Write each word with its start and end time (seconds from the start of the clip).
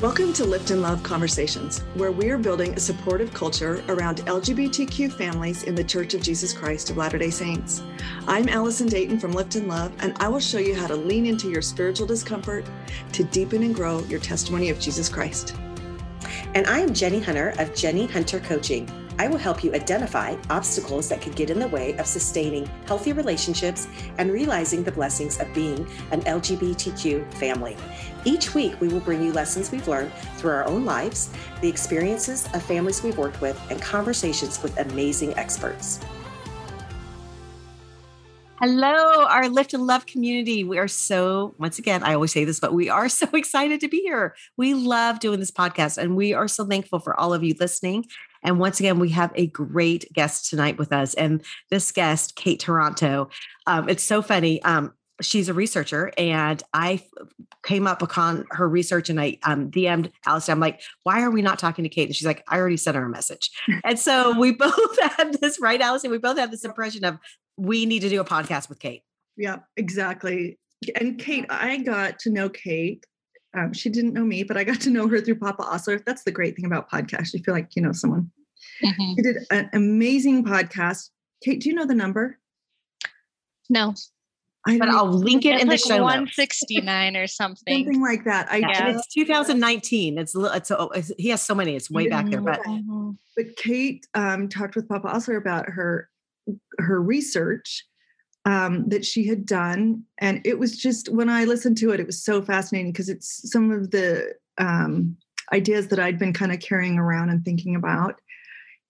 Welcome 0.00 0.32
to 0.34 0.44
Lift 0.44 0.70
and 0.70 0.80
Love 0.80 1.02
Conversations, 1.02 1.80
where 1.94 2.12
we 2.12 2.30
are 2.30 2.38
building 2.38 2.72
a 2.72 2.78
supportive 2.78 3.34
culture 3.34 3.82
around 3.88 4.18
LGBTQ 4.18 5.12
families 5.12 5.64
in 5.64 5.74
the 5.74 5.82
Church 5.82 6.14
of 6.14 6.22
Jesus 6.22 6.52
Christ 6.52 6.88
of 6.88 6.96
Latter 6.96 7.18
day 7.18 7.30
Saints. 7.30 7.82
I'm 8.28 8.48
Allison 8.48 8.86
Dayton 8.86 9.18
from 9.18 9.32
Lift 9.32 9.56
and 9.56 9.66
Love, 9.66 9.92
and 9.98 10.16
I 10.20 10.28
will 10.28 10.38
show 10.38 10.58
you 10.58 10.76
how 10.76 10.86
to 10.86 10.94
lean 10.94 11.26
into 11.26 11.50
your 11.50 11.62
spiritual 11.62 12.06
discomfort 12.06 12.64
to 13.10 13.24
deepen 13.24 13.64
and 13.64 13.74
grow 13.74 13.98
your 14.04 14.20
testimony 14.20 14.70
of 14.70 14.78
Jesus 14.78 15.08
Christ. 15.08 15.56
And 16.54 16.68
I 16.68 16.78
am 16.78 16.90
Jenie 16.90 17.24
Hunter 17.24 17.48
of 17.58 17.74
Jenie 17.74 18.08
Hunter 18.08 18.38
Coaching. 18.38 18.88
I 19.20 19.26
will 19.26 19.38
help 19.38 19.64
you 19.64 19.74
identify 19.74 20.36
obstacles 20.48 21.08
that 21.08 21.20
could 21.20 21.34
get 21.34 21.50
in 21.50 21.58
the 21.58 21.66
way 21.66 21.96
of 21.96 22.06
sustaining 22.06 22.70
healthy 22.86 23.12
relationships 23.12 23.88
and 24.16 24.30
realizing 24.30 24.84
the 24.84 24.92
blessings 24.92 25.40
of 25.40 25.52
being 25.52 25.88
an 26.12 26.20
LGBTQ 26.22 27.34
family. 27.34 27.76
Each 28.24 28.54
week, 28.54 28.80
we 28.80 28.86
will 28.86 29.00
bring 29.00 29.20
you 29.20 29.32
lessons 29.32 29.72
we've 29.72 29.88
learned 29.88 30.12
through 30.36 30.52
our 30.52 30.64
own 30.66 30.84
lives, 30.84 31.30
the 31.62 31.68
experiences 31.68 32.46
of 32.54 32.62
families 32.62 33.02
we've 33.02 33.18
worked 33.18 33.40
with, 33.40 33.60
and 33.70 33.82
conversations 33.82 34.62
with 34.62 34.78
amazing 34.78 35.36
experts. 35.36 35.98
Hello, 38.60 39.24
our 39.24 39.48
Lift 39.48 39.74
and 39.74 39.86
Love 39.86 40.06
community. 40.06 40.64
We 40.64 40.78
are 40.78 40.88
so, 40.88 41.54
once 41.58 41.78
again, 41.78 42.02
I 42.02 42.14
always 42.14 42.32
say 42.32 42.44
this, 42.44 42.58
but 42.58 42.72
we 42.72 42.88
are 42.88 43.08
so 43.08 43.28
excited 43.32 43.80
to 43.80 43.88
be 43.88 44.00
here. 44.00 44.36
We 44.56 44.74
love 44.74 45.18
doing 45.18 45.40
this 45.40 45.50
podcast 45.50 45.98
and 45.98 46.16
we 46.16 46.34
are 46.34 46.48
so 46.48 46.64
thankful 46.64 47.00
for 47.00 47.18
all 47.18 47.34
of 47.34 47.42
you 47.42 47.54
listening 47.58 48.04
and 48.42 48.58
once 48.58 48.80
again, 48.80 48.98
we 48.98 49.10
have 49.10 49.32
a 49.34 49.46
great 49.46 50.12
guest 50.12 50.48
tonight 50.50 50.78
with 50.78 50.92
us. 50.92 51.14
And 51.14 51.42
this 51.70 51.92
guest, 51.92 52.36
Kate 52.36 52.60
Toronto, 52.60 53.30
um, 53.66 53.88
it's 53.88 54.04
so 54.04 54.22
funny. 54.22 54.62
Um, 54.62 54.92
she's 55.20 55.48
a 55.48 55.54
researcher 55.54 56.12
and 56.16 56.62
I 56.72 57.02
came 57.64 57.86
up 57.86 58.02
upon 58.02 58.46
her 58.50 58.68
research 58.68 59.10
and 59.10 59.20
I 59.20 59.38
um, 59.42 59.70
DM'd 59.70 60.12
Allison. 60.26 60.52
I'm 60.52 60.60
like, 60.60 60.80
why 61.02 61.22
are 61.22 61.30
we 61.30 61.42
not 61.42 61.58
talking 61.58 61.82
to 61.82 61.88
Kate? 61.88 62.08
And 62.08 62.14
she's 62.14 62.26
like, 62.26 62.44
I 62.48 62.58
already 62.58 62.76
sent 62.76 62.96
her 62.96 63.04
a 63.04 63.08
message. 63.08 63.50
and 63.84 63.98
so 63.98 64.38
we 64.38 64.52
both 64.58 64.98
had 65.16 65.36
this, 65.40 65.60
right, 65.60 65.80
Allison? 65.80 66.10
We 66.10 66.18
both 66.18 66.38
had 66.38 66.50
this 66.50 66.64
impression 66.64 67.04
of 67.04 67.18
we 67.56 67.86
need 67.86 68.00
to 68.00 68.08
do 68.08 68.20
a 68.20 68.24
podcast 68.24 68.68
with 68.68 68.78
Kate. 68.78 69.02
Yeah, 69.36 69.58
exactly. 69.76 70.58
And 71.00 71.18
Kate, 71.18 71.46
I 71.50 71.78
got 71.78 72.20
to 72.20 72.30
know 72.30 72.48
Kate 72.48 73.04
um, 73.56 73.72
she 73.72 73.88
didn't 73.88 74.12
know 74.12 74.24
me, 74.24 74.42
but 74.42 74.56
I 74.56 74.64
got 74.64 74.80
to 74.82 74.90
know 74.90 75.08
her 75.08 75.20
through 75.20 75.36
Papa 75.36 75.62
Ostler. 75.62 75.98
That's 76.04 76.24
the 76.24 76.32
great 76.32 76.56
thing 76.56 76.64
about 76.64 76.90
podcasts. 76.90 77.32
You 77.32 77.42
feel 77.42 77.54
like 77.54 77.74
you 77.74 77.82
know 77.82 77.92
someone. 77.92 78.30
Mm-hmm. 78.84 79.14
She 79.16 79.22
did 79.22 79.36
an 79.50 79.70
amazing 79.72 80.44
podcast. 80.44 81.10
Kate, 81.42 81.60
do 81.60 81.68
you 81.68 81.74
know 81.74 81.86
the 81.86 81.94
number? 81.94 82.38
No. 83.70 83.94
I 84.66 84.76
but 84.76 84.88
I'll 84.88 85.10
link 85.10 85.46
it 85.46 85.60
in 85.60 85.68
like 85.68 85.80
the 85.80 85.88
show 85.88 86.02
169 86.02 87.16
or 87.16 87.26
something. 87.26 87.84
Something 87.84 88.02
like 88.02 88.24
that. 88.24 88.50
I 88.50 88.58
yeah. 88.58 88.88
It's 88.90 89.06
2019. 89.14 90.18
It's, 90.18 90.34
it's, 90.34 90.70
it's, 90.70 91.12
he 91.16 91.28
has 91.28 91.42
so 91.42 91.54
many. 91.54 91.76
It's 91.76 91.90
way 91.90 92.08
back 92.08 92.28
there. 92.28 92.40
But 92.40 92.60
mm-hmm. 92.60 93.12
but 93.36 93.56
Kate 93.56 94.06
um, 94.14 94.48
talked 94.48 94.76
with 94.76 94.88
Papa 94.88 95.08
Ostler 95.08 95.36
about 95.36 95.70
her 95.70 96.10
her 96.78 97.00
research 97.00 97.84
um, 98.48 98.88
that 98.88 99.04
she 99.04 99.26
had 99.26 99.44
done. 99.44 100.02
And 100.16 100.40
it 100.42 100.58
was 100.58 100.78
just, 100.78 101.10
when 101.10 101.28
I 101.28 101.44
listened 101.44 101.76
to 101.78 101.90
it, 101.90 102.00
it 102.00 102.06
was 102.06 102.24
so 102.24 102.40
fascinating 102.40 102.92
because 102.92 103.10
it's 103.10 103.50
some 103.52 103.70
of 103.70 103.90
the 103.90 104.34
um, 104.56 105.18
ideas 105.52 105.88
that 105.88 105.98
I'd 105.98 106.18
been 106.18 106.32
kind 106.32 106.50
of 106.50 106.58
carrying 106.58 106.98
around 106.98 107.28
and 107.28 107.44
thinking 107.44 107.76
about. 107.76 108.14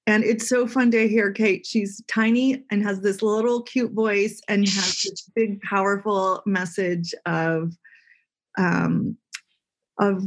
And 0.06 0.23
it's 0.23 0.48
so 0.48 0.69
fun 0.69 0.92
to 0.92 1.09
hear 1.09 1.33
Kate. 1.33 1.67
She's 1.67 2.01
tiny 2.06 2.62
and 2.70 2.84
has 2.84 3.01
this 3.01 3.20
little 3.20 3.62
cute 3.62 3.91
voice 3.91 4.41
and 4.47 4.61
has 4.61 5.03
this 5.03 5.29
big, 5.34 5.61
powerful 5.62 6.41
message 6.47 7.12
of, 7.27 7.73
um, 8.59 9.17
of 9.98 10.23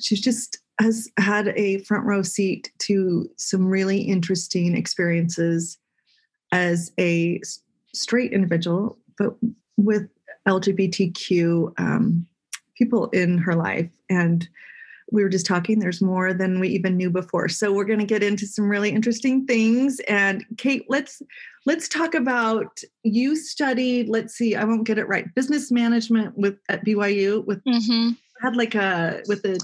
she's 0.00 0.22
just 0.22 0.56
has 0.80 1.10
had 1.18 1.48
a 1.56 1.78
front 1.80 2.06
row 2.06 2.22
seat 2.22 2.72
to 2.78 3.28
some 3.36 3.66
really 3.66 4.00
interesting 4.00 4.74
experiences 4.74 5.76
as 6.52 6.90
a 6.98 7.40
straight 7.96 8.32
individual, 8.32 8.98
but 9.18 9.36
with 9.76 10.08
LGBTQ 10.46 11.72
um, 11.78 12.26
people 12.76 13.08
in 13.10 13.38
her 13.38 13.54
life. 13.54 13.90
And 14.08 14.48
we 15.12 15.22
were 15.22 15.28
just 15.28 15.46
talking, 15.46 15.78
there's 15.78 16.02
more 16.02 16.34
than 16.34 16.58
we 16.58 16.68
even 16.68 16.96
knew 16.96 17.10
before. 17.10 17.48
So 17.48 17.72
we're 17.72 17.84
going 17.84 18.00
to 18.00 18.04
get 18.04 18.22
into 18.22 18.46
some 18.46 18.68
really 18.68 18.90
interesting 18.90 19.46
things. 19.46 20.00
And 20.08 20.44
Kate, 20.58 20.84
let's 20.88 21.22
let's 21.64 21.88
talk 21.88 22.14
about 22.14 22.80
you 23.02 23.36
studied, 23.36 24.08
let's 24.08 24.34
see, 24.34 24.56
I 24.56 24.64
won't 24.64 24.84
get 24.84 24.98
it 24.98 25.08
right, 25.08 25.32
business 25.34 25.70
management 25.70 26.36
with 26.36 26.58
at 26.68 26.84
BYU 26.84 27.44
with 27.44 27.62
mm-hmm. 27.64 28.10
had 28.42 28.56
like 28.56 28.74
a 28.74 29.22
with 29.28 29.42
the 29.42 29.60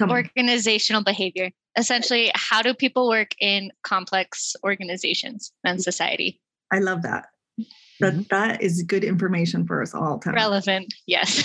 organizational 0.00 1.04
behavior. 1.04 1.50
Essentially, 1.76 2.30
how 2.34 2.62
do 2.62 2.74
people 2.74 3.08
work 3.08 3.34
in 3.40 3.70
complex 3.82 4.56
organizations 4.64 5.52
and 5.64 5.82
society? 5.82 6.40
I 6.72 6.78
love 6.78 7.02
that. 7.02 7.26
That 8.00 8.12
mm-hmm. 8.12 8.22
that 8.30 8.62
is 8.62 8.82
good 8.82 9.04
information 9.04 9.66
for 9.66 9.80
us 9.80 9.94
all. 9.94 10.18
Time. 10.18 10.34
Relevant, 10.34 10.92
yes. 11.06 11.44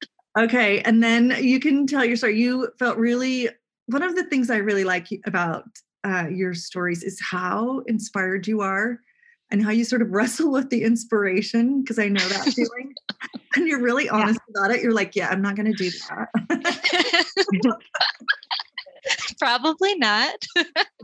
okay, 0.38 0.80
and 0.80 1.02
then 1.02 1.36
you 1.40 1.60
can 1.60 1.86
tell 1.86 2.04
your 2.04 2.16
story. 2.16 2.40
You 2.40 2.70
felt 2.78 2.96
really. 2.96 3.48
One 3.86 4.02
of 4.02 4.14
the 4.14 4.24
things 4.24 4.50
I 4.50 4.58
really 4.58 4.84
like 4.84 5.08
about 5.26 5.64
uh, 6.04 6.28
your 6.30 6.54
stories 6.54 7.02
is 7.02 7.20
how 7.20 7.82
inspired 7.86 8.46
you 8.46 8.60
are, 8.60 9.00
and 9.50 9.62
how 9.62 9.70
you 9.70 9.84
sort 9.84 10.00
of 10.00 10.10
wrestle 10.12 10.50
with 10.50 10.70
the 10.70 10.84
inspiration. 10.84 11.82
Because 11.82 11.98
I 11.98 12.08
know 12.08 12.26
that 12.28 12.44
feeling, 12.56 12.94
and 13.56 13.68
you're 13.68 13.82
really 13.82 14.08
honest 14.08 14.40
yeah. 14.48 14.60
about 14.60 14.74
it. 14.74 14.82
You're 14.82 14.94
like, 14.94 15.14
yeah, 15.14 15.28
I'm 15.28 15.42
not 15.42 15.54
going 15.54 15.70
to 15.70 15.76
do 15.76 15.90
that. 15.90 16.28
Probably 19.40 19.94
not. 19.94 20.44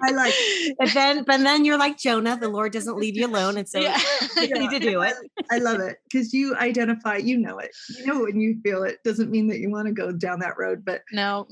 I 0.03 0.11
like, 0.11 0.35
but 0.79 0.93
then, 0.93 1.25
but 1.25 1.39
then 1.39 1.65
you're 1.65 1.79
like 1.79 1.97
Jonah. 1.97 2.37
The 2.39 2.51
Lord 2.51 2.71
doesn't 2.71 2.99
leave 2.99 3.17
you 3.17 3.27
alone, 3.27 3.57
and 3.57 3.67
so 3.67 3.81
yeah. 3.81 3.99
you 4.37 4.53
need 4.55 4.71
to 4.71 4.79
do 4.79 5.01
it. 5.01 5.15
I, 5.51 5.57
I 5.57 5.59
love 5.59 5.81
it 5.81 5.97
because 6.05 6.35
you 6.35 6.55
identify. 6.57 7.17
You 7.17 7.39
know 7.39 7.59
it. 7.59 7.71
You 7.89 8.07
know 8.07 8.21
when 8.21 8.39
you 8.39 8.61
feel 8.63 8.83
it. 8.83 8.99
Doesn't 9.05 9.31
mean 9.31 9.47
that 9.47 9.59
you 9.59 9.71
want 9.71 9.87
to 9.87 9.93
go 9.93 10.13
down 10.13 10.41
that 10.41 10.59
road, 10.59 10.85
but 10.85 11.01
no. 11.13 11.49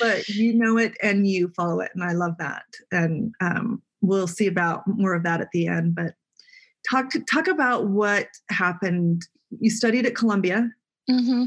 but 0.00 0.28
you 0.28 0.54
know 0.54 0.78
it 0.78 0.94
and 1.02 1.26
you 1.26 1.52
follow 1.56 1.80
it, 1.80 1.90
and 1.96 2.04
I 2.04 2.12
love 2.12 2.34
that. 2.38 2.66
And 2.92 3.34
um, 3.40 3.82
we'll 4.00 4.28
see 4.28 4.46
about 4.46 4.86
more 4.86 5.14
of 5.14 5.24
that 5.24 5.40
at 5.40 5.50
the 5.52 5.66
end. 5.66 5.96
But 5.96 6.14
talk 6.88 7.10
to, 7.10 7.20
talk 7.20 7.48
about 7.48 7.88
what 7.88 8.28
happened. 8.48 9.26
You 9.58 9.70
studied 9.70 10.06
at 10.06 10.14
Columbia. 10.14 10.70
Mm-hmm. 11.10 11.46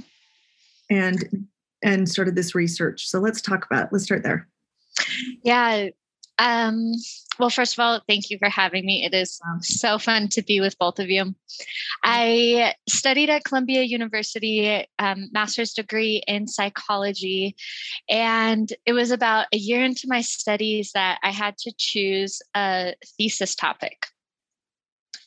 And 0.89 1.47
and 1.87 2.09
started 2.09 2.35
this 2.35 2.53
research. 2.53 3.07
So 3.07 3.19
let's 3.19 3.41
talk 3.41 3.65
about 3.65 3.85
it. 3.85 3.89
Let's 3.91 4.03
start 4.03 4.21
there. 4.21 4.47
Yeah. 5.43 5.87
Um, 6.37 6.93
well, 7.39 7.49
first 7.49 7.73
of 7.73 7.79
all, 7.79 8.01
thank 8.07 8.29
you 8.29 8.37
for 8.37 8.49
having 8.49 8.85
me. 8.85 9.05
It 9.05 9.13
is 9.13 9.39
so 9.61 9.97
fun 9.97 10.27
to 10.29 10.43
be 10.43 10.59
with 10.59 10.77
both 10.77 10.99
of 10.99 11.09
you. 11.09 11.33
I 12.03 12.73
studied 12.89 13.29
at 13.29 13.43
Columbia 13.43 13.83
University, 13.83 14.85
um, 14.99 15.29
master's 15.31 15.73
degree 15.73 16.21
in 16.27 16.47
psychology, 16.47 17.55
and 18.09 18.71
it 18.85 18.93
was 18.93 19.09
about 19.09 19.47
a 19.53 19.57
year 19.57 19.83
into 19.83 20.07
my 20.07 20.21
studies 20.21 20.91
that 20.93 21.19
I 21.23 21.31
had 21.31 21.57
to 21.59 21.71
choose 21.77 22.41
a 22.55 22.93
thesis 23.17 23.55
topic. 23.55 24.07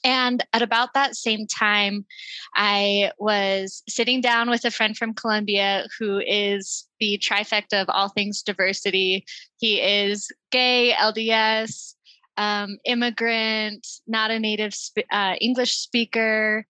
And 0.03 0.45
at 0.53 0.63
about 0.63 0.95
that 0.95 1.15
same 1.15 1.47
time, 1.47 2.07
I 2.55 3.13
was 3.19 3.83
sitting 3.89 4.21
down 4.21 4.49
with 4.49 4.65
a 4.65 4.71
friend 4.71 4.97
from 4.97 5.15
Columbia 5.15 5.87
who 5.99 6.19
is 6.19 6.87
the 7.01 7.19
trifecta 7.19 7.83
of 7.83 7.91
all 7.91 8.09
things 8.09 8.43
diversity. 8.43 9.27
He 9.59 9.81
is 9.81 10.31
gay, 10.51 10.95
LDS, 10.99 11.95
um, 12.37 12.79
immigrant, 12.85 13.87
not 14.07 14.31
a 14.31 14.39
native 14.39 14.73
sp- 14.73 15.09
uh, 15.13 15.35
English 15.41 15.77
speaker, 15.77 16.67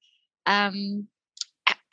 um, 0.46 1.06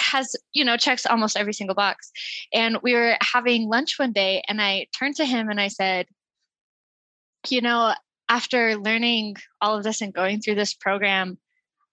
has, 0.01 0.35
you 0.53 0.65
know, 0.65 0.77
checks 0.77 1.05
almost 1.05 1.37
every 1.37 1.53
single 1.53 1.75
box. 1.75 2.11
And 2.53 2.77
we 2.81 2.93
were 2.93 3.17
having 3.21 3.69
lunch 3.69 3.99
one 3.99 4.13
day, 4.13 4.41
and 4.47 4.61
I 4.61 4.87
turned 4.97 5.17
to 5.17 5.25
him 5.25 5.49
and 5.49 5.61
I 5.61 5.67
said, 5.67 6.07
you 7.49 7.61
know, 7.61 7.93
after 8.29 8.75
learning 8.75 9.37
all 9.61 9.77
of 9.77 9.83
this 9.83 10.01
and 10.01 10.13
going 10.13 10.41
through 10.41 10.55
this 10.55 10.73
program, 10.73 11.37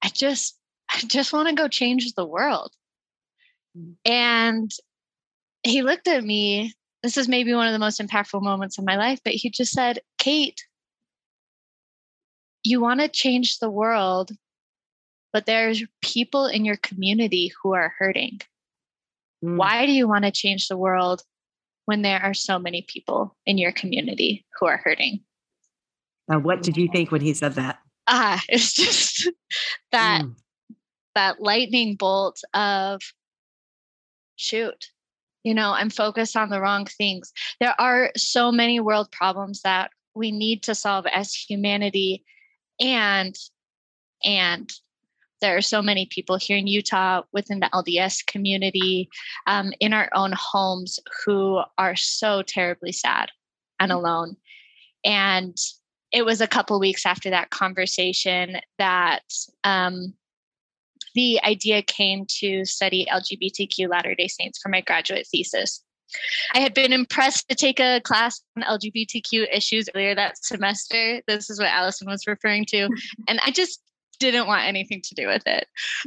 I 0.02 0.08
just 0.08 0.58
I 0.92 1.00
just 1.00 1.32
want 1.32 1.48
to 1.48 1.54
go 1.54 1.68
change 1.68 2.12
the 2.12 2.26
world. 2.26 2.72
Mm. 3.76 3.94
And 4.04 4.70
he 5.62 5.82
looked 5.82 6.08
at 6.08 6.24
me. 6.24 6.72
This 7.02 7.16
is 7.16 7.28
maybe 7.28 7.54
one 7.54 7.66
of 7.66 7.72
the 7.72 7.78
most 7.78 8.00
impactful 8.00 8.42
moments 8.42 8.78
of 8.78 8.84
my 8.84 8.96
life, 8.96 9.20
but 9.24 9.34
he 9.34 9.50
just 9.50 9.72
said, 9.72 10.00
Kate, 10.18 10.64
you 12.62 12.80
want 12.80 13.00
to 13.00 13.08
change 13.08 13.58
the 13.58 13.70
world, 13.70 14.30
but 15.32 15.44
there's 15.44 15.84
people 16.00 16.46
in 16.46 16.64
your 16.64 16.76
community 16.76 17.52
who 17.62 17.74
are 17.74 17.92
hurting. 17.98 18.40
Mm. 19.44 19.56
Why 19.56 19.86
do 19.86 19.92
you 19.92 20.08
want 20.08 20.24
to 20.24 20.30
change 20.30 20.68
the 20.68 20.78
world 20.78 21.22
when 21.84 22.02
there 22.02 22.22
are 22.22 22.34
so 22.34 22.58
many 22.58 22.82
people 22.82 23.36
in 23.44 23.58
your 23.58 23.72
community 23.72 24.46
who 24.58 24.66
are 24.66 24.80
hurting? 24.82 25.20
Now, 26.28 26.38
what 26.38 26.62
did 26.62 26.76
you 26.76 26.88
think 26.92 27.10
when 27.10 27.20
he 27.20 27.34
said 27.34 27.54
that? 27.54 27.78
Ah, 28.06 28.42
it's 28.48 28.72
just 28.72 29.30
that 29.92 30.22
mm. 30.22 30.34
that 31.14 31.40
lightning 31.40 31.96
bolt 31.96 32.40
of 32.52 33.00
shoot. 34.36 34.90
you 35.44 35.54
know 35.54 35.70
i'm 35.72 35.90
focused 35.90 36.36
on 36.36 36.48
the 36.48 36.60
wrong 36.60 36.86
things 36.86 37.32
there 37.60 37.74
are 37.80 38.10
so 38.16 38.50
many 38.50 38.80
world 38.80 39.10
problems 39.12 39.60
that 39.62 39.90
we 40.14 40.30
need 40.32 40.62
to 40.62 40.74
solve 40.74 41.06
as 41.06 41.32
humanity 41.32 42.24
and 42.80 43.36
and 44.24 44.70
there 45.40 45.56
are 45.56 45.62
so 45.62 45.82
many 45.82 46.06
people 46.06 46.36
here 46.36 46.56
in 46.56 46.66
utah 46.66 47.22
within 47.32 47.60
the 47.60 47.70
lds 47.72 48.26
community 48.26 49.08
um, 49.46 49.72
in 49.80 49.92
our 49.92 50.08
own 50.14 50.32
homes 50.32 50.98
who 51.24 51.60
are 51.78 51.96
so 51.96 52.42
terribly 52.42 52.92
sad 52.92 53.30
and 53.78 53.90
mm-hmm. 53.90 53.98
alone 53.98 54.36
and 55.04 55.56
it 56.14 56.24
was 56.24 56.40
a 56.40 56.46
couple 56.46 56.78
weeks 56.78 57.04
after 57.04 57.28
that 57.30 57.50
conversation 57.50 58.58
that 58.78 59.24
um, 59.64 60.14
the 61.16 61.42
idea 61.42 61.82
came 61.82 62.24
to 62.38 62.64
study 62.64 63.04
LGBTQ 63.10 63.88
Latter 63.88 64.14
day 64.14 64.28
Saints 64.28 64.60
for 64.62 64.68
my 64.68 64.80
graduate 64.80 65.26
thesis. 65.26 65.82
I 66.54 66.60
had 66.60 66.72
been 66.72 66.92
impressed 66.92 67.48
to 67.48 67.56
take 67.56 67.80
a 67.80 68.00
class 68.00 68.40
on 68.56 68.62
LGBTQ 68.62 69.48
issues 69.52 69.88
earlier 69.92 70.14
that 70.14 70.42
semester. 70.42 71.20
This 71.26 71.50
is 71.50 71.58
what 71.58 71.68
Allison 71.68 72.08
was 72.08 72.28
referring 72.28 72.64
to. 72.66 72.88
And 73.28 73.40
I 73.44 73.50
just 73.50 73.80
didn't 74.20 74.46
want 74.46 74.64
anything 74.64 75.02
to 75.02 75.14
do 75.16 75.26
with 75.26 75.42
it. 75.46 75.66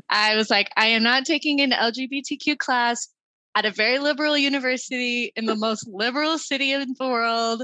I 0.09 0.37
was 0.37 0.49
like, 0.49 0.71
I 0.77 0.87
am 0.87 1.03
not 1.03 1.25
taking 1.25 1.59
an 1.59 1.71
LGBTQ 1.71 2.57
class 2.57 3.09
at 3.55 3.65
a 3.65 3.71
very 3.71 3.99
liberal 3.99 4.37
university 4.37 5.31
in 5.35 5.45
the 5.45 5.55
most 5.55 5.87
liberal 5.87 6.37
city 6.37 6.73
in 6.73 6.95
the 6.99 7.07
world. 7.07 7.63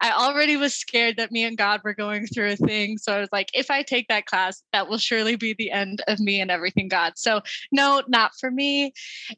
I 0.00 0.12
already 0.12 0.56
was 0.56 0.74
scared 0.74 1.18
that 1.18 1.30
me 1.30 1.44
and 1.44 1.58
God 1.58 1.82
were 1.84 1.94
going 1.94 2.26
through 2.26 2.52
a 2.52 2.56
thing. 2.56 2.98
So 2.98 3.12
I 3.12 3.20
was 3.20 3.28
like, 3.32 3.50
if 3.52 3.70
I 3.70 3.82
take 3.82 4.08
that 4.08 4.26
class, 4.26 4.62
that 4.72 4.88
will 4.88 4.98
surely 4.98 5.36
be 5.36 5.54
the 5.54 5.70
end 5.70 6.02
of 6.08 6.20
me 6.20 6.40
and 6.40 6.50
everything 6.50 6.88
God. 6.88 7.14
So 7.16 7.42
no, 7.70 8.02
not 8.08 8.32
for 8.40 8.50
me. 8.50 8.92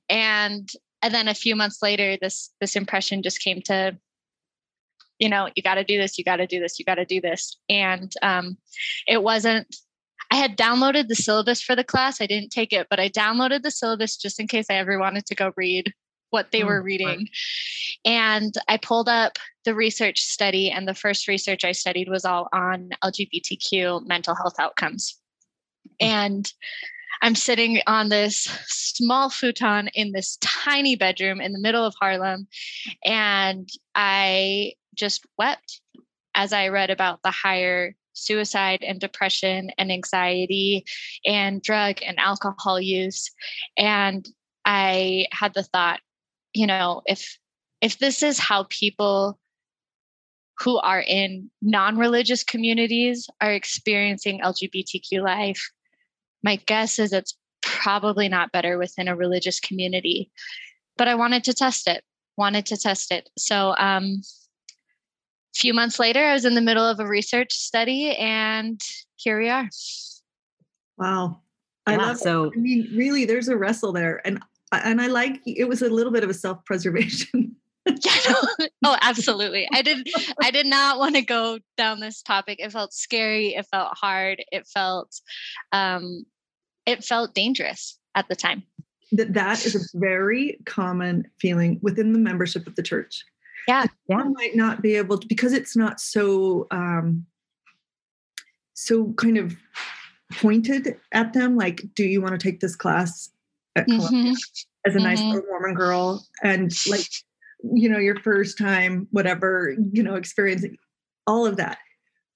And 0.08 0.68
and 1.00 1.14
then 1.14 1.28
a 1.28 1.34
few 1.34 1.54
months 1.54 1.82
later, 1.82 2.16
this 2.20 2.50
this 2.60 2.76
impression 2.76 3.22
just 3.22 3.40
came 3.40 3.62
to 3.62 3.96
you 5.18 5.28
know 5.28 5.48
you 5.54 5.62
got 5.62 5.74
to 5.74 5.84
do 5.84 5.98
this 5.98 6.16
you 6.16 6.24
got 6.24 6.36
to 6.36 6.46
do 6.46 6.60
this 6.60 6.78
you 6.78 6.84
got 6.84 6.94
to 6.94 7.04
do 7.04 7.20
this 7.20 7.58
and 7.68 8.12
um, 8.22 8.56
it 9.06 9.22
wasn't 9.22 9.66
I 10.30 10.36
had 10.36 10.56
downloaded 10.56 11.08
the 11.08 11.14
syllabus 11.14 11.62
for 11.62 11.74
the 11.74 11.84
class. 11.84 12.20
I 12.20 12.26
didn't 12.26 12.50
take 12.50 12.72
it, 12.72 12.86
but 12.90 13.00
I 13.00 13.08
downloaded 13.08 13.62
the 13.62 13.70
syllabus 13.70 14.16
just 14.16 14.38
in 14.38 14.46
case 14.46 14.66
I 14.70 14.74
ever 14.74 14.98
wanted 14.98 15.26
to 15.26 15.34
go 15.34 15.52
read 15.56 15.92
what 16.30 16.50
they 16.52 16.60
mm, 16.60 16.66
were 16.66 16.82
reading. 16.82 17.06
Right. 17.06 17.28
And 18.04 18.54
I 18.68 18.76
pulled 18.76 19.08
up 19.08 19.38
the 19.64 19.74
research 19.74 20.20
study, 20.20 20.70
and 20.70 20.86
the 20.86 20.94
first 20.94 21.28
research 21.28 21.64
I 21.64 21.72
studied 21.72 22.08
was 22.08 22.24
all 22.24 22.48
on 22.52 22.90
LGBTQ 23.02 24.06
mental 24.06 24.34
health 24.34 24.56
outcomes. 24.58 25.16
And 26.00 26.50
I'm 27.22 27.34
sitting 27.34 27.80
on 27.86 28.10
this 28.10 28.42
small 28.66 29.30
futon 29.30 29.88
in 29.94 30.12
this 30.12 30.38
tiny 30.40 30.94
bedroom 30.94 31.40
in 31.40 31.52
the 31.52 31.60
middle 31.60 31.84
of 31.84 31.94
Harlem, 32.00 32.46
and 33.04 33.68
I 33.94 34.74
just 34.94 35.24
wept 35.38 35.80
as 36.34 36.52
I 36.52 36.68
read 36.68 36.90
about 36.90 37.20
the 37.22 37.30
higher 37.30 37.94
suicide 38.18 38.82
and 38.82 39.00
depression 39.00 39.70
and 39.78 39.90
anxiety 39.92 40.84
and 41.24 41.62
drug 41.62 41.96
and 42.04 42.18
alcohol 42.18 42.80
use. 42.80 43.30
And 43.76 44.28
I 44.64 45.26
had 45.32 45.54
the 45.54 45.62
thought, 45.62 46.00
you 46.52 46.66
know, 46.66 47.02
if 47.06 47.38
if 47.80 47.98
this 47.98 48.22
is 48.22 48.38
how 48.38 48.64
people 48.68 49.38
who 50.60 50.78
are 50.78 51.00
in 51.00 51.50
non-religious 51.62 52.42
communities 52.42 53.28
are 53.40 53.52
experiencing 53.52 54.40
LGBTQ 54.40 55.22
life, 55.22 55.70
my 56.42 56.56
guess 56.66 56.98
is 56.98 57.12
it's 57.12 57.36
probably 57.62 58.28
not 58.28 58.52
better 58.52 58.78
within 58.78 59.08
a 59.08 59.16
religious 59.16 59.60
community. 59.60 60.30
But 60.96 61.08
I 61.08 61.14
wanted 61.14 61.44
to 61.44 61.54
test 61.54 61.86
it, 61.86 62.02
wanted 62.36 62.66
to 62.66 62.76
test 62.76 63.12
it. 63.12 63.28
So 63.38 63.74
um, 63.78 64.22
few 65.58 65.74
months 65.74 65.98
later, 65.98 66.24
I 66.24 66.34
was 66.34 66.44
in 66.44 66.54
the 66.54 66.60
middle 66.60 66.84
of 66.84 67.00
a 67.00 67.06
research 67.06 67.52
study, 67.52 68.14
and 68.16 68.80
here 69.16 69.40
we 69.40 69.48
are. 69.48 69.68
Wow, 70.96 71.40
I 71.86 71.92
yeah, 71.92 71.98
love. 71.98 72.18
So, 72.18 72.52
I 72.54 72.58
mean, 72.58 72.88
really, 72.94 73.24
there's 73.24 73.48
a 73.48 73.56
wrestle 73.56 73.92
there, 73.92 74.20
and 74.24 74.40
and 74.72 75.00
I 75.00 75.08
like 75.08 75.40
it 75.46 75.68
was 75.68 75.82
a 75.82 75.90
little 75.90 76.12
bit 76.12 76.24
of 76.24 76.30
a 76.30 76.34
self 76.34 76.64
preservation. 76.64 77.56
yeah, 77.86 78.34
no, 78.58 78.68
oh, 78.84 78.96
absolutely. 79.02 79.68
I 79.72 79.82
did. 79.82 80.08
I 80.42 80.50
did 80.50 80.66
not 80.66 80.98
want 80.98 81.16
to 81.16 81.22
go 81.22 81.58
down 81.76 82.00
this 82.00 82.22
topic. 82.22 82.58
It 82.60 82.72
felt 82.72 82.92
scary. 82.92 83.54
It 83.54 83.66
felt 83.66 83.96
hard. 83.96 84.44
It 84.52 84.66
felt, 84.66 85.20
um, 85.72 86.24
it 86.86 87.04
felt 87.04 87.34
dangerous 87.34 87.98
at 88.14 88.28
the 88.28 88.36
time. 88.36 88.62
That 89.12 89.32
that 89.34 89.64
is 89.64 89.74
a 89.74 89.98
very 89.98 90.58
common 90.66 91.26
feeling 91.40 91.78
within 91.82 92.12
the 92.12 92.18
membership 92.18 92.66
of 92.66 92.74
the 92.74 92.82
church 92.82 93.24
yeah. 93.68 93.84
Yeah. 94.08 94.24
might 94.24 94.56
not 94.56 94.82
be 94.82 94.96
able 94.96 95.18
to 95.18 95.26
because 95.26 95.52
it's 95.52 95.76
not 95.76 96.00
so 96.00 96.66
um 96.70 97.26
so 98.72 99.12
kind 99.12 99.36
of 99.36 99.54
pointed 100.32 100.96
at 101.12 101.34
them 101.34 101.56
like 101.56 101.82
do 101.94 102.04
you 102.04 102.22
want 102.22 102.32
to 102.32 102.38
take 102.38 102.60
this 102.60 102.74
class 102.74 103.30
at 103.76 103.86
mm-hmm. 103.86 104.32
as 104.86 104.96
a 104.96 104.98
nice 104.98 105.20
mm-hmm. 105.20 105.46
Mormon 105.48 105.74
girl? 105.74 106.26
And 106.42 106.72
like 106.88 107.06
you 107.74 107.88
know 107.88 107.98
your 107.98 108.18
first 108.20 108.56
time 108.56 109.06
whatever 109.10 109.76
you 109.92 110.02
know 110.02 110.14
experiencing 110.14 110.76
all 111.26 111.46
of 111.46 111.56
that. 111.58 111.78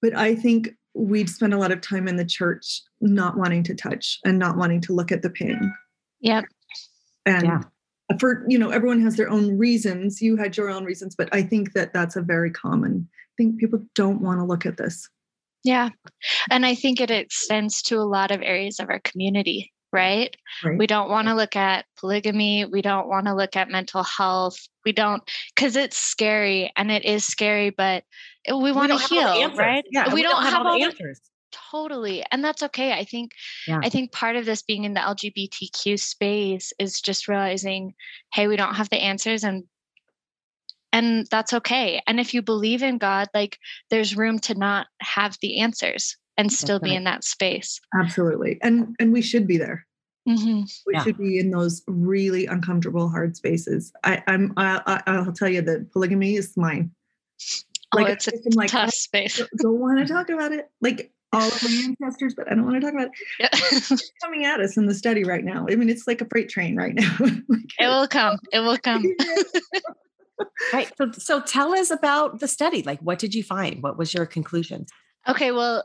But 0.01 0.15
i 0.15 0.35
think 0.35 0.69
we'd 0.93 1.29
spend 1.29 1.55
a 1.55 1.57
lot 1.57 1.71
of 1.71 1.81
time 1.81 2.07
in 2.07 2.17
the 2.17 2.25
church 2.25 2.81
not 3.01 3.35
wanting 3.35 3.63
to 3.63 3.73
touch 3.73 4.19
and 4.23 4.37
not 4.37 4.57
wanting 4.57 4.81
to 4.81 4.93
look 4.93 5.11
at 5.11 5.23
the 5.23 5.29
pain. 5.31 5.73
Yep. 6.21 6.45
And 7.25 7.45
yeah 7.45 7.61
for 8.19 8.45
you 8.47 8.57
know 8.57 8.69
everyone 8.69 9.01
has 9.01 9.15
their 9.15 9.29
own 9.29 9.57
reasons. 9.57 10.21
You 10.21 10.37
had 10.37 10.57
your 10.57 10.69
own 10.69 10.83
reasons 10.83 11.15
but 11.15 11.29
i 11.33 11.41
think 11.41 11.73
that 11.73 11.93
that's 11.93 12.15
a 12.15 12.21
very 12.21 12.51
common 12.51 13.07
thing. 13.37 13.57
People 13.57 13.83
don't 13.95 14.21
want 14.21 14.39
to 14.39 14.45
look 14.45 14.65
at 14.65 14.77
this. 14.77 15.09
Yeah. 15.63 15.89
And 16.49 16.65
i 16.65 16.75
think 16.75 16.99
it 16.99 17.11
extends 17.11 17.81
to 17.83 17.97
a 17.97 18.03
lot 18.03 18.31
of 18.31 18.41
areas 18.41 18.79
of 18.79 18.89
our 18.89 18.99
community 18.99 19.71
right, 19.91 20.35
right. 20.63 20.77
we 20.77 20.87
don't 20.87 21.09
want 21.09 21.27
to 21.27 21.35
look 21.35 21.55
at 21.55 21.85
polygamy. 21.99 22.65
We 22.65 22.81
don't 22.81 23.07
want 23.07 23.27
to 23.27 23.35
look 23.35 23.55
at 23.55 23.69
mental 23.69 24.01
health. 24.03 24.57
We 24.83 24.91
don't 24.91 25.21
because 25.55 25.75
it's 25.75 25.97
scary 25.97 26.71
and 26.75 26.91
it 26.91 27.05
is 27.05 27.23
scary 27.23 27.69
but 27.69 28.03
we 28.49 28.71
want 28.73 28.91
to 28.91 28.97
heal 28.97 29.53
right? 29.55 29.85
Yeah 29.91 30.07
we, 30.09 30.15
we 30.15 30.21
don't, 30.23 30.33
don't, 30.33 30.43
have, 30.43 30.53
have 30.53 30.65
all 30.65 30.77
the 30.77 30.83
answers 30.83 31.21
totally 31.71 32.23
and 32.31 32.43
that's 32.43 32.63
okay 32.63 32.93
i 32.93 33.03
think 33.03 33.31
yeah. 33.67 33.79
i 33.83 33.89
think 33.89 34.11
part 34.11 34.35
of 34.35 34.45
this 34.45 34.61
being 34.61 34.83
in 34.83 34.93
the 34.93 34.99
lgbtq 34.99 35.99
space 35.99 36.73
is 36.79 36.99
just 36.99 37.27
realizing 37.27 37.93
hey 38.33 38.47
we 38.47 38.55
don't 38.55 38.75
have 38.75 38.89
the 38.89 39.01
answers 39.01 39.43
and 39.43 39.63
and 40.91 41.27
that's 41.31 41.53
okay 41.53 42.01
and 42.07 42.19
if 42.19 42.33
you 42.33 42.41
believe 42.41 42.83
in 42.83 42.97
god 42.97 43.27
like 43.33 43.57
there's 43.89 44.17
room 44.17 44.39
to 44.39 44.55
not 44.55 44.87
have 45.01 45.37
the 45.41 45.59
answers 45.59 46.17
and 46.37 46.51
still 46.51 46.79
be 46.79 46.95
in 46.95 47.03
that 47.03 47.23
space 47.23 47.79
absolutely 47.99 48.59
and 48.61 48.95
and 48.99 49.13
we 49.13 49.21
should 49.21 49.47
be 49.47 49.57
there 49.57 49.85
mm-hmm. 50.27 50.61
we 50.87 50.93
yeah. 50.93 51.03
should 51.03 51.17
be 51.17 51.37
in 51.37 51.51
those 51.51 51.83
really 51.87 52.47
uncomfortable 52.47 53.07
hard 53.07 53.35
spaces 53.35 53.93
i 54.03 54.21
i'm 54.27 54.51
I, 54.57 55.01
i'll 55.05 55.31
tell 55.31 55.49
you 55.49 55.61
that 55.61 55.91
polygamy 55.91 56.35
is 56.35 56.57
mine 56.57 56.91
oh, 57.93 58.01
like, 58.01 58.13
it's 58.13 58.27
a 58.27 58.33
like, 58.55 58.69
tough 58.69 58.93
space. 58.93 59.37
Don't, 59.37 59.49
don't 59.57 59.79
want 59.79 59.99
to 59.99 60.05
talk 60.13 60.29
about 60.29 60.51
it. 60.51 60.69
Like 60.81 61.11
all 61.33 61.47
of 61.47 61.63
my 61.63 61.83
ancestors, 61.85 62.33
but 62.35 62.49
I 62.51 62.55
don't 62.55 62.65
want 62.65 62.75
to 62.75 62.81
talk 62.81 62.93
about 62.93 63.07
it. 63.07 63.89
Yeah. 63.91 63.97
coming 64.23 64.45
at 64.45 64.59
us 64.59 64.77
in 64.77 64.85
the 64.85 64.93
study 64.93 65.23
right 65.23 65.43
now. 65.43 65.65
I 65.69 65.75
mean, 65.75 65.89
it's 65.89 66.07
like 66.07 66.21
a 66.21 66.25
freight 66.25 66.49
train 66.49 66.75
right 66.75 66.93
now. 66.93 67.15
it 67.19 67.87
will 67.87 68.07
come. 68.07 68.37
It 68.51 68.59
will 68.59 68.77
come. 68.77 69.03
right. 70.71 70.91
So, 70.97 71.11
so 71.11 71.41
tell 71.41 71.73
us 71.73 71.91
about 71.91 72.39
the 72.39 72.47
study. 72.47 72.83
Like, 72.83 72.99
what 72.99 73.19
did 73.19 73.33
you 73.33 73.43
find? 73.43 73.81
What 73.81 73.97
was 73.97 74.13
your 74.13 74.25
conclusion? 74.25 74.85
Okay. 75.27 75.51
Well, 75.51 75.83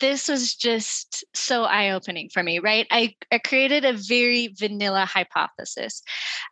this 0.00 0.28
was 0.28 0.54
just 0.54 1.24
so 1.34 1.64
eye 1.64 1.90
opening 1.90 2.28
for 2.28 2.42
me, 2.42 2.58
right? 2.58 2.86
I, 2.90 3.14
I, 3.32 3.38
created 3.38 3.84
a 3.84 3.94
very 3.94 4.54
vanilla 4.58 5.06
hypothesis. 5.06 6.02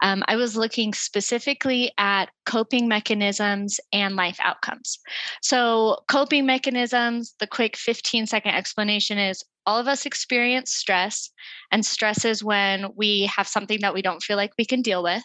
Um, 0.02 0.22
I 0.26 0.36
was 0.36 0.56
looking 0.56 0.94
specifically 0.94 1.92
at 1.98 2.30
coping 2.46 2.88
mechanisms 2.88 3.78
and 3.92 4.16
life 4.16 4.38
outcomes. 4.42 4.98
So, 5.42 5.98
coping 6.08 6.46
mechanisms, 6.46 7.34
the 7.38 7.46
quick 7.46 7.76
15 7.76 8.26
second 8.26 8.54
explanation 8.54 9.18
is 9.18 9.44
all 9.66 9.78
of 9.78 9.88
us 9.88 10.06
experience 10.06 10.72
stress, 10.72 11.30
and 11.72 11.84
stress 11.84 12.24
is 12.24 12.42
when 12.42 12.86
we 12.94 13.22
have 13.22 13.48
something 13.48 13.80
that 13.80 13.94
we 13.94 14.00
don't 14.00 14.22
feel 14.22 14.36
like 14.36 14.52
we 14.56 14.64
can 14.64 14.80
deal 14.80 15.02
with. 15.02 15.24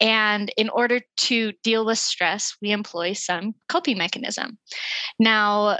And 0.00 0.50
in 0.56 0.70
order 0.70 1.00
to 1.18 1.52
deal 1.62 1.84
with 1.84 1.98
stress, 1.98 2.56
we 2.62 2.70
employ 2.70 3.12
some 3.12 3.54
coping 3.68 3.98
mechanism. 3.98 4.58
Now, 5.18 5.78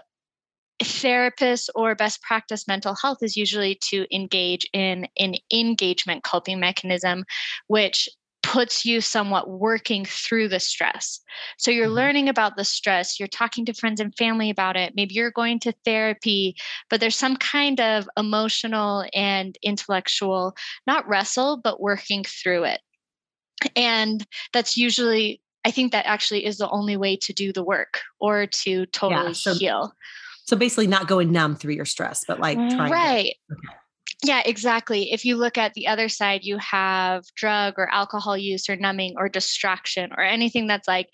therapists 0.83 1.69
or 1.75 1.95
best 1.95 2.23
practice 2.23 2.67
mental 2.67 2.95
health 2.95 3.19
is 3.23 3.37
usually 3.37 3.79
to 3.91 4.07
engage 4.15 4.67
in 4.73 5.07
an 5.19 5.35
engagement 5.53 6.25
coping 6.25 6.59
mechanism, 6.61 7.25
which 7.67 8.09
puts 8.43 8.85
you 8.85 9.01
somewhat 9.01 9.51
working 9.51 10.05
through 10.05 10.49
the 10.49 10.61
stress. 10.61 11.21
So 11.59 11.71
you're 11.71 11.87
mm-hmm. 11.87 11.95
learning 11.95 12.29
about 12.29 12.57
the 12.57 12.65
stress, 12.65 13.21
you're 13.21 13.29
talking 13.29 13.65
to 13.67 13.75
friends 13.75 14.01
and 14.01 14.17
family 14.17 14.51
about 14.51 14.77
it, 14.77 14.95
maybe 14.97 15.15
you're 15.15 15.31
going 15.31 15.61
to 15.61 15.75
therapy, 15.85 16.57
but 16.89 17.01
there's 17.01 17.17
some 17.17 17.37
kind 17.37 17.81
of 17.81 18.09
emotional 18.17 19.05
and 19.15 19.57
intellectual, 19.63 20.57
not 20.87 21.07
wrestle, 21.07 21.61
but 21.63 21.81
working 21.81 22.25
through 22.25 22.65
it. 22.65 22.81
and 23.77 24.27
that's 24.55 24.79
usually 24.79 25.43
i 25.67 25.71
think 25.71 25.93
that 25.93 26.07
actually 26.07 26.47
is 26.47 26.57
the 26.57 26.71
only 26.71 26.97
way 26.97 27.15
to 27.15 27.35
do 27.35 27.53
the 27.53 27.63
work 27.63 28.01
or 28.19 28.47
to 28.47 28.87
totally 28.87 29.27
yeah, 29.27 29.33
so, 29.33 29.55
heal 29.55 29.93
so 30.51 30.57
basically 30.57 30.89
not 30.89 31.07
going 31.07 31.31
numb 31.31 31.55
through 31.55 31.73
your 31.73 31.85
stress 31.85 32.25
but 32.27 32.41
like 32.41 32.59
mm, 32.59 32.75
trying 32.75 32.91
right 32.91 33.35
to, 33.49 33.55
okay. 33.55 33.77
Yeah, 34.23 34.43
exactly. 34.45 35.13
If 35.13 35.25
you 35.25 35.37
look 35.37 35.57
at 35.57 35.73
the 35.73 35.87
other 35.87 36.11
side, 36.11 36.45
you 36.45 36.59
have 36.59 37.25
drug 37.35 37.75
or 37.79 37.91
alcohol 37.91 38.37
use 38.37 38.69
or 38.69 38.77
numbing 38.77 39.15
or 39.17 39.31
distraction 39.31 40.11
or 40.15 40.23
anything 40.23 40.67
that's 40.67 40.87
like 40.87 41.09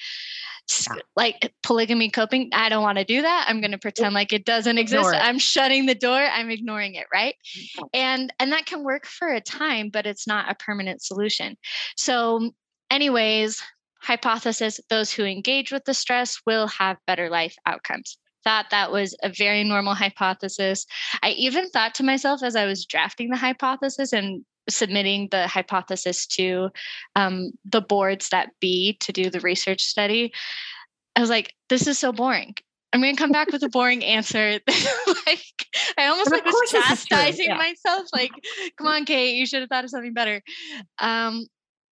yeah. 0.88 1.02
like 1.14 1.52
polygamy 1.62 2.10
coping. 2.10 2.50
I 2.52 2.68
don't 2.68 2.82
want 2.82 2.98
to 2.98 3.04
do 3.04 3.22
that. 3.22 3.46
I'm 3.48 3.60
going 3.60 3.70
to 3.70 3.78
pretend 3.78 4.12
like 4.14 4.32
it 4.32 4.44
doesn't 4.44 4.78
exist. 4.78 5.08
It. 5.08 5.22
I'm 5.22 5.38
shutting 5.38 5.86
the 5.86 5.94
door. 5.94 6.18
I'm 6.18 6.50
ignoring 6.50 6.96
it, 6.96 7.06
right? 7.12 7.36
Mm-hmm. 7.56 7.84
And 7.94 8.32
and 8.40 8.50
that 8.52 8.66
can 8.66 8.82
work 8.82 9.06
for 9.06 9.28
a 9.28 9.40
time, 9.40 9.90
but 9.90 10.06
it's 10.06 10.26
not 10.26 10.50
a 10.50 10.56
permanent 10.56 11.00
solution. 11.00 11.56
So 11.96 12.50
anyways, 12.90 13.62
hypothesis 14.00 14.80
those 14.90 15.12
who 15.12 15.24
engage 15.24 15.70
with 15.70 15.84
the 15.84 15.94
stress 15.94 16.40
will 16.44 16.66
have 16.66 16.96
better 17.06 17.30
life 17.30 17.54
outcomes 17.66 18.18
thought 18.46 18.66
that 18.70 18.92
was 18.92 19.16
a 19.24 19.28
very 19.28 19.64
normal 19.64 19.94
hypothesis. 19.94 20.86
I 21.22 21.30
even 21.30 21.68
thought 21.68 21.96
to 21.96 22.04
myself 22.04 22.44
as 22.44 22.54
I 22.54 22.64
was 22.64 22.86
drafting 22.86 23.28
the 23.28 23.36
hypothesis 23.36 24.12
and 24.12 24.44
submitting 24.68 25.28
the 25.32 25.48
hypothesis 25.48 26.26
to 26.26 26.70
um, 27.16 27.50
the 27.64 27.80
boards 27.80 28.28
that 28.30 28.50
be 28.60 28.96
to 29.00 29.12
do 29.12 29.30
the 29.30 29.40
research 29.40 29.82
study, 29.82 30.32
I 31.16 31.20
was 31.20 31.28
like, 31.28 31.54
this 31.68 31.88
is 31.88 31.98
so 31.98 32.12
boring. 32.12 32.54
I'm 32.92 33.00
going 33.00 33.16
to 33.16 33.20
come 33.20 33.32
back 33.32 33.50
with 33.50 33.64
a 33.64 33.68
boring 33.68 34.04
answer. 34.04 34.60
like 35.26 35.66
I 35.98 36.06
almost 36.06 36.30
like 36.30 36.44
was 36.44 36.70
chastising 36.70 37.46
yeah. 37.46 37.56
myself. 37.56 38.06
Like, 38.14 38.30
come 38.78 38.86
on, 38.86 39.04
Kate, 39.04 39.34
you 39.34 39.44
should 39.44 39.60
have 39.60 39.68
thought 39.68 39.84
of 39.84 39.90
something 39.90 40.14
better. 40.14 40.40
Um, 41.00 41.46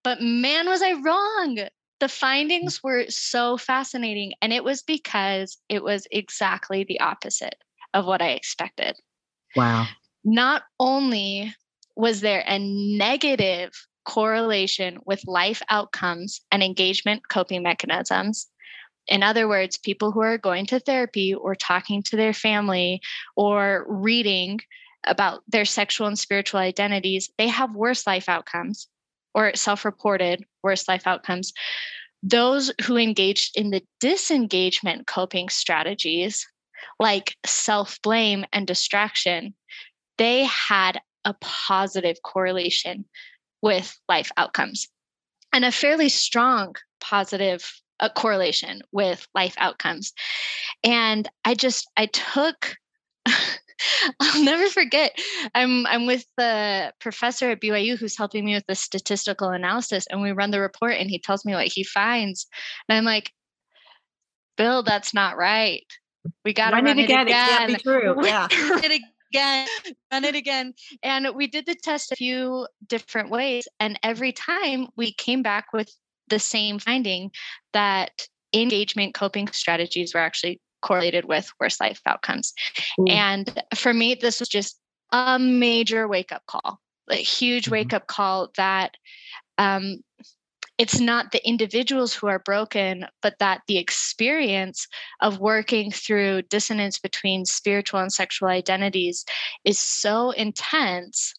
but 0.04 0.20
man, 0.20 0.68
was 0.68 0.82
I 0.82 0.92
wrong 0.92 1.66
the 2.04 2.08
mm. 2.08 2.18
findings 2.18 2.82
were 2.82 3.06
so 3.08 3.56
fascinating. 3.56 4.34
And 4.42 4.52
it 4.52 4.62
was 4.62 4.82
because 4.82 5.56
it 5.70 5.82
was 5.82 6.06
exactly 6.10 6.84
the 6.84 7.00
opposite 7.00 7.56
of 7.94 8.04
what 8.04 8.20
I 8.20 8.32
expected. 8.32 8.96
Wow. 9.56 9.86
Not 10.22 10.64
only 10.78 11.54
was 11.96 12.20
there 12.20 12.44
a 12.46 12.58
negative 12.58 13.72
correlation 14.04 14.98
with 15.06 15.26
life 15.26 15.62
outcomes 15.70 16.42
and 16.52 16.62
engagement 16.62 17.26
coping 17.30 17.62
mechanisms. 17.62 18.48
In 19.08 19.22
other 19.22 19.48
words, 19.48 19.78
people 19.78 20.12
who 20.12 20.20
are 20.20 20.36
going 20.36 20.66
to 20.66 20.80
therapy 20.80 21.32
or 21.32 21.54
talking 21.54 22.02
to 22.02 22.16
their 22.16 22.34
family 22.34 23.00
or 23.34 23.86
reading 23.88 24.60
about 25.06 25.42
their 25.48 25.64
sexual 25.64 26.06
and 26.06 26.18
spiritual 26.18 26.60
identities, 26.60 27.30
they 27.38 27.48
have 27.48 27.74
worse 27.74 28.06
life 28.06 28.28
outcomes 28.28 28.88
or 29.34 29.54
self 29.54 29.84
reported 29.84 30.44
worse 30.62 30.88
life 30.88 31.06
outcomes. 31.06 31.52
Those 32.22 32.72
who 32.84 32.96
engaged 32.96 33.58
in 33.58 33.70
the 33.70 33.82
disengagement 34.00 35.06
coping 35.06 35.48
strategies, 35.48 36.46
like 36.98 37.36
self 37.44 37.98
blame 38.02 38.44
and 38.52 38.66
distraction, 38.66 39.54
they 40.16 40.44
had 40.44 41.00
a 41.24 41.34
positive 41.40 42.16
correlation 42.22 43.04
with 43.62 43.98
life 44.08 44.30
outcomes 44.36 44.88
and 45.54 45.64
a 45.64 45.72
fairly 45.72 46.08
strong 46.08 46.74
positive 47.00 47.80
uh, 48.00 48.08
correlation 48.08 48.82
with 48.92 49.26
life 49.34 49.54
outcomes. 49.58 50.12
And 50.82 51.28
I 51.44 51.54
just, 51.54 51.88
I 51.96 52.06
took 52.06 52.76
I'll 54.20 54.44
never 54.44 54.68
forget. 54.68 55.18
I'm 55.54 55.86
I'm 55.86 56.06
with 56.06 56.24
the 56.36 56.92
professor 57.00 57.50
at 57.50 57.60
BYU 57.60 57.98
who's 57.98 58.16
helping 58.16 58.44
me 58.44 58.54
with 58.54 58.66
the 58.66 58.74
statistical 58.74 59.50
analysis, 59.50 60.06
and 60.10 60.22
we 60.22 60.32
run 60.32 60.50
the 60.50 60.60
report, 60.60 60.94
and 60.94 61.10
he 61.10 61.18
tells 61.18 61.44
me 61.44 61.54
what 61.54 61.66
he 61.66 61.84
finds, 61.84 62.46
and 62.88 62.96
I'm 62.96 63.04
like, 63.04 63.32
Bill, 64.56 64.82
that's 64.82 65.14
not 65.14 65.36
right. 65.36 65.84
We 66.44 66.54
got 66.54 66.70
to 66.70 66.76
run, 66.76 66.84
run, 66.84 66.98
it 66.98 67.04
again. 67.04 67.26
again. 67.26 67.48
It 67.48 67.58
can't 67.58 67.68
be 67.68 67.82
true. 67.82 68.26
Yeah. 68.26 68.48
it 68.50 69.02
again, 69.32 69.68
run 70.12 70.24
it 70.24 70.34
again. 70.34 70.74
And 71.02 71.28
we 71.34 71.46
did 71.46 71.66
the 71.66 71.74
test 71.74 72.12
a 72.12 72.16
few 72.16 72.66
different 72.86 73.30
ways, 73.30 73.68
and 73.80 73.98
every 74.02 74.32
time 74.32 74.88
we 74.96 75.12
came 75.12 75.42
back 75.42 75.72
with 75.72 75.90
the 76.28 76.38
same 76.38 76.78
finding 76.78 77.30
that 77.72 78.12
engagement 78.54 79.14
coping 79.14 79.48
strategies 79.48 80.14
were 80.14 80.20
actually 80.20 80.60
correlated 80.84 81.24
with 81.24 81.50
worse 81.58 81.80
life 81.80 82.00
outcomes. 82.06 82.52
Mm. 83.00 83.10
And 83.10 83.62
for 83.74 83.92
me, 83.92 84.14
this 84.14 84.38
was 84.38 84.48
just 84.48 84.78
a 85.10 85.38
major 85.38 86.06
wake 86.06 86.30
up 86.30 86.42
call, 86.46 86.78
a 87.10 87.16
huge 87.16 87.64
mm-hmm. 87.64 87.72
wake 87.72 87.92
up 87.92 88.06
call 88.06 88.50
that 88.56 88.92
um, 89.58 89.98
it's 90.76 91.00
not 91.00 91.30
the 91.30 91.46
individuals 91.46 92.12
who 92.12 92.26
are 92.26 92.40
broken, 92.40 93.06
but 93.22 93.38
that 93.38 93.62
the 93.68 93.78
experience 93.78 94.88
of 95.20 95.38
working 95.38 95.90
through 95.90 96.42
dissonance 96.42 96.98
between 96.98 97.44
spiritual 97.44 98.00
and 98.00 98.12
sexual 98.12 98.48
identities 98.48 99.24
is 99.64 99.78
so 99.78 100.32
intense 100.32 101.32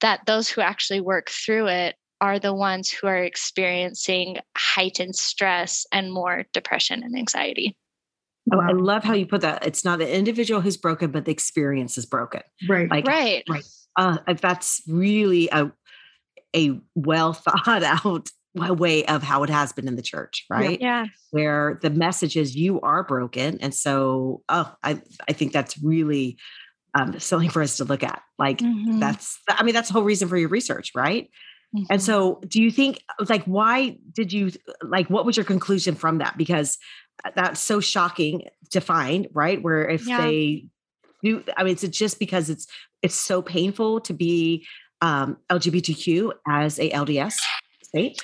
that 0.00 0.20
those 0.26 0.48
who 0.48 0.60
actually 0.60 1.00
work 1.00 1.30
through 1.30 1.66
it 1.66 1.96
are 2.20 2.38
the 2.38 2.54
ones 2.54 2.88
who 2.88 3.06
are 3.06 3.24
experiencing 3.24 4.38
heightened 4.56 5.16
stress 5.16 5.84
and 5.92 6.12
more 6.12 6.44
depression 6.52 7.02
and 7.02 7.18
anxiety. 7.18 7.76
Oh, 8.52 8.60
I 8.60 8.72
love 8.72 9.02
how 9.02 9.14
you 9.14 9.26
put 9.26 9.40
that. 9.40 9.66
It's 9.66 9.84
not 9.84 9.98
the 9.98 10.12
individual 10.12 10.60
who's 10.60 10.76
broken, 10.76 11.10
but 11.10 11.24
the 11.24 11.32
experience 11.32 11.98
is 11.98 12.06
broken. 12.06 12.42
Right. 12.68 12.88
Like, 12.88 13.06
right. 13.06 13.42
Right. 13.48 13.64
Uh, 13.96 14.18
that's 14.40 14.82
really 14.86 15.48
a 15.50 15.72
a 16.54 16.80
well 16.94 17.32
thought 17.66 17.82
out 17.82 18.28
way 18.54 19.04
of 19.06 19.22
how 19.22 19.42
it 19.42 19.50
has 19.50 19.72
been 19.72 19.88
in 19.88 19.96
the 19.96 20.02
church, 20.02 20.46
right? 20.48 20.80
Yeah. 20.80 21.06
Where 21.30 21.78
the 21.82 21.90
message 21.90 22.36
is 22.36 22.56
you 22.56 22.80
are 22.80 23.04
broken, 23.04 23.58
and 23.60 23.74
so 23.74 24.42
oh, 24.48 24.72
I 24.82 25.00
I 25.28 25.32
think 25.32 25.52
that's 25.52 25.82
really 25.82 26.38
um, 26.94 27.18
something 27.18 27.50
for 27.50 27.62
us 27.62 27.76
to 27.78 27.84
look 27.84 28.02
at. 28.02 28.22
Like 28.38 28.58
mm-hmm. 28.58 29.00
that's 29.00 29.38
I 29.48 29.62
mean 29.62 29.74
that's 29.74 29.88
the 29.88 29.94
whole 29.94 30.04
reason 30.04 30.28
for 30.28 30.36
your 30.36 30.48
research, 30.48 30.92
right? 30.94 31.28
Mm-hmm. 31.74 31.84
And 31.90 32.02
so, 32.02 32.40
do 32.48 32.62
you 32.62 32.70
think 32.70 33.02
like 33.28 33.44
why 33.44 33.98
did 34.12 34.32
you 34.32 34.52
like 34.82 35.08
what 35.10 35.26
was 35.26 35.36
your 35.36 35.44
conclusion 35.44 35.94
from 35.94 36.18
that? 36.18 36.36
Because 36.38 36.78
that's 37.34 37.60
so 37.60 37.80
shocking 37.80 38.44
to 38.70 38.80
find, 38.80 39.28
right? 39.32 39.62
Where 39.62 39.88
if 39.88 40.06
yeah. 40.06 40.22
they 40.22 40.66
do, 41.22 41.42
I 41.56 41.64
mean, 41.64 41.72
it's 41.72 41.86
just 41.88 42.18
because 42.18 42.50
it's 42.50 42.66
it's 43.02 43.14
so 43.14 43.42
painful 43.42 44.00
to 44.02 44.12
be 44.12 44.66
um, 45.00 45.36
LGBTQ 45.50 46.32
as 46.48 46.78
a 46.78 46.90
LDS 46.90 47.36
state. 47.82 48.20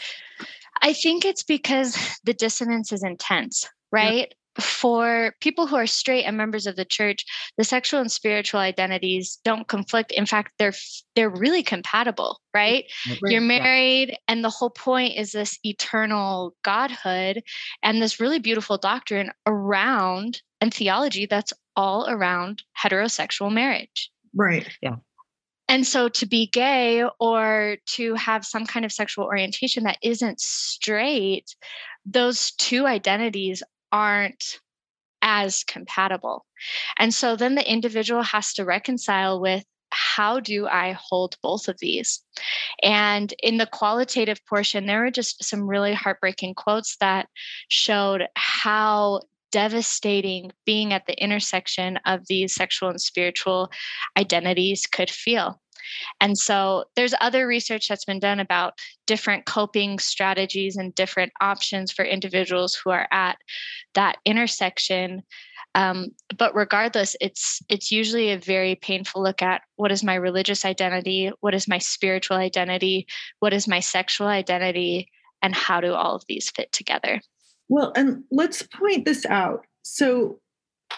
I 0.80 0.92
think 0.92 1.24
it's 1.24 1.42
because 1.42 2.18
the 2.24 2.34
dissonance 2.34 2.92
is 2.92 3.04
intense, 3.04 3.68
right? 3.92 4.34
For 4.60 5.34
people 5.40 5.66
who 5.66 5.76
are 5.76 5.86
straight 5.86 6.24
and 6.24 6.36
members 6.36 6.66
of 6.66 6.76
the 6.76 6.84
church 6.84 7.24
the 7.56 7.64
sexual 7.64 8.00
and 8.00 8.12
spiritual 8.12 8.60
identities 8.60 9.38
don't 9.44 9.68
conflict. 9.68 10.12
In 10.12 10.26
fact 10.26 10.52
they're 10.58 10.74
they're 11.14 11.30
really 11.30 11.62
compatible 11.62 12.40
mm, 12.40 12.58
right? 12.58 12.84
You're 13.22 13.40
married 13.40 14.10
yeah. 14.10 14.16
and 14.28 14.44
the 14.44 14.50
whole 14.50 14.70
point 14.70 15.16
is 15.16 15.32
this 15.32 15.58
eternal 15.64 16.54
godhood 16.62 17.42
and 17.82 18.02
this 18.02 18.20
really 18.20 18.38
beautiful 18.38 18.78
doctrine 18.78 19.30
around 19.46 20.42
and 20.60 20.72
theology 20.72 21.26
that's 21.26 21.52
all 21.76 22.08
around 22.08 22.62
heterosexual 22.80 23.52
marriage. 23.52 24.10
Right. 24.34 24.68
Yeah. 24.82 24.96
And 25.68 25.86
so 25.86 26.08
to 26.10 26.26
be 26.26 26.48
gay 26.48 27.04
or 27.18 27.78
to 27.86 28.14
have 28.14 28.44
some 28.44 28.66
kind 28.66 28.84
of 28.84 28.92
sexual 28.92 29.24
orientation 29.24 29.84
that 29.84 29.96
isn't 30.02 30.40
straight 30.40 31.54
those 32.04 32.52
two 32.52 32.86
identities 32.86 33.62
aren't 33.92 34.58
as 35.22 35.62
compatible. 35.64 36.44
And 36.98 37.14
so 37.14 37.36
then 37.36 37.54
the 37.54 37.70
individual 37.70 38.22
has 38.22 38.54
to 38.54 38.64
reconcile 38.64 39.40
with 39.40 39.64
how 39.90 40.40
do 40.40 40.66
I 40.66 40.96
hold 40.98 41.36
both 41.42 41.68
of 41.68 41.78
these? 41.78 42.24
And 42.82 43.32
in 43.42 43.58
the 43.58 43.66
qualitative 43.66 44.44
portion, 44.46 44.86
there 44.86 45.00
were 45.00 45.10
just 45.10 45.44
some 45.44 45.68
really 45.68 45.92
heartbreaking 45.92 46.54
quotes 46.54 46.96
that 46.96 47.28
showed 47.68 48.26
how 48.34 49.20
devastating 49.52 50.50
being 50.64 50.92
at 50.92 51.06
the 51.06 51.22
intersection 51.22 51.98
of 52.06 52.26
these 52.26 52.54
sexual 52.54 52.88
and 52.88 53.00
spiritual 53.00 53.70
identities 54.18 54.86
could 54.86 55.10
feel. 55.10 55.61
And 56.20 56.36
so 56.36 56.84
there's 56.96 57.14
other 57.20 57.46
research 57.46 57.88
that's 57.88 58.04
been 58.04 58.20
done 58.20 58.40
about 58.40 58.74
different 59.06 59.46
coping 59.46 59.98
strategies 59.98 60.76
and 60.76 60.94
different 60.94 61.32
options 61.40 61.92
for 61.92 62.04
individuals 62.04 62.74
who 62.74 62.90
are 62.90 63.08
at 63.12 63.36
that 63.94 64.16
intersection. 64.24 65.22
Um, 65.74 66.08
but 66.36 66.54
regardless, 66.54 67.16
it's 67.20 67.62
it's 67.68 67.90
usually 67.90 68.30
a 68.30 68.38
very 68.38 68.74
painful 68.74 69.22
look 69.22 69.40
at 69.40 69.62
what 69.76 69.90
is 69.90 70.04
my 70.04 70.14
religious 70.14 70.64
identity, 70.64 71.30
what 71.40 71.54
is 71.54 71.66
my 71.66 71.78
spiritual 71.78 72.36
identity, 72.36 73.06
what 73.40 73.54
is 73.54 73.66
my 73.66 73.80
sexual 73.80 74.26
identity, 74.26 75.08
and 75.42 75.54
how 75.54 75.80
do 75.80 75.94
all 75.94 76.14
of 76.14 76.24
these 76.28 76.50
fit 76.50 76.72
together. 76.72 77.20
Well, 77.68 77.92
and 77.96 78.24
let's 78.30 78.62
point 78.62 79.04
this 79.04 79.24
out. 79.26 79.64
So, 79.82 80.40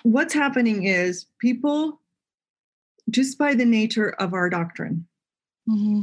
what's 0.02 0.34
happening 0.34 0.84
is 0.84 1.26
people 1.40 2.00
just 3.10 3.38
by 3.38 3.54
the 3.54 3.64
nature 3.64 4.10
of 4.18 4.32
our 4.34 4.48
doctrine 4.48 5.06
mm-hmm. 5.68 6.02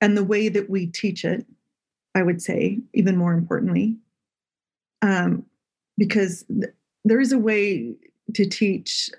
and 0.00 0.16
the 0.16 0.24
way 0.24 0.48
that 0.48 0.70
we 0.70 0.86
teach 0.86 1.24
it, 1.24 1.46
I 2.14 2.22
would 2.22 2.40
say, 2.40 2.78
even 2.94 3.16
more 3.16 3.34
importantly, 3.34 3.96
um, 5.02 5.44
because 5.98 6.44
th- 6.48 6.72
there 7.04 7.20
is 7.20 7.32
a 7.32 7.38
way 7.38 7.94
to 8.34 8.46
teach, 8.46 9.10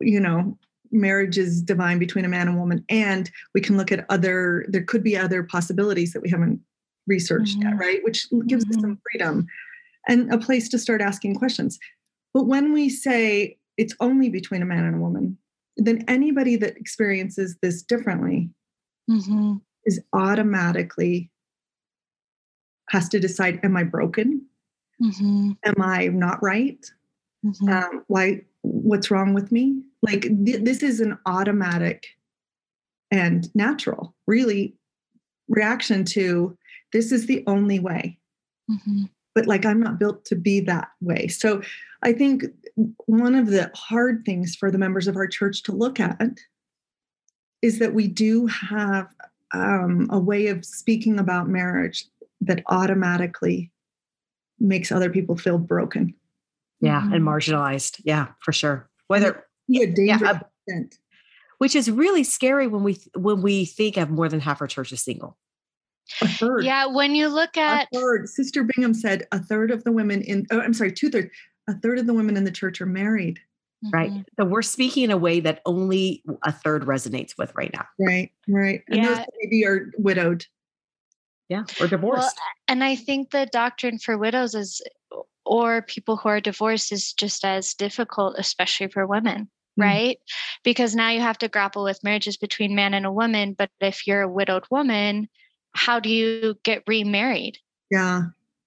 you 0.00 0.20
know, 0.20 0.56
marriage 0.92 1.36
is 1.36 1.62
divine 1.62 1.98
between 1.98 2.24
a 2.24 2.28
man 2.28 2.48
and 2.48 2.58
woman, 2.58 2.84
and 2.88 3.30
we 3.54 3.60
can 3.60 3.76
look 3.76 3.90
at 3.90 4.06
other. 4.08 4.64
There 4.68 4.84
could 4.84 5.02
be 5.02 5.16
other 5.16 5.42
possibilities 5.42 6.12
that 6.12 6.22
we 6.22 6.30
haven't 6.30 6.60
researched 7.06 7.58
Mhm. 7.58 7.62
yet, 7.64 7.76
right? 7.78 8.04
Which 8.04 8.26
gives 8.46 8.64
us 8.64 8.76
Mhm. 8.76 8.80
some 8.80 9.00
freedom 9.10 9.46
and 10.08 10.32
a 10.32 10.38
place 10.38 10.68
to 10.70 10.78
start 10.78 11.00
asking 11.00 11.34
questions. 11.34 11.78
But 12.32 12.44
when 12.44 12.72
we 12.72 12.88
say 12.88 13.58
it's 13.76 13.94
only 14.00 14.28
between 14.28 14.62
a 14.62 14.66
man 14.66 14.84
and 14.84 14.96
a 14.96 15.00
woman, 15.00 15.38
then 15.76 16.04
anybody 16.08 16.56
that 16.56 16.76
experiences 16.76 17.56
this 17.62 17.82
differently 17.82 18.50
Mhm. 19.10 19.60
is 19.84 20.00
automatically 20.12 21.30
has 22.90 23.08
to 23.08 23.18
decide 23.20 23.60
am 23.64 23.76
i 23.76 23.82
broken 23.84 24.44
Mhm. 25.00 25.56
am 25.64 25.82
i 25.82 26.06
not 26.08 26.42
right 26.42 26.84
Mhm. 27.44 27.68
um, 27.70 28.04
why 28.08 28.42
what's 28.62 29.10
wrong 29.10 29.34
with 29.34 29.52
me 29.52 29.82
like 30.02 30.22
th- 30.22 30.62
this 30.64 30.82
is 30.82 31.00
an 31.00 31.18
automatic 31.26 32.06
and 33.10 33.54
natural 33.54 34.14
really 34.26 34.74
reaction 35.48 36.04
to 36.04 36.56
this 36.92 37.12
is 37.12 37.26
the 37.26 37.44
only 37.46 37.78
way 37.78 38.18
Mhm. 38.70 39.10
but 39.34 39.46
like 39.46 39.64
i'm 39.66 39.80
not 39.80 39.98
built 39.98 40.24
to 40.24 40.34
be 40.36 40.60
that 40.60 40.88
way 41.00 41.28
so 41.28 41.62
i 42.02 42.12
think 42.12 42.44
one 43.06 43.34
of 43.34 43.46
the 43.46 43.70
hard 43.74 44.22
things 44.26 44.54
for 44.54 44.70
the 44.70 44.78
members 44.78 45.08
of 45.08 45.16
our 45.16 45.26
church 45.26 45.62
to 45.64 45.72
look 45.72 45.98
at 45.98 46.38
is 47.62 47.78
that 47.78 47.94
we 47.94 48.06
do 48.06 48.46
have 48.46 49.08
um, 49.54 50.08
a 50.10 50.18
way 50.18 50.48
of 50.48 50.64
speaking 50.64 51.18
about 51.18 51.48
marriage 51.48 52.04
that 52.40 52.62
automatically 52.68 53.70
makes 54.58 54.92
other 54.92 55.08
people 55.10 55.36
feel 55.36 55.58
broken 55.58 56.12
Yeah, 56.80 57.02
and 57.04 57.22
Mhm. 57.22 57.28
marginalized. 57.28 58.00
Yeah, 58.04 58.28
for 58.40 58.52
sure. 58.52 58.88
Whether 59.08 59.44
be 59.68 59.82
a 59.82 59.86
dangerous 59.92 60.22
uh, 60.30 60.40
extent. 60.66 60.98
which 61.58 61.74
is 61.74 61.90
really 61.90 62.22
scary 62.24 62.66
when 62.66 62.82
we 62.82 62.98
when 63.16 63.40
we 63.40 63.64
think 63.64 63.96
of 63.96 64.10
more 64.10 64.28
than 64.28 64.40
half 64.40 64.60
our 64.60 64.66
church 64.66 64.92
is 64.92 65.02
single. 65.02 65.38
a 66.20 66.28
third 66.28 66.64
Yeah, 66.64 66.86
when 66.86 67.14
you 67.14 67.28
look 67.28 67.56
a 67.56 67.60
at 67.60 67.88
third 67.92 68.28
sister 68.28 68.62
bingham 68.64 68.92
said 68.94 69.26
a 69.32 69.38
third 69.38 69.70
of 69.70 69.82
the 69.84 69.90
women 69.92 70.20
in 70.22 70.46
oh 70.52 70.60
i'm 70.60 70.74
sorry 70.74 70.92
two-thirds 70.92 71.30
a 71.68 71.74
third 71.74 71.98
of 71.98 72.06
the 72.06 72.14
women 72.14 72.36
in 72.36 72.44
the 72.44 72.50
church 72.50 72.80
are 72.80 72.86
married 72.86 73.40
Right. 73.92 74.10
Mhm. 74.10 74.24
So 74.38 74.44
we're 74.46 74.62
speaking 74.62 75.04
in 75.04 75.10
a 75.10 75.18
way 75.18 75.38
that 75.40 75.60
only 75.66 76.22
a 76.42 76.50
third 76.50 76.84
resonates 76.86 77.36
with 77.38 77.54
right 77.54 77.70
now. 77.74 77.86
right 78.00 78.32
right 78.48 78.82
and 78.88 79.04
those 79.04 79.10
Yeah. 79.10 79.14
that 79.16 79.28
maybe 79.42 79.66
are 79.66 79.92
widowed 79.98 80.46
Yeah. 81.48 81.64
Or 81.80 81.86
divorced. 81.86 82.36
and 82.68 82.82
I 82.82 82.96
think 82.96 83.30
the 83.30 83.46
doctrine 83.46 83.98
for 83.98 84.16
widows 84.18 84.54
is 84.54 84.80
or 85.44 85.82
people 85.82 86.16
who 86.16 86.28
are 86.28 86.40
divorced 86.40 86.90
is 86.90 87.12
just 87.12 87.44
as 87.44 87.74
difficult, 87.74 88.34
especially 88.38 88.88
for 88.88 89.06
women, 89.06 89.48
Mm. 89.78 89.84
right? 89.84 90.18
Because 90.64 90.96
now 90.96 91.10
you 91.10 91.20
have 91.20 91.38
to 91.38 91.46
grapple 91.48 91.84
with 91.84 92.02
marriages 92.02 92.36
between 92.36 92.74
man 92.74 92.94
and 92.94 93.06
a 93.06 93.12
woman. 93.12 93.52
But 93.52 93.70
if 93.80 94.06
you're 94.08 94.22
a 94.22 94.28
widowed 94.28 94.64
woman, 94.70 95.28
how 95.74 96.00
do 96.00 96.08
you 96.08 96.58
get 96.64 96.82
remarried? 96.88 97.58
yeah 97.90 98.22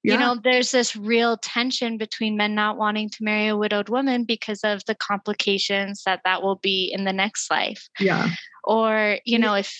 yeah. 0.09 0.13
You 0.15 0.19
know, 0.19 0.35
there's 0.43 0.71
this 0.71 0.95
real 0.95 1.37
tension 1.37 1.97
between 1.97 2.35
men 2.37 2.55
not 2.55 2.77
wanting 2.77 3.09
to 3.09 3.23
marry 3.23 3.47
a 3.47 3.57
widowed 3.57 3.89
woman 3.89 4.23
because 4.25 4.61
of 4.63 4.83
the 4.85 4.95
complications 4.95 6.03
that 6.05 6.21
that 6.25 6.41
will 6.43 6.57
be 6.57 6.91
in 6.95 7.05
the 7.05 7.13
next 7.13 7.49
life. 7.49 7.87
yeah. 7.99 8.29
Or, 8.63 9.17
you 9.25 9.39
know, 9.39 9.53
if 9.55 9.79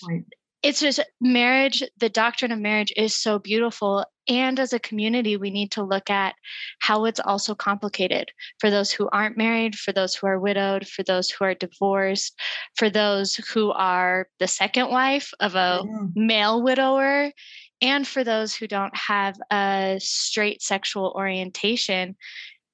it's 0.62 0.80
just 0.82 1.00
marriage 1.22 1.84
the 2.00 2.10
doctrine 2.10 2.52
of 2.52 2.60
marriage 2.60 2.92
is 2.98 3.16
so 3.16 3.40
beautiful. 3.40 4.06
And 4.28 4.60
as 4.60 4.74
a 4.74 4.80
community 4.80 5.38
we 5.38 5.50
need 5.52 5.72
to 5.72 5.84
look 5.84 6.10
at 6.10 6.36
how 6.80 7.06
it's 7.06 7.20
also 7.20 7.56
complicated 7.56 8.30
for 8.60 8.70
those 8.70 8.92
who 8.92 9.10
aren't 9.12 9.38
married 9.38 9.76
for 9.76 9.92
those 9.92 10.16
who 10.16 10.28
are 10.28 10.40
widowed 10.40 10.88
for 10.88 11.04
those 11.04 11.30
who 11.30 11.46
are 11.46 11.54
divorced 11.56 12.38
for 12.76 12.90
those 12.90 13.36
who 13.36 13.72
are 13.72 14.28
the 14.40 14.48
second 14.48 14.90
wife 14.90 15.32
of 15.40 15.56
a 15.56 15.82
Yeah. 15.84 16.06
male 16.16 16.62
widower 16.62 17.32
and 17.82 18.08
for 18.08 18.24
those 18.24 18.56
who 18.56 18.68
don't 18.68 18.96
have 18.96 19.40
a 19.52 19.98
straight 20.00 20.62
sexual 20.62 21.14
orientation 21.16 22.16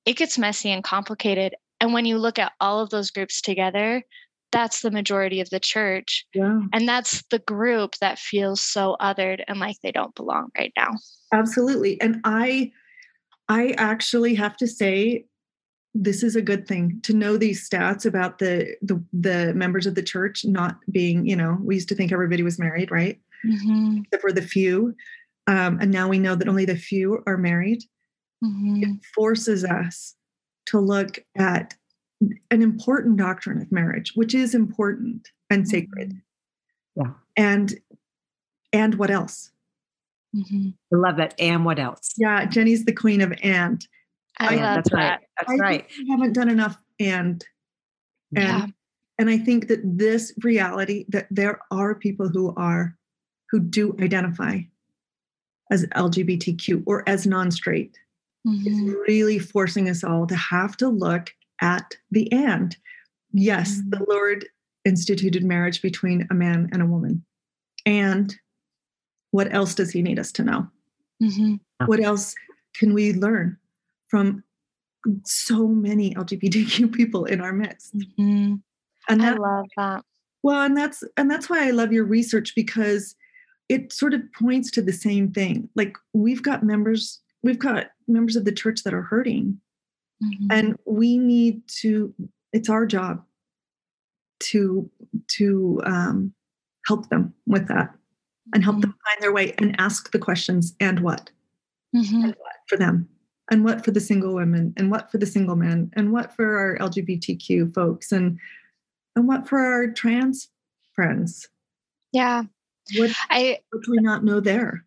it 0.06 0.18
gets 0.18 0.38
messy 0.38 0.72
and 0.72 0.84
complicated 0.84 1.56
and 1.82 1.94
when 1.94 2.06
you 2.06 2.18
look 2.18 2.40
at 2.40 2.54
all 2.60 2.80
of 2.80 2.90
those 2.90 3.12
groups 3.12 3.42
together 3.42 4.04
that's 4.52 4.82
the 4.82 4.92
majority 4.92 5.42
of 5.42 5.50
the 5.50 5.60
church 5.60 6.26
yeah 6.34 6.62
and 6.74 6.88
that's 6.88 7.24
the 7.32 7.40
group 7.40 7.96
that 8.02 8.20
feels 8.20 8.62
so 8.62 8.96
othered 9.02 9.44
and 9.48 9.60
like 9.60 9.78
they 9.84 9.92
don't 9.92 10.16
belong 10.16 10.50
right 10.58 10.74
now. 10.78 10.92
absolutely 11.34 12.00
and 12.02 12.20
i 12.24 12.72
i 13.50 13.74
actually 13.78 14.36
have 14.36 14.56
to 14.58 14.68
say 14.68 15.26
this 15.98 16.24
is 16.24 16.36
a 16.36 16.42
good 16.42 16.68
thing 16.68 17.00
to 17.04 17.14
know 17.14 17.38
these 17.38 17.68
stats 17.68 18.06
about 18.06 18.38
the 18.40 18.76
the, 18.82 19.02
the 19.14 19.54
members 19.54 19.86
of 19.86 19.96
the 19.96 20.04
church 20.04 20.44
not 20.46 20.78
being 20.92 21.26
you 21.26 21.36
know 21.36 21.58
we 21.62 21.76
used 21.76 21.90
to 21.90 21.96
think 21.96 22.12
everybody 22.12 22.44
was 22.44 22.60
married 22.60 22.92
right 22.92 23.20
Mm-hmm. 23.46 24.02
except 24.04 24.22
for 24.22 24.32
the 24.32 24.42
few 24.42 24.96
um, 25.48 25.78
and 25.80 25.92
now 25.92 26.08
we 26.08 26.18
know 26.20 26.36
that 26.36 26.48
only 26.48 26.66
the 26.66 26.76
few 26.78 27.22
are 27.28 27.38
married 27.38 27.84
Mm-hmm. 28.44 28.84
it 28.84 29.00
forces 29.16 29.64
us 29.64 30.14
to 30.68 30.80
look 30.80 31.20
at 31.38 31.74
an 32.52 32.62
important 32.62 33.18
doctrine 33.18 33.62
of 33.62 33.72
marriage 33.72 34.12
which 34.16 34.34
is 34.36 34.54
important 34.56 35.30
and 35.50 35.68
sacred 35.68 36.14
Yeah. 36.96 37.12
and 37.38 37.74
and 38.74 38.96
what 38.96 39.10
else 39.12 39.52
Mm-hmm. 40.36 40.70
I 40.94 40.98
love 40.98 41.16
that. 41.18 41.34
And 41.40 41.64
what 41.64 41.80
else? 41.80 42.14
yeah 42.18 42.46
jenie's 42.46 42.84
the 42.86 42.92
queen 42.94 43.22
of 43.22 43.34
and 43.42 43.86
I, 44.40 44.48
I- 44.48 44.56
love 44.58 44.76
that's 44.76 44.90
that. 44.90 44.96
right. 44.98 45.20
That's 45.40 45.52
I 45.52 45.56
right. 45.56 45.90
think 45.90 46.08
we 46.08 46.12
haven't 46.12 46.34
done 46.34 46.50
enough 46.50 46.78
and 47.00 47.44
and 48.36 48.44
Yeah. 48.48 48.66
and 49.18 49.30
i 49.30 49.38
think 49.38 49.68
that 49.70 49.80
this 49.84 50.34
reality 50.44 51.06
that 51.10 51.28
there 51.32 51.60
are 51.72 51.96
people 51.96 52.28
who 52.28 52.54
are 52.58 52.98
who 53.50 53.60
do 53.60 53.96
identify 54.02 54.60
as 55.72 55.86
lgbtq 55.88 56.84
or 56.86 57.08
as 57.08 57.26
non-straight 57.26 57.98
is 58.48 58.78
Mhm. 58.80 58.94
really 59.08 59.40
forcing 59.40 59.90
us 59.90 60.04
all 60.04 60.28
to 60.28 60.36
have 60.36 60.78
to 60.78 60.88
look 60.88 61.34
at 61.62 61.96
the 62.12 62.32
and 62.32 62.78
yes 63.32 63.82
the 63.90 64.06
lord 64.08 64.48
instituted 64.84 65.44
marriage 65.44 65.82
between 65.82 66.28
a 66.30 66.34
man 66.36 66.70
and 66.72 66.82
a 66.82 66.86
woman 66.86 67.24
and 67.88 68.36
what 69.32 69.52
else 69.54 69.74
does 69.74 69.90
he 69.92 70.02
need 70.04 70.20
us 70.20 70.32
to 70.34 70.44
know 70.44 70.68
Mhm. 71.22 71.60
what 71.88 72.00
else 72.00 72.36
can 72.76 72.94
we 72.94 73.14
learn 73.14 73.58
from 74.10 74.44
so 75.24 75.68
many 75.68 76.14
lgbtq 76.14 76.92
people 76.94 77.26
in 77.26 77.42
our 77.42 77.54
midst 77.54 77.96
Mhm. 78.20 78.62
and 79.10 79.22
I 79.24 79.34
love 79.34 79.66
that. 79.78 80.04
well 80.44 80.62
and 80.62 80.78
that's 80.78 81.04
and 81.18 81.32
that's 81.32 81.50
why 81.50 81.66
i 81.68 81.72
love 81.72 81.92
your 81.92 82.06
research 82.06 82.54
because 82.56 83.16
it 83.70 83.92
sort 83.92 84.14
of 84.14 84.22
points 84.34 84.70
to 84.72 84.82
the 84.82 84.94
same 84.94 85.32
thing 85.32 85.70
like 85.76 85.98
we've 86.14 86.44
got 86.44 86.64
members 86.64 87.20
we've 87.44 87.60
got 87.60 87.88
members 88.08 88.36
of 88.36 88.46
the 88.46 88.52
church 88.52 88.84
that 88.84 88.94
are 88.94 89.02
hurting 89.04 89.60
Mhm. 90.24 90.48
and 90.50 90.78
we 90.86 91.18
need 91.18 91.68
to 91.82 92.14
it's 92.54 92.70
our 92.70 92.86
job 92.86 93.24
to 94.40 94.90
to 95.30 95.82
um, 95.86 96.34
help 96.88 97.10
them 97.10 97.34
with 97.48 97.68
that 97.68 97.94
and 98.54 98.64
help 98.64 98.80
them 98.82 98.92
find 99.06 99.22
their 99.22 99.34
way 99.34 99.54
and 99.58 99.76
ask 99.80 100.12
the 100.12 100.20
questions 100.20 100.76
and 100.80 101.00
what 101.02 101.32
Mhm. 101.96 102.24
and 102.24 102.36
what 102.38 102.56
for 102.68 102.78
them 102.78 103.10
and 103.52 103.64
what 103.66 103.84
for 103.84 103.92
the 103.92 104.00
single 104.00 104.36
women 104.36 104.74
and 104.78 104.92
what 104.92 105.12
for 105.12 105.18
the 105.18 105.26
single 105.26 105.56
men 105.56 105.90
and 105.94 106.12
what 106.12 106.36
for 106.36 106.58
our 106.58 106.78
lgbtq 106.80 107.74
folks 107.74 108.12
and 108.12 108.40
and 109.16 109.28
what 109.28 109.48
for 109.48 109.60
our 109.60 109.92
trans 109.92 110.50
friends 110.94 111.48
Yeah. 112.12 112.44
What, 112.98 113.12
I 113.30 113.60
what 113.72 113.84
do 113.84 113.92
we 113.92 113.98
not 113.98 114.24
know 114.24 114.40
there 114.40 114.86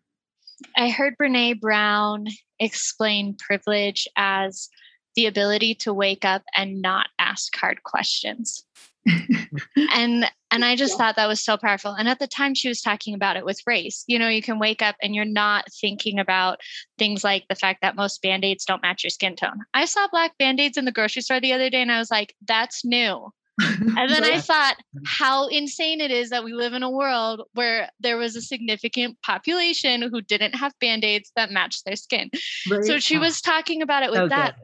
I 0.75 0.89
heard 0.89 1.15
Brene 1.17 1.59
Brown 1.59 2.27
explain 2.59 3.35
privilege 3.35 4.07
as 4.15 4.69
the 5.15 5.25
ability 5.25 5.75
to 5.75 5.93
wake 5.93 6.25
up 6.25 6.43
and 6.55 6.81
not 6.81 7.07
ask 7.17 7.55
hard 7.55 7.83
questions. 7.83 8.63
and 9.93 10.29
and 10.51 10.65
I 10.65 10.75
just 10.75 10.97
thought 10.97 11.15
that 11.15 11.27
was 11.27 11.43
so 11.43 11.57
powerful. 11.57 11.93
And 11.93 12.07
at 12.09 12.19
the 12.19 12.27
time 12.27 12.53
she 12.53 12.67
was 12.67 12.81
talking 12.81 13.13
about 13.13 13.37
it 13.37 13.45
with 13.45 13.61
race. 13.65 14.03
You 14.07 14.19
know, 14.19 14.27
you 14.27 14.41
can 14.41 14.59
wake 14.59 14.81
up 14.81 14.95
and 15.01 15.15
you're 15.15 15.25
not 15.25 15.65
thinking 15.79 16.19
about 16.19 16.59
things 16.97 17.23
like 17.23 17.45
the 17.47 17.55
fact 17.55 17.81
that 17.81 17.95
most 17.95 18.21
band-aids 18.21 18.65
don't 18.65 18.81
match 18.81 19.03
your 19.03 19.09
skin 19.09 19.35
tone. 19.35 19.61
I 19.73 19.85
saw 19.85 20.07
black 20.09 20.37
band-aids 20.37 20.77
in 20.77 20.85
the 20.85 20.91
grocery 20.91 21.21
store 21.21 21.39
the 21.39 21.53
other 21.53 21.69
day 21.69 21.81
and 21.81 21.91
I 21.91 21.99
was 21.99 22.11
like, 22.11 22.35
that's 22.45 22.83
new. 22.83 23.31
And 23.97 24.09
then 24.09 24.23
I 24.23 24.39
thought 24.39 24.77
how 25.05 25.47
insane 25.47 26.01
it 26.01 26.11
is 26.11 26.29
that 26.29 26.43
we 26.43 26.53
live 26.53 26.73
in 26.73 26.83
a 26.83 26.89
world 26.89 27.41
where 27.53 27.89
there 27.99 28.17
was 28.17 28.35
a 28.35 28.41
significant 28.41 29.17
population 29.21 30.01
who 30.01 30.21
didn't 30.21 30.55
have 30.55 30.73
band-aids 30.79 31.31
that 31.35 31.51
matched 31.51 31.85
their 31.85 31.95
skin. 31.95 32.29
Right? 32.69 32.83
So 32.83 32.99
she 32.99 33.17
Oh. 33.17 33.21
was 33.21 33.41
talking 33.41 33.81
about 33.81 34.03
it 34.03 34.11
with 34.11 34.19
So 34.19 34.27
that. 34.29 34.55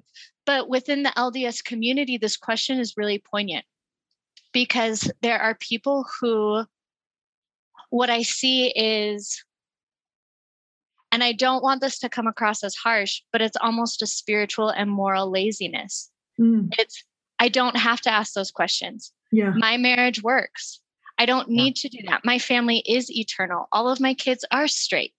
But 0.46 0.70
within 0.70 1.04
the 1.04 1.12
LDS 1.18 1.64
community, 1.64 2.18
this 2.18 2.38
question 2.38 2.80
is 2.80 2.94
really 2.96 3.20
poignant 3.20 3.66
because 4.54 5.12
there 5.22 5.40
are 5.40 5.56
people 5.56 6.06
who 6.22 6.66
what 7.90 8.10
I 8.10 8.22
see 8.24 8.68
is 8.68 9.44
And 11.16 11.24
I 11.24 11.32
don't 11.32 11.64
want 11.64 11.80
this 11.80 11.98
to 12.00 12.10
come 12.10 12.28
across 12.28 12.62
as 12.62 12.76
harsh, 12.76 13.22
but 13.32 13.42
it's 13.42 13.56
almost 13.62 14.02
a 14.02 14.06
spiritual 14.06 14.68
and 14.68 14.92
moral 14.92 15.32
laziness. 15.32 16.12
Mm. 16.38 16.74
It's, 16.78 17.06
I 17.39 17.50
don't 17.50 17.78
have 17.78 18.02
to 18.02 18.12
ask 18.12 18.34
those 18.34 18.52
questions. 18.52 19.12
Yeah. 19.32 19.52
My 19.56 19.78
marriage 19.78 20.24
works. 20.24 20.80
I 21.17 21.26
don't 21.26 21.50
need 21.50 21.78
yeah. 21.78 21.89
to 21.89 21.98
do 21.98 22.08
that. 22.08 22.26
My 22.26 22.39
family 22.39 22.84
is 22.86 23.10
eternal. 23.10 23.67
All 23.71 23.89
of 23.89 24.02
my 24.02 24.13
kids 24.13 24.43
are 24.52 24.67
straight, 24.67 25.15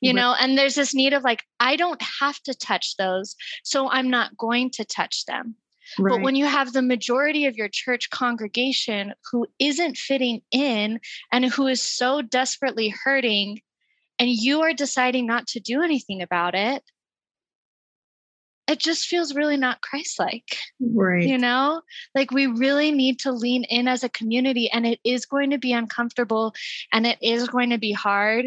you 0.00 0.10
right. 0.10 0.16
know, 0.16 0.34
and 0.38 0.58
there's 0.58 0.74
this 0.74 0.94
need 0.94 1.14
of 1.14 1.22
like, 1.22 1.42
I 1.58 1.76
don't 1.76 2.02
have 2.20 2.38
to 2.42 2.54
touch 2.54 2.96
those. 2.98 3.34
So 3.64 3.88
I'm 3.88 4.10
not 4.10 4.36
going 4.36 4.70
to 4.72 4.84
touch 4.84 5.24
them. 5.24 5.56
Right. 5.98 6.12
But 6.12 6.22
when 6.22 6.36
you 6.36 6.44
have 6.44 6.74
the 6.74 6.82
majority 6.82 7.46
of 7.46 7.56
your 7.56 7.70
church 7.72 8.10
congregation 8.10 9.14
who 9.32 9.46
isn't 9.58 9.96
fitting 9.96 10.42
in 10.50 11.00
and 11.32 11.46
who 11.46 11.66
is 11.66 11.80
so 11.80 12.20
desperately 12.20 12.94
hurting, 13.04 13.60
and 14.18 14.28
you 14.28 14.62
are 14.62 14.74
deciding 14.74 15.26
not 15.26 15.46
to 15.46 15.60
do 15.60 15.80
anything 15.80 16.20
about 16.20 16.54
it, 16.54 16.82
it 18.68 18.78
just 18.78 19.06
feels 19.06 19.34
really 19.34 19.56
not 19.56 19.80
Christ 19.80 20.18
like. 20.18 20.56
Right. 20.78 21.26
You 21.26 21.38
know, 21.38 21.80
like 22.14 22.30
we 22.30 22.46
really 22.46 22.92
need 22.92 23.18
to 23.20 23.32
lean 23.32 23.64
in 23.64 23.88
as 23.88 24.04
a 24.04 24.08
community, 24.08 24.70
and 24.70 24.86
it 24.86 25.00
is 25.04 25.26
going 25.26 25.50
to 25.50 25.58
be 25.58 25.72
uncomfortable 25.72 26.54
and 26.92 27.06
it 27.06 27.18
is 27.22 27.48
going 27.48 27.70
to 27.70 27.78
be 27.78 27.92
hard. 27.92 28.46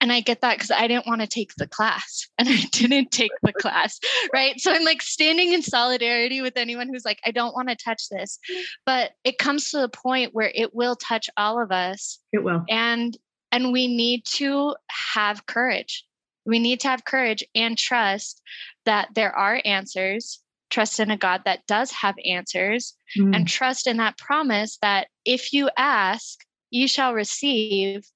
And 0.00 0.12
I 0.12 0.20
get 0.20 0.42
that 0.42 0.56
because 0.56 0.70
I 0.70 0.86
didn't 0.86 1.06
want 1.06 1.22
to 1.22 1.26
take 1.26 1.54
the 1.56 1.66
class 1.66 2.28
and 2.38 2.48
I 2.50 2.62
didn't 2.72 3.10
take 3.10 3.30
the 3.42 3.52
class. 3.52 3.98
Right. 4.32 4.60
So 4.60 4.72
I'm 4.72 4.84
like 4.84 5.02
standing 5.02 5.52
in 5.52 5.62
solidarity 5.62 6.42
with 6.42 6.56
anyone 6.56 6.88
who's 6.88 7.04
like, 7.04 7.20
I 7.24 7.30
don't 7.30 7.54
want 7.54 7.68
to 7.68 7.76
touch 7.76 8.08
this. 8.10 8.38
But 8.84 9.12
it 9.24 9.38
comes 9.38 9.70
to 9.70 9.78
the 9.78 9.88
point 9.88 10.34
where 10.34 10.50
it 10.54 10.74
will 10.74 10.96
touch 10.96 11.30
all 11.36 11.62
of 11.62 11.70
us. 11.70 12.18
It 12.32 12.42
will. 12.42 12.64
And 12.68 13.16
and 13.52 13.72
we 13.72 13.86
need 13.86 14.24
to 14.34 14.74
have 14.88 15.46
courage 15.46 16.04
we 16.46 16.58
need 16.58 16.80
to 16.80 16.88
have 16.88 17.04
courage 17.04 17.44
and 17.54 17.76
trust 17.76 18.42
that 18.84 19.08
there 19.14 19.34
are 19.34 19.60
answers, 19.64 20.40
trust 20.70 21.00
in 21.00 21.10
a 21.10 21.16
God 21.16 21.42
that 21.44 21.66
does 21.66 21.90
have 21.92 22.14
answers, 22.24 22.94
mm. 23.16 23.34
and 23.34 23.48
trust 23.48 23.86
in 23.86 23.96
that 23.98 24.18
promise 24.18 24.78
that 24.82 25.08
if 25.24 25.52
you 25.52 25.70
ask, 25.76 26.40
you 26.70 26.88
shall 26.88 27.14
receive. 27.14 28.06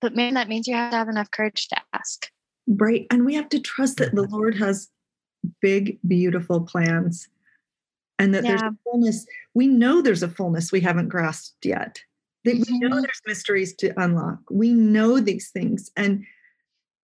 But 0.00 0.14
man, 0.14 0.34
that 0.34 0.48
means 0.48 0.66
you 0.66 0.74
have 0.74 0.92
to 0.92 0.96
have 0.96 1.08
enough 1.08 1.30
courage 1.30 1.68
to 1.68 1.76
ask. 1.92 2.28
Right. 2.66 3.06
And 3.10 3.26
we 3.26 3.34
have 3.34 3.48
to 3.50 3.60
trust 3.60 3.98
that 3.98 4.14
the 4.14 4.22
Lord 4.22 4.56
has 4.56 4.88
big, 5.60 5.98
beautiful 6.06 6.60
plans 6.60 7.28
and 8.18 8.34
that 8.34 8.44
yeah. 8.44 8.50
there's 8.50 8.62
a 8.62 8.76
fullness. 8.84 9.26
We 9.54 9.66
know 9.66 10.02
there's 10.02 10.22
a 10.22 10.28
fullness 10.28 10.70
we 10.70 10.80
haven't 10.80 11.08
grasped 11.08 11.64
yet. 11.64 12.00
That 12.44 12.54
we 12.54 12.78
know 12.78 12.88
mm-hmm. 12.88 13.00
there's 13.00 13.22
mysteries 13.26 13.74
to 13.76 13.92
unlock. 14.00 14.38
We 14.50 14.72
know 14.72 15.20
these 15.20 15.50
things. 15.50 15.90
And 15.96 16.24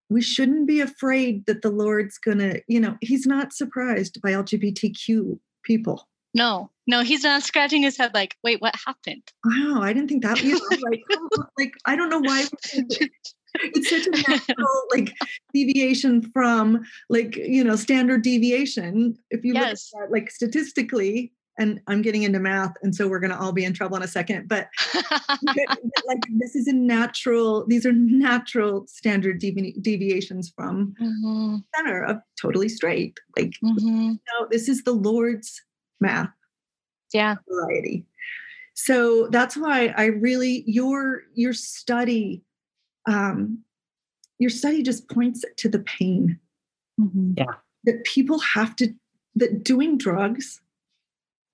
we 0.08 0.22
shouldn't 0.22 0.66
be 0.66 0.80
afraid 0.80 1.46
that 1.46 1.62
the 1.62 1.70
Lord's 1.70 2.18
going 2.18 2.38
to, 2.38 2.62
you 2.68 2.80
know, 2.80 2.96
he's 3.00 3.26
not 3.26 3.52
surprised 3.52 4.20
by 4.22 4.30
LGBTQ 4.30 5.38
people. 5.64 6.08
No, 6.34 6.70
no, 6.86 7.02
he's 7.02 7.24
not 7.24 7.42
scratching 7.42 7.82
his 7.82 7.96
head 7.96 8.12
like, 8.14 8.36
wait, 8.44 8.60
what 8.60 8.74
happened? 8.86 9.22
Wow, 9.44 9.80
I 9.82 9.92
didn't 9.92 10.08
think 10.08 10.22
that. 10.22 10.42
Know, 10.44 10.60
like, 10.90 11.02
like, 11.58 11.74
I 11.86 11.96
don't 11.96 12.10
know 12.10 12.20
why. 12.20 12.44
It's 13.62 13.88
such 13.88 14.06
a 14.06 14.10
natural 14.10 14.68
like 14.90 15.14
deviation 15.54 16.20
from 16.20 16.84
like 17.08 17.36
you 17.36 17.64
know 17.64 17.74
standard 17.74 18.20
deviation. 18.20 19.16
If 19.30 19.46
you 19.46 19.54
yes. 19.54 19.90
look 19.94 20.02
at 20.02 20.08
that, 20.08 20.12
like 20.12 20.30
statistically, 20.30 21.32
and 21.58 21.80
I'm 21.86 22.02
getting 22.02 22.22
into 22.22 22.38
math, 22.38 22.74
and 22.82 22.94
so 22.94 23.08
we're 23.08 23.18
going 23.18 23.30
to 23.30 23.38
all 23.38 23.52
be 23.52 23.64
in 23.64 23.72
trouble 23.72 23.96
in 23.96 24.02
a 24.02 24.08
second. 24.08 24.48
But 24.48 24.68
like 24.94 26.22
this 26.30 26.54
is 26.54 26.66
a 26.66 26.72
natural; 26.72 27.66
these 27.66 27.86
are 27.86 27.92
natural 27.92 28.86
standard 28.86 29.38
devi- 29.38 29.76
deviations 29.80 30.52
from 30.54 30.94
mm-hmm. 31.00 31.56
center 31.74 32.02
of 32.04 32.18
totally 32.40 32.68
straight. 32.68 33.18
Like, 33.36 33.52
mm-hmm. 33.64 33.86
you 33.86 34.10
know, 34.12 34.48
this 34.50 34.68
is 34.68 34.84
the 34.84 34.92
Lord's 34.92 35.62
math. 36.00 36.30
Yeah, 37.12 37.36
variety. 37.48 38.06
So 38.74 39.28
that's 39.28 39.56
why 39.56 39.94
I 39.96 40.06
really 40.06 40.62
your 40.66 41.22
your 41.34 41.54
study, 41.54 42.42
um, 43.06 43.62
your 44.38 44.50
study 44.50 44.82
just 44.82 45.08
points 45.08 45.42
to 45.56 45.68
the 45.68 45.78
pain. 45.78 46.38
Mm-hmm. 47.00 47.32
Yeah, 47.38 47.54
that 47.84 48.04
people 48.04 48.38
have 48.40 48.76
to 48.76 48.92
that 49.36 49.64
doing 49.64 49.96
drugs 49.96 50.60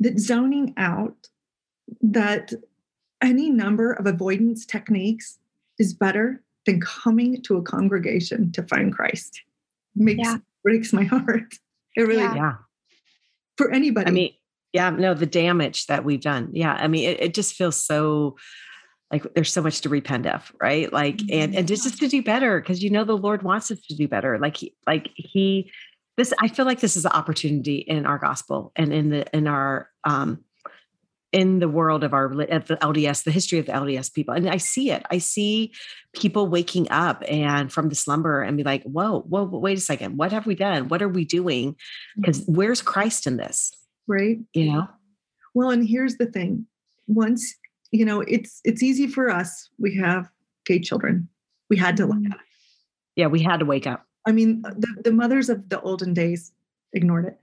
that 0.02 0.18
zoning 0.18 0.74
out, 0.76 1.28
that 2.00 2.52
any 3.22 3.50
number 3.50 3.92
of 3.92 4.06
avoidance 4.06 4.66
techniques 4.66 5.38
is 5.78 5.94
better 5.94 6.42
than 6.66 6.80
coming 6.80 7.42
to 7.42 7.56
a 7.56 7.62
congregation 7.62 8.52
to 8.52 8.62
find 8.64 8.92
Christ. 8.92 9.42
Makes 9.94 10.28
yeah. 10.28 10.36
breaks 10.62 10.92
my 10.92 11.04
heart. 11.04 11.54
It 11.96 12.02
really 12.02 12.22
yeah. 12.22 12.34
yeah. 12.34 12.54
For 13.56 13.70
anybody. 13.70 14.08
I 14.08 14.10
mean, 14.10 14.32
yeah, 14.72 14.90
no, 14.90 15.12
the 15.14 15.26
damage 15.26 15.86
that 15.86 16.04
we've 16.04 16.20
done. 16.20 16.50
Yeah. 16.52 16.72
I 16.72 16.88
mean, 16.88 17.10
it, 17.10 17.20
it 17.20 17.34
just 17.34 17.54
feels 17.54 17.76
so 17.76 18.36
like 19.10 19.26
there's 19.34 19.52
so 19.52 19.60
much 19.60 19.82
to 19.82 19.90
repent 19.90 20.26
of, 20.26 20.50
right? 20.60 20.90
Like, 20.90 21.20
and 21.30 21.54
and 21.54 21.68
just, 21.68 21.82
just 21.82 21.98
to 21.98 22.08
do 22.08 22.22
better 22.22 22.60
because 22.60 22.82
you 22.82 22.88
know 22.88 23.04
the 23.04 23.16
Lord 23.16 23.42
wants 23.42 23.70
us 23.70 23.78
to 23.88 23.94
do 23.94 24.08
better. 24.08 24.38
Like 24.38 24.56
he, 24.56 24.74
like 24.86 25.10
he 25.14 25.70
this 26.16 26.32
i 26.40 26.48
feel 26.48 26.64
like 26.64 26.80
this 26.80 26.96
is 26.96 27.04
an 27.04 27.12
opportunity 27.12 27.76
in 27.76 28.06
our 28.06 28.18
gospel 28.18 28.72
and 28.76 28.92
in 28.92 29.10
the 29.10 29.36
in 29.36 29.46
our 29.46 29.88
um 30.04 30.44
in 31.32 31.58
the 31.58 31.68
world 31.68 32.04
of 32.04 32.12
our 32.12 32.26
of 32.26 32.66
the 32.66 32.76
LDS, 32.76 33.24
the 33.24 33.30
history 33.30 33.58
of 33.58 33.66
the 33.66 33.72
LDS 33.72 34.12
people. 34.12 34.34
And 34.34 34.48
I 34.48 34.58
see 34.58 34.90
it. 34.90 35.02
I 35.10 35.18
see 35.18 35.72
people 36.14 36.46
waking 36.46 36.90
up 36.90 37.24
and 37.26 37.72
from 37.72 37.88
the 37.88 37.94
slumber 37.94 38.42
and 38.42 38.56
be 38.56 38.62
like, 38.62 38.82
whoa, 38.84 39.20
whoa, 39.22 39.44
wait 39.44 39.78
a 39.78 39.80
second. 39.80 40.18
What 40.18 40.30
have 40.32 40.46
we 40.46 40.54
done? 40.54 40.88
What 40.88 41.00
are 41.00 41.08
we 41.08 41.24
doing? 41.24 41.76
Because 42.16 42.42
mm-hmm. 42.42 42.54
where's 42.54 42.82
Christ 42.82 43.26
in 43.26 43.38
this? 43.38 43.72
Right. 44.06 44.38
You 44.52 44.72
know? 44.72 44.88
Well, 45.54 45.70
and 45.70 45.86
here's 45.86 46.16
the 46.16 46.26
thing. 46.26 46.66
Once, 47.06 47.54
you 47.90 48.04
know, 48.04 48.20
it's 48.22 48.60
it's 48.64 48.82
easy 48.82 49.06
for 49.06 49.30
us. 49.30 49.70
We 49.78 49.96
have 49.96 50.28
gay 50.66 50.80
children. 50.80 51.28
We 51.70 51.78
had 51.78 51.96
to 51.96 52.06
look 52.06 52.18
mm-hmm. 52.18 52.32
at 52.32 52.38
it. 52.38 52.46
Yeah, 53.16 53.26
we 53.26 53.42
had 53.42 53.60
to 53.60 53.66
wake 53.66 53.86
up. 53.86 54.06
I 54.26 54.32
mean, 54.32 54.62
the, 54.62 55.02
the 55.04 55.12
mothers 55.12 55.48
of 55.48 55.68
the 55.68 55.80
olden 55.80 56.14
days 56.14 56.52
ignored 56.92 57.26
it, 57.26 57.40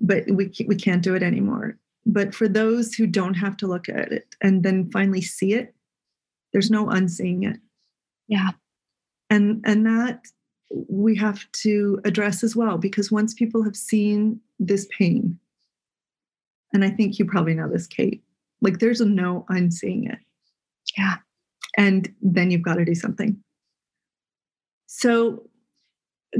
but 0.00 0.24
we 0.30 0.52
we 0.66 0.76
can't 0.76 1.02
do 1.02 1.14
it 1.14 1.22
anymore. 1.22 1.76
But 2.06 2.34
for 2.34 2.48
those 2.48 2.94
who 2.94 3.06
don't 3.06 3.34
have 3.34 3.56
to 3.58 3.66
look 3.66 3.88
at 3.88 4.10
it 4.12 4.34
and 4.40 4.62
then 4.62 4.90
finally 4.90 5.20
see 5.20 5.54
it, 5.54 5.74
there's 6.52 6.70
no 6.70 6.88
unseeing 6.88 7.44
it. 7.44 7.58
Yeah, 8.28 8.50
and 9.28 9.62
and 9.64 9.86
that 9.86 10.26
we 10.88 11.16
have 11.16 11.50
to 11.52 12.00
address 12.04 12.42
as 12.42 12.54
well 12.54 12.78
because 12.78 13.10
once 13.10 13.34
people 13.34 13.62
have 13.62 13.76
seen 13.76 14.40
this 14.58 14.88
pain, 14.96 15.38
and 16.72 16.84
I 16.84 16.90
think 16.90 17.18
you 17.18 17.24
probably 17.24 17.54
know 17.54 17.68
this, 17.68 17.86
Kate, 17.86 18.22
like 18.60 18.78
there's 18.78 19.00
a 19.00 19.06
no 19.06 19.44
unseeing 19.48 20.06
it. 20.06 20.18
Yeah, 20.96 21.16
and 21.76 22.12
then 22.20 22.50
you've 22.50 22.62
got 22.62 22.76
to 22.76 22.84
do 22.84 22.94
something. 22.94 23.40
So, 24.92 25.48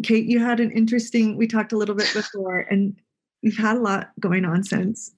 Kate, 0.02 0.26
you 0.26 0.40
had 0.40 0.58
an 0.58 0.72
interesting, 0.72 1.36
we 1.36 1.46
talked 1.46 1.70
a 1.70 1.76
little 1.78 1.94
bit 1.94 2.10
before, 2.12 2.58
and 2.68 2.96
we've 3.44 3.56
had 3.56 3.76
a 3.76 3.80
lot 3.80 4.10
going 4.18 4.44
on 4.44 4.64
since. 4.64 5.12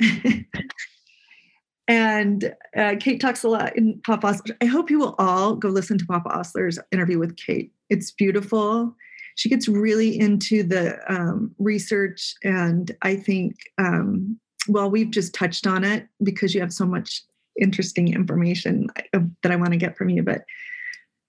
and 1.88 2.54
uh, 2.76 2.96
Kate 3.00 3.22
talks 3.22 3.42
a 3.42 3.48
lot 3.48 3.74
in 3.74 3.98
Papa 4.04 4.26
Ostler. 4.26 4.54
I 4.60 4.66
hope 4.66 4.90
you 4.90 4.98
will 4.98 5.14
all 5.18 5.56
go 5.56 5.70
listen 5.70 5.96
to 5.96 6.04
Papa 6.04 6.28
Ostler's 6.28 6.78
interview 6.92 7.18
with 7.18 7.38
Kate. 7.38 7.72
It's 7.88 8.10
beautiful. 8.10 8.94
She 9.36 9.48
gets 9.48 9.66
really 9.66 10.20
into 10.20 10.62
the 10.62 10.98
um, 11.10 11.54
research, 11.58 12.34
and 12.44 12.94
I 13.00 13.16
think, 13.16 13.56
um, 13.78 14.38
well, 14.68 14.90
we've 14.90 15.10
just 15.10 15.34
touched 15.34 15.66
on 15.66 15.84
it 15.84 16.06
because 16.22 16.54
you 16.54 16.60
have 16.60 16.72
so 16.72 16.84
much 16.84 17.22
interesting 17.58 18.12
information 18.12 18.88
that 19.14 19.50
I 19.50 19.56
want 19.56 19.70
to 19.70 19.78
get 19.78 19.96
from 19.96 20.10
you. 20.10 20.22
But 20.22 20.42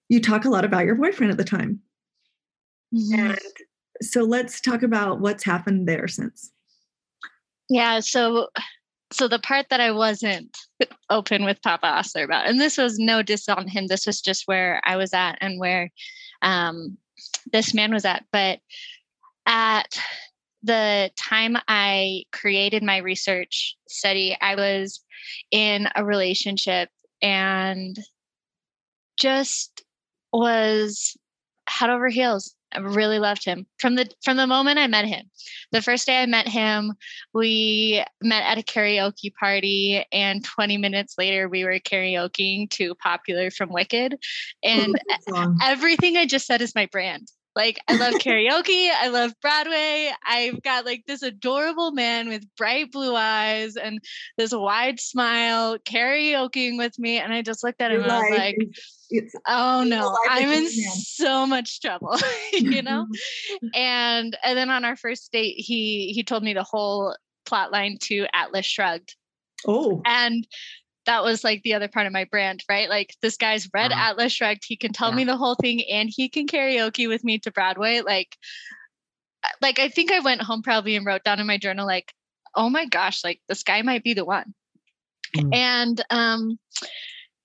you 0.10 0.20
talk 0.20 0.44
a 0.44 0.50
lot 0.50 0.66
about 0.66 0.86
your 0.86 0.96
boyfriend 0.96 1.32
at 1.32 1.38
the 1.38 1.46
time 1.46 1.80
Mm-hmm. 2.94 3.20
And 3.20 3.40
so 4.02 4.22
let's 4.22 4.62
talk 4.62 4.84
about 4.84 5.20
what's 5.20 5.44
happened 5.44 5.88
there 5.88 6.08
since. 6.08 6.52
Yeah, 7.70 8.02
so 8.02 8.50
so 9.12 9.28
the 9.28 9.40
part 9.40 9.68
that 9.70 9.80
I 9.80 9.92
wasn't 9.92 10.58
open 11.10 11.46
with 11.46 11.62
Papa 11.62 11.86
Ostler 11.86 12.24
about, 12.24 12.48
and 12.48 12.60
this 12.60 12.78
was 12.78 12.98
no 12.98 13.22
diss 13.22 13.48
on 13.48 13.68
him. 13.68 13.88
This 13.88 14.08
was 14.08 14.22
just 14.22 14.48
where 14.48 14.82
I 14.84 14.96
was 14.96 15.14
at 15.14 15.38
and 15.40 15.60
where 15.60 15.92
um, 16.42 16.98
this 17.52 17.74
man 17.74 17.94
was 17.94 18.06
at. 18.06 18.26
But 18.32 18.60
at 19.46 20.00
the 20.64 21.12
time 21.16 21.58
I 21.68 22.24
created 22.32 22.84
my 22.84 22.98
research 22.98 23.76
study, 23.88 24.38
I 24.42 24.56
was 24.56 25.04
in 25.52 25.88
a 25.96 26.04
relationship 26.04 26.90
and 27.22 27.96
just 29.18 29.84
was 30.32 31.16
head 31.74 31.90
over 31.90 32.10
heels 32.10 32.56
I 32.74 32.80
really 32.80 33.20
loved 33.20 33.46
him 33.46 33.66
from 33.78 33.96
the 33.96 34.10
from 34.24 34.38
the 34.38 34.48
moment 34.48 34.80
I 34.80 34.88
met 34.88 35.06
him. 35.06 35.30
The 35.72 35.82
first 35.82 36.08
day 36.08 36.22
I 36.22 36.26
met 36.26 36.48
him, 36.48 36.94
we 37.34 38.04
met 38.22 38.44
at 38.44 38.58
a 38.58 38.62
karaoke 38.62 39.34
party, 39.34 40.04
and 40.12 40.44
20 40.44 40.78
minutes 40.78 41.16
later, 41.18 41.48
we 41.48 41.64
were 41.64 41.80
karaokeing 41.80 42.70
to 42.72 42.96
"Popular" 42.96 43.52
from 43.52 43.72
Wicked, 43.72 44.14
oh, 44.14 44.18
and 44.64 44.96
everything 45.64 46.18
I 46.18 46.26
just 46.26 46.48
said 46.48 46.62
is 46.62 46.76
my 46.76 46.88
brand. 46.88 47.28
Like 47.56 47.80
I 47.88 47.98
love 47.98 48.14
karaoke, 48.16 48.90
I 48.90 49.10
love 49.10 49.34
Broadway. 49.42 50.12
I've 50.26 50.62
got 50.64 50.86
like 50.86 51.04
this 51.08 51.22
adorable 51.22 51.92
man 51.92 52.28
with 52.28 52.44
bright 52.56 52.92
blue 52.92 53.16
eyes 53.16 53.76
and 53.76 54.00
this 54.38 54.54
wide 54.54 55.00
smile 55.00 55.78
karaokeing 55.80 56.78
with 56.78 56.98
me. 56.98 57.20
And 57.20 57.32
I 57.32 57.42
just 57.42 57.64
looked 57.64 57.82
at 57.82 57.92
him 57.92 58.02
and 58.04 58.12
I 58.12 58.20
was 58.20 58.38
like, 58.38 58.58
it's, 59.12 59.36
oh 59.48 59.84
no, 59.86 60.18
I'm 60.30 60.50
in 60.50 60.70
so 60.70 61.46
much 61.46 61.80
trouble, 61.80 62.18
you 62.54 62.82
know? 62.82 63.06
Mm-hmm. 63.06 63.68
and 63.76 64.38
and 64.44 64.58
then 64.58 64.70
on 64.70 64.84
our 64.86 64.96
first 64.96 65.32
date, 65.32 65.56
he 65.58 66.12
he 66.14 66.24
told 66.24 66.44
me 66.44 66.54
the 66.54 66.64
whole 66.64 67.16
plot 67.46 67.72
line 67.72 67.98
to 68.02 68.26
Atlas 68.34 68.66
Shrugged. 68.66 69.16
Oh. 69.68 70.02
And 70.06 70.48
that 71.06 71.24
was 71.24 71.44
like 71.44 71.62
the 71.64 71.74
other 71.74 71.88
part 71.88 72.08
of 72.08 72.14
my 72.14 72.26
brand, 72.26 72.64
right? 72.70 72.90
Like 72.90 73.16
this 73.22 73.38
guy's 73.38 73.70
read 73.74 73.92
uh-huh. 73.92 74.12
Atlas 74.12 74.34
Shrugged. 74.34 74.64
He 74.66 74.76
can 74.76 74.94
tell 74.94 75.10
yeah. 75.10 75.16
me 75.16 75.24
the 75.26 75.38
whole 75.38 75.56
thing 75.56 75.84
and 75.90 76.10
he 76.12 76.30
can 76.30 76.48
karaoke 76.48 77.08
with 77.08 77.24
me 77.24 77.40
to 77.40 77.52
Broadway. 77.52 78.02
Like, 78.02 78.38
like 79.62 79.80
I 79.80 79.90
think 79.90 80.12
I 80.12 80.20
went 80.20 80.42
home 80.42 80.62
probably 80.62 80.96
and 80.96 81.06
wrote 81.06 81.24
down 81.24 81.40
in 81.40 81.48
my 81.48 81.58
journal, 81.58 81.86
like, 81.86 82.14
oh 82.56 82.70
my 82.70 82.86
gosh, 82.86 83.24
like 83.24 83.42
this 83.50 83.64
guy 83.64 83.82
might 83.82 84.04
be 84.04 84.14
the 84.14 84.26
one. 84.26 84.54
Mm. 85.36 85.56
And 85.56 86.06
um, 86.10 86.60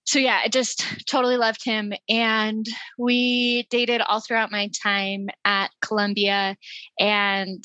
so 0.05 0.19
yeah, 0.19 0.41
I 0.43 0.49
just 0.49 1.07
totally 1.07 1.37
loved 1.37 1.65
him. 1.65 1.93
And 2.09 2.67
we 2.99 3.67
dated 3.71 4.01
all 4.01 4.21
throughout 4.21 4.53
my 4.53 4.71
time 4.83 5.29
at 5.45 5.71
Columbia 5.83 6.57
and 6.99 7.65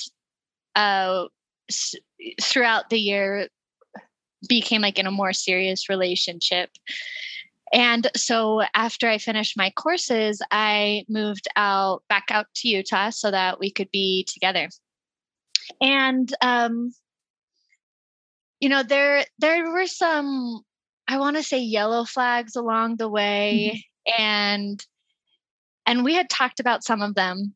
uh 0.76 1.26
throughout 2.42 2.90
the 2.90 3.00
year 3.00 3.48
became 4.48 4.82
like 4.82 5.00
in 5.00 5.08
a 5.08 5.12
more 5.12 5.34
serious 5.34 5.90
relationship. 5.90 6.70
And 7.72 8.08
so 8.16 8.62
after 8.76 9.10
I 9.10 9.18
finished 9.18 9.58
my 9.58 9.72
courses, 9.72 10.42
I 10.52 11.06
moved 11.10 11.48
out 11.56 12.04
back 12.08 12.26
out 12.30 12.46
to 12.58 12.68
Utah 12.68 13.10
so 13.10 13.32
that 13.32 13.60
we 13.60 13.72
could 13.72 13.90
be 13.92 14.26
together. 14.32 14.70
And 15.82 16.32
um, 16.42 16.94
you 18.60 18.70
know, 18.70 18.84
there 18.84 19.26
there 19.40 19.72
were 19.72 19.88
some 19.88 20.62
I 21.08 21.18
want 21.18 21.36
to 21.38 21.44
say 21.44 21.60
yellow 21.60 22.06
flags 22.06 22.56
along 22.56 22.98
the 22.98 23.10
way 23.10 23.84
mm-hmm. 24.08 24.24
and 24.24 24.86
and 25.86 26.04
we 26.04 26.14
had 26.14 26.30
talked 26.30 26.60
about 26.60 26.84
some 26.84 27.02
of 27.02 27.16
them 27.16 27.56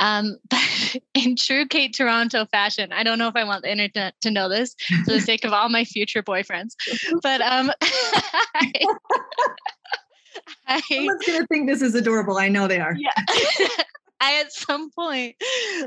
um, 0.00 0.38
but 0.50 0.96
in 1.14 1.36
true 1.36 1.66
Kate 1.66 1.94
Toronto 1.94 2.46
fashion, 2.46 2.92
I 2.92 3.02
don't 3.02 3.18
know 3.18 3.28
if 3.28 3.36
I 3.36 3.44
want 3.44 3.62
the 3.62 3.70
internet 3.70 4.14
to 4.22 4.30
know 4.30 4.48
this 4.48 4.74
for 5.04 5.12
the 5.12 5.20
sake 5.20 5.44
of 5.44 5.52
all 5.52 5.68
my 5.68 5.84
future 5.84 6.22
boyfriends, 6.22 6.74
but 7.22 7.40
um, 7.40 7.70
I, 7.82 8.72
I, 10.66 10.80
Someone's 10.80 11.26
gonna 11.26 11.46
think 11.46 11.68
this 11.68 11.82
is 11.82 11.94
adorable. 11.94 12.38
I 12.38 12.48
know 12.48 12.66
they 12.66 12.80
are. 12.80 12.96
Yeah. 12.96 13.12
I 14.24 14.40
at 14.40 14.52
some 14.52 14.90
point 14.90 15.36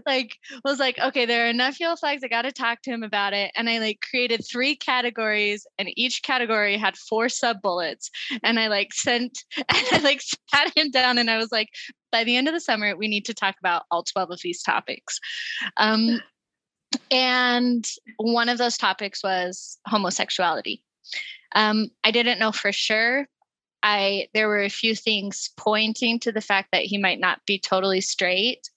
like 0.05 0.37
was 0.63 0.77
like, 0.77 0.99
okay, 0.99 1.25
there 1.25 1.47
are 1.47 1.49
enough 1.49 1.79
yellow 1.79 1.95
flags. 1.95 2.23
I 2.23 2.27
got 2.27 2.43
to 2.43 2.51
talk 2.51 2.83
to 2.83 2.91
him 2.91 3.01
about 3.01 3.33
it. 3.33 3.51
And 3.55 3.67
I 3.67 3.79
like 3.79 4.05
created 4.07 4.45
three 4.45 4.75
categories, 4.75 5.65
and 5.79 5.89
each 5.97 6.21
category 6.21 6.77
had 6.77 6.95
four 6.95 7.29
sub 7.29 7.61
bullets. 7.63 8.11
And 8.43 8.59
I 8.59 8.67
like 8.67 8.93
sent, 8.93 9.43
and 9.57 9.87
I 9.91 9.99
like 9.99 10.21
sat 10.21 10.71
him 10.77 10.91
down, 10.91 11.17
and 11.17 11.31
I 11.31 11.37
was 11.37 11.51
like, 11.51 11.69
by 12.11 12.23
the 12.23 12.35
end 12.35 12.47
of 12.47 12.53
the 12.53 12.61
summer, 12.61 12.95
we 12.95 13.07
need 13.07 13.25
to 13.25 13.33
talk 13.33 13.55
about 13.59 13.83
all 13.89 14.03
twelve 14.03 14.29
of 14.29 14.39
these 14.43 14.61
topics. 14.61 15.19
Um, 15.77 16.21
and 17.09 17.85
one 18.17 18.49
of 18.49 18.59
those 18.59 18.77
topics 18.77 19.23
was 19.23 19.79
homosexuality. 19.87 20.83
Um, 21.55 21.89
I 22.03 22.11
didn't 22.11 22.39
know 22.39 22.51
for 22.51 22.71
sure 22.71 23.27
I 23.83 24.27
there 24.33 24.47
were 24.47 24.63
a 24.63 24.69
few 24.69 24.95
things 24.95 25.49
pointing 25.57 26.19
to 26.19 26.31
the 26.31 26.41
fact 26.41 26.69
that 26.71 26.83
he 26.83 26.97
might 26.97 27.19
not 27.19 27.45
be 27.45 27.59
totally 27.59 28.01
straight. 28.01 28.69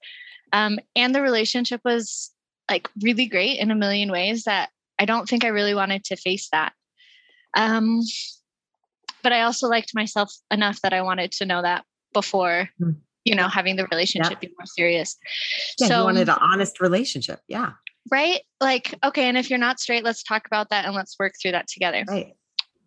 Um, 0.53 0.79
and 0.97 1.15
the 1.15 1.23
relationship 1.23 1.81
was 1.85 2.31
like 2.71 2.89
really 3.03 3.27
great 3.27 3.59
in 3.59 3.71
a 3.71 3.75
million 3.75 4.11
ways 4.11 4.45
that 4.45 4.71
I 4.99 5.05
don't 5.05 5.29
think 5.29 5.45
I 5.45 5.49
really 5.49 5.75
wanted 5.75 6.05
to 6.05 6.17
face 6.17 6.49
that. 6.53 6.73
Um, 7.57 8.03
but 9.23 9.33
I 9.33 9.43
also 9.43 9.69
liked 9.69 9.95
myself 9.95 10.33
enough 10.51 10.81
that 10.83 10.93
I 10.93 11.03
wanted 11.03 11.33
to 11.33 11.47
know 11.47 11.63
that 11.63 11.85
before, 12.13 12.69
mm. 12.81 12.97
you 13.25 13.35
know, 13.35 13.49
having 13.49 13.77
the 13.77 13.87
relationship 13.91 14.39
yeah. 14.43 14.49
be 14.49 14.55
more 14.59 14.67
serious. 14.67 15.17
Yeah, 15.79 15.89
so, 15.89 15.99
you 15.99 16.05
wanted 16.05 16.29
an 16.29 16.39
honest 16.41 16.81
relationship. 16.81 17.41
Yeah. 17.49 17.73
Right. 18.11 18.41
Like, 18.61 18.95
okay. 19.05 19.29
And 19.29 19.37
if 19.37 19.51
you're 19.51 19.59
not 19.59 19.81
straight, 19.81 20.05
let's 20.05 20.23
talk 20.23 20.47
about 20.47 20.71
that 20.71 20.85
and 20.85 20.95
let's 20.95 21.17
work 21.19 21.35
through 21.41 21.53
that 21.53 21.69
together. 21.69 22.05
Right. 22.09 22.35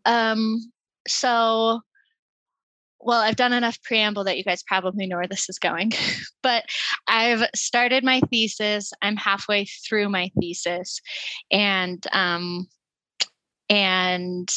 Um, 0.06 0.72
so 1.08 1.82
well, 3.06 3.20
I've 3.20 3.36
done 3.36 3.54
enough 3.54 3.82
preamble 3.84 4.24
that 4.24 4.38
you 4.38 4.44
guys 4.44 4.64
probably 4.64 5.08
know 5.08 5.18
where 5.18 5.28
this 5.28 5.50
is 5.50 5.60
going. 5.60 5.92
but 6.44 6.66
I've 7.08 7.48
started 7.56 8.04
my 8.04 8.22
thesis. 8.32 8.92
I'm 9.02 9.16
halfway 9.16 9.66
through 9.66 10.10
my 10.10 10.32
thesis, 10.40 11.00
and 11.52 12.06
um, 12.12 12.68
and 13.70 14.54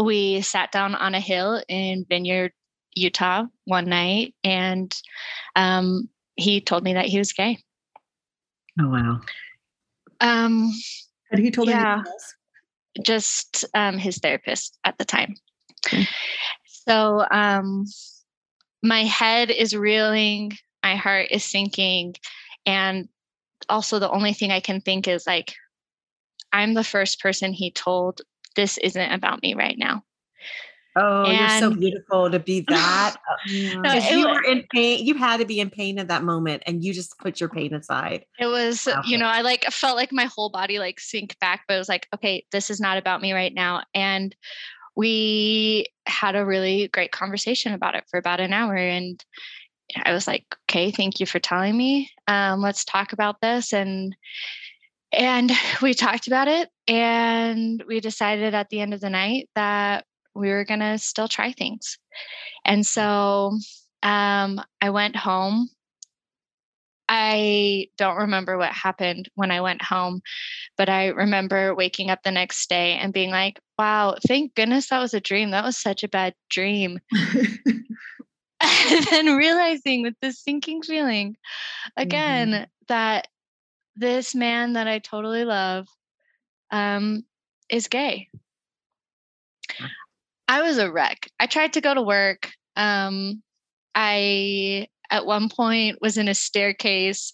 we 0.00 0.40
sat 0.40 0.72
down 0.72 0.94
on 0.94 1.14
a 1.14 1.20
hill 1.20 1.62
in 1.68 2.06
Vineyard, 2.08 2.52
Utah, 2.94 3.44
one 3.64 3.86
night, 3.86 4.34
and 4.44 4.94
um, 5.56 6.08
he 6.36 6.60
told 6.60 6.84
me 6.84 6.94
that 6.94 7.06
he 7.06 7.18
was 7.18 7.32
gay. 7.32 7.58
Oh 8.80 8.88
wow! 8.88 9.20
Um, 10.20 10.70
Had 11.30 11.40
he 11.40 11.50
told 11.50 11.68
yeah, 11.68 12.02
just 13.04 13.64
um, 13.74 13.98
his 13.98 14.18
therapist 14.18 14.78
at 14.84 14.98
the 14.98 15.04
time. 15.04 15.34
Okay. 15.86 16.06
So 16.88 17.26
um, 17.30 17.84
my 18.82 19.04
head 19.04 19.50
is 19.50 19.76
reeling, 19.76 20.52
my 20.82 20.96
heart 20.96 21.28
is 21.30 21.44
sinking. 21.44 22.14
And 22.66 23.08
also, 23.68 23.98
the 23.98 24.10
only 24.10 24.32
thing 24.32 24.50
I 24.50 24.60
can 24.60 24.80
think 24.80 25.08
is 25.08 25.26
like, 25.26 25.54
I'm 26.52 26.74
the 26.74 26.84
first 26.84 27.20
person 27.20 27.52
he 27.52 27.70
told 27.70 28.22
this 28.56 28.78
isn't 28.78 29.12
about 29.12 29.42
me 29.42 29.54
right 29.54 29.76
now. 29.78 30.02
Oh, 30.96 31.24
and, 31.24 31.38
you're 31.38 31.70
so 31.70 31.76
beautiful 31.78 32.30
to 32.30 32.40
be 32.40 32.64
that. 32.68 33.16
Uh, 33.16 33.52
no, 33.80 33.92
you 33.94 34.28
were 34.28 34.42
in 34.42 34.64
pain. 34.74 35.06
You 35.06 35.14
had 35.14 35.38
to 35.38 35.46
be 35.46 35.60
in 35.60 35.70
pain 35.70 36.00
at 36.00 36.08
that 36.08 36.24
moment, 36.24 36.64
and 36.66 36.82
you 36.82 36.92
just 36.92 37.16
put 37.18 37.38
your 37.38 37.48
pain 37.48 37.72
aside. 37.74 38.24
It 38.40 38.46
was, 38.46 38.86
wow. 38.86 39.02
you 39.06 39.16
know, 39.16 39.26
I 39.26 39.42
like 39.42 39.64
felt 39.66 39.96
like 39.96 40.12
my 40.12 40.24
whole 40.24 40.50
body 40.50 40.80
like 40.80 40.98
sink 40.98 41.38
back, 41.38 41.62
but 41.68 41.74
it 41.74 41.78
was 41.78 41.88
like, 41.88 42.08
okay, 42.14 42.44
this 42.50 42.70
is 42.70 42.80
not 42.80 42.98
about 42.98 43.22
me 43.22 43.32
right 43.32 43.54
now. 43.54 43.84
And 43.94 44.34
we 44.96 45.86
had 46.06 46.36
a 46.36 46.44
really 46.44 46.88
great 46.88 47.12
conversation 47.12 47.72
about 47.72 47.94
it 47.94 48.04
for 48.10 48.18
about 48.18 48.40
an 48.40 48.52
hour. 48.52 48.74
And 48.74 49.22
I 50.04 50.12
was 50.12 50.26
like, 50.26 50.44
okay, 50.68 50.90
thank 50.90 51.20
you 51.20 51.26
for 51.26 51.38
telling 51.38 51.76
me. 51.76 52.10
Um, 52.26 52.60
let's 52.60 52.84
talk 52.84 53.12
about 53.12 53.40
this. 53.40 53.72
And 53.72 54.16
and 55.12 55.50
we 55.82 55.94
talked 55.94 56.26
about 56.26 56.48
it 56.48 56.68
and 56.86 57.82
we 57.86 58.00
decided 58.00 58.54
at 58.54 58.68
the 58.70 58.80
end 58.80 58.94
of 58.94 59.00
the 59.00 59.10
night 59.10 59.48
that 59.54 60.04
we 60.34 60.50
were 60.50 60.64
gonna 60.64 60.98
still 60.98 61.28
try 61.28 61.52
things. 61.52 61.98
And 62.64 62.86
so 62.86 63.58
um, 64.02 64.60
I 64.80 64.90
went 64.90 65.16
home 65.16 65.68
I 67.12 67.88
don't 67.98 68.18
remember 68.18 68.56
what 68.56 68.70
happened 68.70 69.28
when 69.34 69.50
I 69.50 69.60
went 69.60 69.82
home, 69.82 70.22
but 70.76 70.88
I 70.88 71.08
remember 71.08 71.74
waking 71.74 72.08
up 72.08 72.22
the 72.22 72.30
next 72.30 72.68
day 72.68 72.92
and 72.92 73.12
being 73.12 73.30
like, 73.30 73.58
wow, 73.80 74.14
thank 74.28 74.54
goodness 74.54 74.90
that 74.90 75.00
was 75.00 75.14
a 75.14 75.20
dream. 75.20 75.52
That 75.52 75.64
was 75.64 75.78
such 75.78 76.04
a 76.04 76.08
bad 76.08 76.34
dream. 76.50 77.00
and 78.60 79.04
then 79.10 79.36
realizing 79.36 80.02
with 80.02 80.14
this 80.20 80.38
sinking 80.38 80.82
feeling 80.82 81.34
again 81.96 82.50
mm-hmm. 82.50 82.64
that 82.88 83.26
this 83.96 84.34
man 84.34 84.74
that 84.74 84.86
I 84.86 84.98
totally 84.98 85.46
love 85.46 85.86
um, 86.70 87.24
is 87.70 87.88
gay. 87.88 88.28
I 90.46 90.60
was 90.60 90.76
a 90.76 90.92
wreck. 90.92 91.30
I 91.40 91.46
tried 91.46 91.72
to 91.72 91.80
go 91.80 91.94
to 91.94 92.02
work. 92.02 92.50
Um, 92.76 93.42
I 93.94 94.88
at 95.10 95.24
one 95.24 95.48
point 95.48 96.02
was 96.02 96.18
in 96.18 96.28
a 96.28 96.34
staircase 96.34 97.32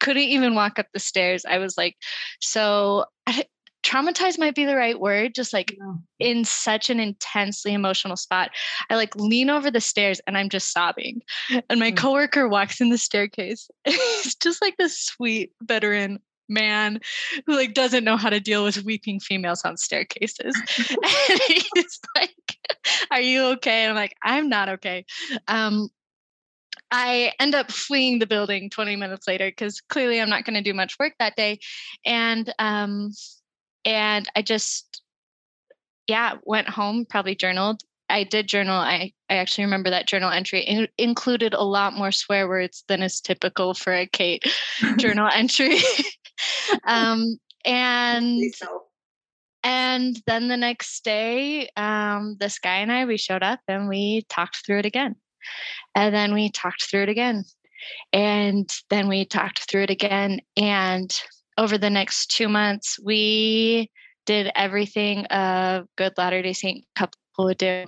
couldn't 0.00 0.22
even 0.22 0.54
walk 0.54 0.80
up 0.80 0.86
the 0.92 0.98
stairs 0.98 1.44
i 1.48 1.58
was 1.58 1.78
like 1.78 1.94
so 2.40 3.04
traumatized 3.82 4.38
might 4.38 4.54
be 4.54 4.64
the 4.64 4.76
right 4.76 5.00
word 5.00 5.34
just 5.34 5.52
like 5.52 5.76
yeah. 5.78 5.94
in 6.18 6.44
such 6.44 6.90
an 6.90 7.00
intensely 7.00 7.72
emotional 7.72 8.16
spot 8.16 8.50
i 8.90 8.96
like 8.96 9.14
lean 9.16 9.50
over 9.50 9.70
the 9.70 9.80
stairs 9.80 10.20
and 10.26 10.38
i'm 10.38 10.48
just 10.48 10.72
sobbing 10.72 11.20
and 11.68 11.80
my 11.80 11.90
mm. 11.90 11.96
coworker 11.96 12.48
walks 12.48 12.80
in 12.80 12.90
the 12.90 12.98
staircase 12.98 13.68
it's 13.84 14.34
just 14.36 14.62
like 14.62 14.76
this 14.76 14.98
sweet 14.98 15.52
veteran 15.62 16.18
man 16.48 17.00
who 17.46 17.56
like 17.56 17.74
doesn't 17.74 18.04
know 18.04 18.16
how 18.16 18.28
to 18.28 18.40
deal 18.40 18.64
with 18.64 18.84
weeping 18.84 19.18
females 19.18 19.62
on 19.64 19.76
staircases 19.76 20.54
and 21.30 21.40
he's 21.48 22.00
like 22.14 22.58
are 23.10 23.20
you 23.20 23.44
okay 23.44 23.82
and 23.82 23.90
i'm 23.90 23.96
like 23.96 24.14
i'm 24.22 24.48
not 24.48 24.68
okay 24.68 25.04
um 25.48 25.88
I 26.94 27.32
end 27.40 27.54
up 27.54 27.72
fleeing 27.72 28.18
the 28.18 28.26
building 28.26 28.68
20 28.68 28.96
minutes 28.96 29.26
later 29.26 29.48
because 29.48 29.80
clearly 29.80 30.20
I'm 30.20 30.28
not 30.28 30.44
going 30.44 30.56
to 30.56 30.62
do 30.62 30.74
much 30.74 30.98
work 30.98 31.14
that 31.18 31.36
day. 31.36 31.58
And 32.04 32.52
um, 32.58 33.12
and 33.84 34.28
I 34.36 34.42
just 34.42 35.02
yeah, 36.08 36.34
went 36.44 36.68
home, 36.68 37.06
probably 37.08 37.34
journaled. 37.34 37.82
I 38.08 38.24
did 38.24 38.46
journal. 38.46 38.76
I, 38.76 39.12
I 39.30 39.36
actually 39.36 39.64
remember 39.64 39.90
that 39.90 40.06
journal 40.06 40.30
entry 40.30 40.60
in, 40.60 40.88
included 40.98 41.54
a 41.54 41.62
lot 41.62 41.94
more 41.94 42.12
swear 42.12 42.46
words 42.46 42.84
than 42.88 43.02
is 43.02 43.20
typical 43.20 43.72
for 43.72 43.94
a 43.94 44.06
Kate 44.06 44.44
journal 44.98 45.30
entry. 45.32 45.78
um, 46.84 47.38
and 47.64 48.52
and 49.64 50.20
then 50.26 50.48
the 50.48 50.56
next 50.56 51.04
day, 51.04 51.68
um, 51.76 52.36
this 52.38 52.58
guy 52.58 52.78
and 52.78 52.90
I 52.90 53.04
we 53.04 53.16
showed 53.16 53.42
up 53.42 53.60
and 53.68 53.88
we 53.88 54.26
talked 54.28 54.66
through 54.66 54.80
it 54.80 54.86
again. 54.86 55.14
And 55.94 56.14
then 56.14 56.34
we 56.34 56.50
talked 56.50 56.84
through 56.84 57.04
it 57.04 57.08
again. 57.08 57.44
And 58.12 58.68
then 58.90 59.08
we 59.08 59.24
talked 59.24 59.70
through 59.70 59.84
it 59.84 59.90
again. 59.90 60.40
And 60.56 61.16
over 61.58 61.78
the 61.78 61.90
next 61.90 62.30
two 62.30 62.48
months, 62.48 62.98
we 63.02 63.90
did 64.26 64.50
everything 64.54 65.26
a 65.30 65.84
good 65.96 66.12
Latter 66.16 66.42
day 66.42 66.52
Saint 66.52 66.84
couple 66.96 67.18
would 67.38 67.58
do. 67.58 67.84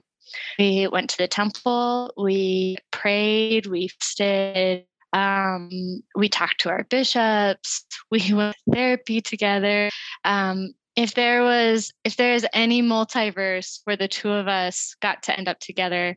We 0.59 0.89
went 0.89 1.11
to 1.11 1.19
the 1.19 1.29
temple, 1.29 2.13
we 2.17 2.77
prayed, 2.91 3.67
we 3.67 3.89
fasted, 3.89 4.85
um, 5.13 5.71
we 6.17 6.29
talked 6.29 6.61
to 6.61 6.71
our 6.71 6.85
bishops, 6.85 7.85
we 8.11 8.33
went 8.33 8.57
to 8.69 8.75
therapy 8.75 9.21
together. 9.21 9.91
Um, 10.25 10.75
if 10.97 11.15
there 11.15 11.43
was 11.43 11.93
if 12.05 12.17
there 12.17 12.35
is 12.35 12.47
any 12.53 12.83
multiverse 12.83 13.81
where 13.85 13.97
the 13.97 14.09
two 14.09 14.31
of 14.31 14.47
us 14.47 14.95
got 15.01 15.25
to 15.25 15.37
end 15.37 15.49
up 15.49 15.59
together, 15.59 16.17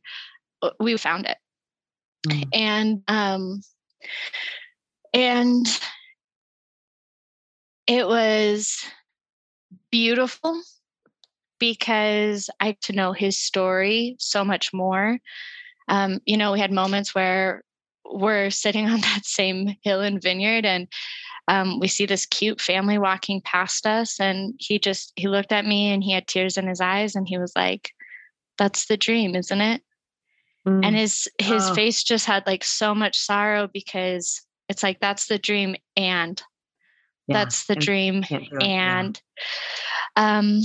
uh, 0.62 0.70
we 0.80 0.96
found 0.98 1.26
it. 1.26 1.38
Mm. 2.28 2.44
And 2.54 3.04
um 3.08 3.62
and 5.14 5.66
it 7.88 8.08
was 8.08 8.84
beautiful 9.92 10.62
because 11.60 12.50
I 12.60 12.68
had 12.68 12.82
to 12.82 12.94
know 12.94 13.14
his 13.14 13.40
story 13.40 14.16
so 14.20 14.44
much 14.46 14.74
more. 14.74 15.18
Um, 15.88 16.20
you 16.26 16.38
know, 16.38 16.52
we 16.52 16.60
had 16.60 16.72
moments 16.72 17.16
where 17.16 17.64
we're 18.06 18.50
sitting 18.50 18.88
on 18.88 19.02
that 19.02 19.22
same 19.26 19.76
hill 19.84 20.02
and 20.02 20.22
vineyard 20.22 20.66
and 20.66 20.88
um, 21.50 21.80
we 21.80 21.88
see 21.88 22.06
this 22.06 22.26
cute 22.26 22.60
family 22.60 22.98
walking 22.98 23.40
past 23.42 23.88
us 23.88 24.20
and 24.20 24.54
he 24.60 24.80
just 24.80 25.14
he 25.16 25.28
looked 25.28 25.54
at 25.54 25.66
me 25.66 25.92
and 25.92 26.04
he 26.04 26.12
had 26.12 26.28
tears 26.28 26.58
in 26.58 26.68
his 26.68 26.82
eyes 26.82 27.16
and 27.16 27.28
he 27.28 27.38
was 27.38 27.54
like 27.56 27.92
that's 28.58 28.88
the 28.88 28.98
dream 28.98 29.34
isn't 29.36 29.62
it 29.62 29.82
mm. 30.68 30.86
and 30.86 30.96
his 30.96 31.28
his 31.40 31.70
oh. 31.70 31.74
face 31.74 32.04
just 32.04 32.26
had 32.26 32.46
like 32.46 32.66
so 32.66 32.94
much 32.94 33.18
sorrow 33.18 33.70
because 33.72 34.42
it's 34.68 34.84
like 34.84 35.00
that's 35.00 35.28
the 35.28 35.40
dream 35.40 35.76
and 35.96 36.44
yeah. 37.28 37.34
that's 37.34 37.66
the 37.66 37.76
dream 37.76 38.24
and 38.62 39.22
yeah. 40.16 40.40
um 40.40 40.62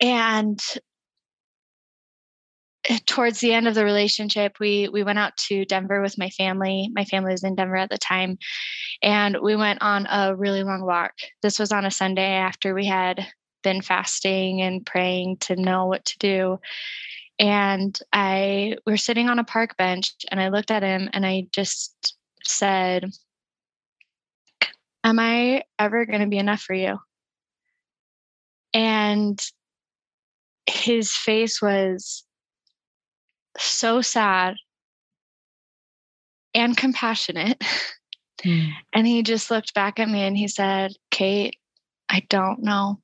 and 0.00 0.60
towards 3.06 3.40
the 3.40 3.52
end 3.52 3.68
of 3.68 3.74
the 3.74 3.84
relationship 3.84 4.56
we 4.58 4.88
we 4.88 5.02
went 5.02 5.18
out 5.18 5.36
to 5.36 5.64
denver 5.66 6.00
with 6.00 6.18
my 6.18 6.30
family 6.30 6.90
my 6.94 7.04
family 7.04 7.32
was 7.32 7.44
in 7.44 7.54
denver 7.54 7.76
at 7.76 7.90
the 7.90 7.98
time 7.98 8.38
and 9.02 9.36
we 9.42 9.54
went 9.54 9.80
on 9.82 10.06
a 10.06 10.34
really 10.34 10.62
long 10.62 10.84
walk 10.84 11.12
this 11.42 11.58
was 11.58 11.72
on 11.72 11.84
a 11.84 11.90
sunday 11.90 12.32
after 12.34 12.74
we 12.74 12.86
had 12.86 13.26
been 13.62 13.82
fasting 13.82 14.62
and 14.62 14.86
praying 14.86 15.36
to 15.36 15.56
know 15.56 15.86
what 15.86 16.04
to 16.04 16.18
do 16.18 16.58
and 17.38 17.98
i 18.12 18.74
we 18.86 18.92
were 18.92 18.96
sitting 18.96 19.28
on 19.28 19.38
a 19.38 19.44
park 19.44 19.76
bench 19.76 20.12
and 20.30 20.40
i 20.40 20.48
looked 20.48 20.70
at 20.70 20.82
him 20.82 21.08
and 21.12 21.26
i 21.26 21.46
just 21.52 22.16
said 22.44 23.10
am 25.04 25.18
i 25.18 25.62
ever 25.78 26.04
going 26.06 26.20
to 26.20 26.26
be 26.26 26.38
enough 26.38 26.60
for 26.60 26.74
you 26.74 26.98
and 28.72 29.40
his 30.66 31.14
face 31.14 31.60
was 31.60 32.24
so 33.58 34.00
sad 34.00 34.56
and 36.54 36.76
compassionate. 36.76 37.62
Mm. 38.42 38.72
And 38.94 39.06
he 39.06 39.22
just 39.22 39.50
looked 39.50 39.74
back 39.74 40.00
at 40.00 40.08
me 40.08 40.22
and 40.22 40.34
he 40.34 40.48
said, 40.48 40.92
Kate, 41.10 41.56
I 42.08 42.24
don't 42.30 42.62
know. 42.62 42.98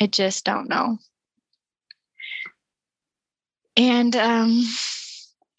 I 0.00 0.06
just 0.06 0.42
don't 0.42 0.70
know. 0.70 0.96
And 3.76 4.16
um, 4.16 4.64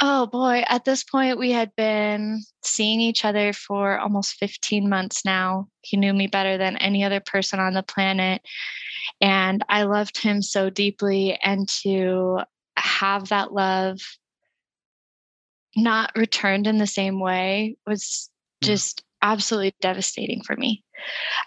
oh 0.01 0.27
boy, 0.27 0.63
at 0.67 0.85
this 0.85 1.03
point, 1.03 1.37
we 1.37 1.51
had 1.51 1.75
been 1.75 2.43
seeing 2.63 3.01
each 3.01 3.25
other 3.25 3.53
for 3.53 3.97
almost 3.97 4.35
15 4.35 4.89
months 4.89 5.25
now. 5.25 5.67
He 5.81 5.97
knew 5.97 6.13
me 6.13 6.27
better 6.27 6.57
than 6.57 6.77
any 6.77 7.03
other 7.03 7.19
person 7.19 7.59
on 7.59 7.73
the 7.73 7.83
planet. 7.83 8.41
And 9.21 9.63
I 9.69 9.83
loved 9.83 10.17
him 10.17 10.41
so 10.41 10.69
deeply. 10.69 11.39
And 11.43 11.67
to 11.83 12.39
have 12.75 13.29
that 13.29 13.53
love 13.53 13.99
not 15.75 16.11
returned 16.15 16.67
in 16.67 16.77
the 16.77 16.87
same 16.87 17.19
way 17.19 17.77
was 17.85 18.29
mm. 18.63 18.67
just 18.67 19.03
absolutely 19.21 19.75
devastating 19.81 20.41
for 20.43 20.55
me. 20.55 20.83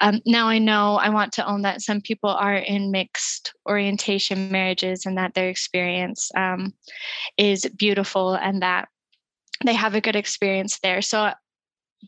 Um, 0.01 0.21
now 0.27 0.49
I 0.49 0.59
know 0.59 0.97
I 0.97 1.09
want 1.11 1.33
to 1.35 1.47
own 1.47 1.63
that 1.63 1.83
some 1.83 2.01
people 2.01 2.31
are 2.31 2.57
in 2.57 2.91
mixed 2.91 3.53
orientation 3.69 4.51
marriages 4.51 5.07
and 5.07 5.19
that 5.19 5.35
their 5.35 5.49
experience 5.49 6.31
um, 6.37 6.73
is 7.37 7.69
beautiful 7.77 8.35
and 8.35 8.63
that 8.63 8.89
they 9.65 9.75
have 9.75 9.95
a 9.95 10.01
good 10.01 10.17
experience 10.17 10.79
there. 10.81 11.03
So 11.03 11.33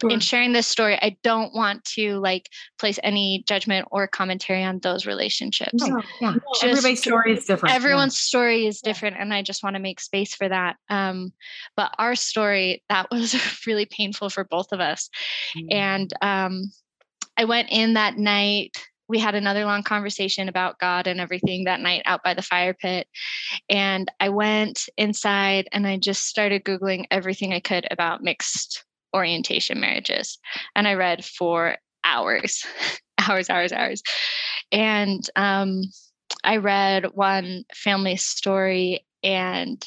Sure. 0.00 0.10
in 0.10 0.20
sharing 0.20 0.52
this 0.52 0.66
story 0.66 0.96
i 1.02 1.16
don't 1.22 1.54
want 1.54 1.84
to 1.84 2.18
like 2.18 2.48
place 2.78 2.98
any 3.02 3.44
judgment 3.46 3.86
or 3.90 4.08
commentary 4.08 4.64
on 4.64 4.78
those 4.78 5.04
relationships 5.04 5.70
no, 5.74 6.00
yeah. 6.20 6.34
Just, 6.54 6.64
everybody's 6.64 7.02
story 7.02 7.34
is 7.34 7.44
different 7.44 7.74
everyone's 7.74 8.14
yeah. 8.14 8.28
story 8.28 8.66
is 8.66 8.80
different 8.80 9.16
and 9.18 9.34
i 9.34 9.42
just 9.42 9.62
want 9.62 9.76
to 9.76 9.80
make 9.80 10.00
space 10.00 10.34
for 10.34 10.48
that 10.48 10.76
um, 10.88 11.32
but 11.76 11.94
our 11.98 12.14
story 12.14 12.82
that 12.88 13.08
was 13.12 13.36
really 13.66 13.86
painful 13.86 14.30
for 14.30 14.44
both 14.44 14.72
of 14.72 14.80
us 14.80 15.10
mm-hmm. 15.56 15.66
and 15.70 16.12
um, 16.22 16.62
i 17.36 17.44
went 17.44 17.68
in 17.70 17.94
that 17.94 18.16
night 18.16 18.76
we 19.08 19.18
had 19.18 19.34
another 19.34 19.66
long 19.66 19.82
conversation 19.82 20.48
about 20.48 20.78
God 20.78 21.06
and 21.06 21.20
everything 21.20 21.64
that 21.64 21.80
night 21.80 22.00
out 22.06 22.22
by 22.24 22.32
the 22.32 22.40
fire 22.40 22.72
pit. 22.72 23.06
And 23.68 24.10
I 24.20 24.30
went 24.30 24.88
inside 24.96 25.68
and 25.70 25.86
I 25.86 25.98
just 25.98 26.22
started 26.22 26.64
Googling 26.64 27.04
everything 27.10 27.52
I 27.52 27.60
could 27.60 27.86
about 27.90 28.22
mixed 28.22 28.84
orientation 29.14 29.80
marriages. 29.80 30.38
And 30.74 30.88
I 30.88 30.94
read 30.94 31.24
for 31.24 31.76
hours, 32.04 32.64
hours, 33.28 33.50
hours, 33.50 33.72
hours. 33.72 34.02
And 34.70 35.28
um, 35.36 35.82
I 36.44 36.56
read 36.56 37.06
one 37.14 37.64
family 37.74 38.16
story, 38.16 39.06
and 39.22 39.84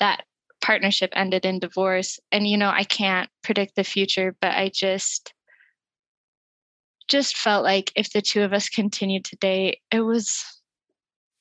that 0.00 0.24
partnership 0.60 1.10
ended 1.14 1.44
in 1.44 1.58
divorce. 1.58 2.18
And, 2.32 2.46
you 2.46 2.56
know, 2.56 2.70
I 2.70 2.84
can't 2.84 3.28
predict 3.42 3.76
the 3.76 3.84
future, 3.84 4.34
but 4.40 4.52
I 4.52 4.70
just, 4.72 5.34
just 7.08 7.36
felt 7.36 7.64
like 7.64 7.92
if 7.96 8.12
the 8.12 8.22
two 8.22 8.42
of 8.42 8.52
us 8.52 8.68
continued 8.68 9.24
to 9.26 9.36
date, 9.36 9.80
it 9.90 10.00
was, 10.00 10.42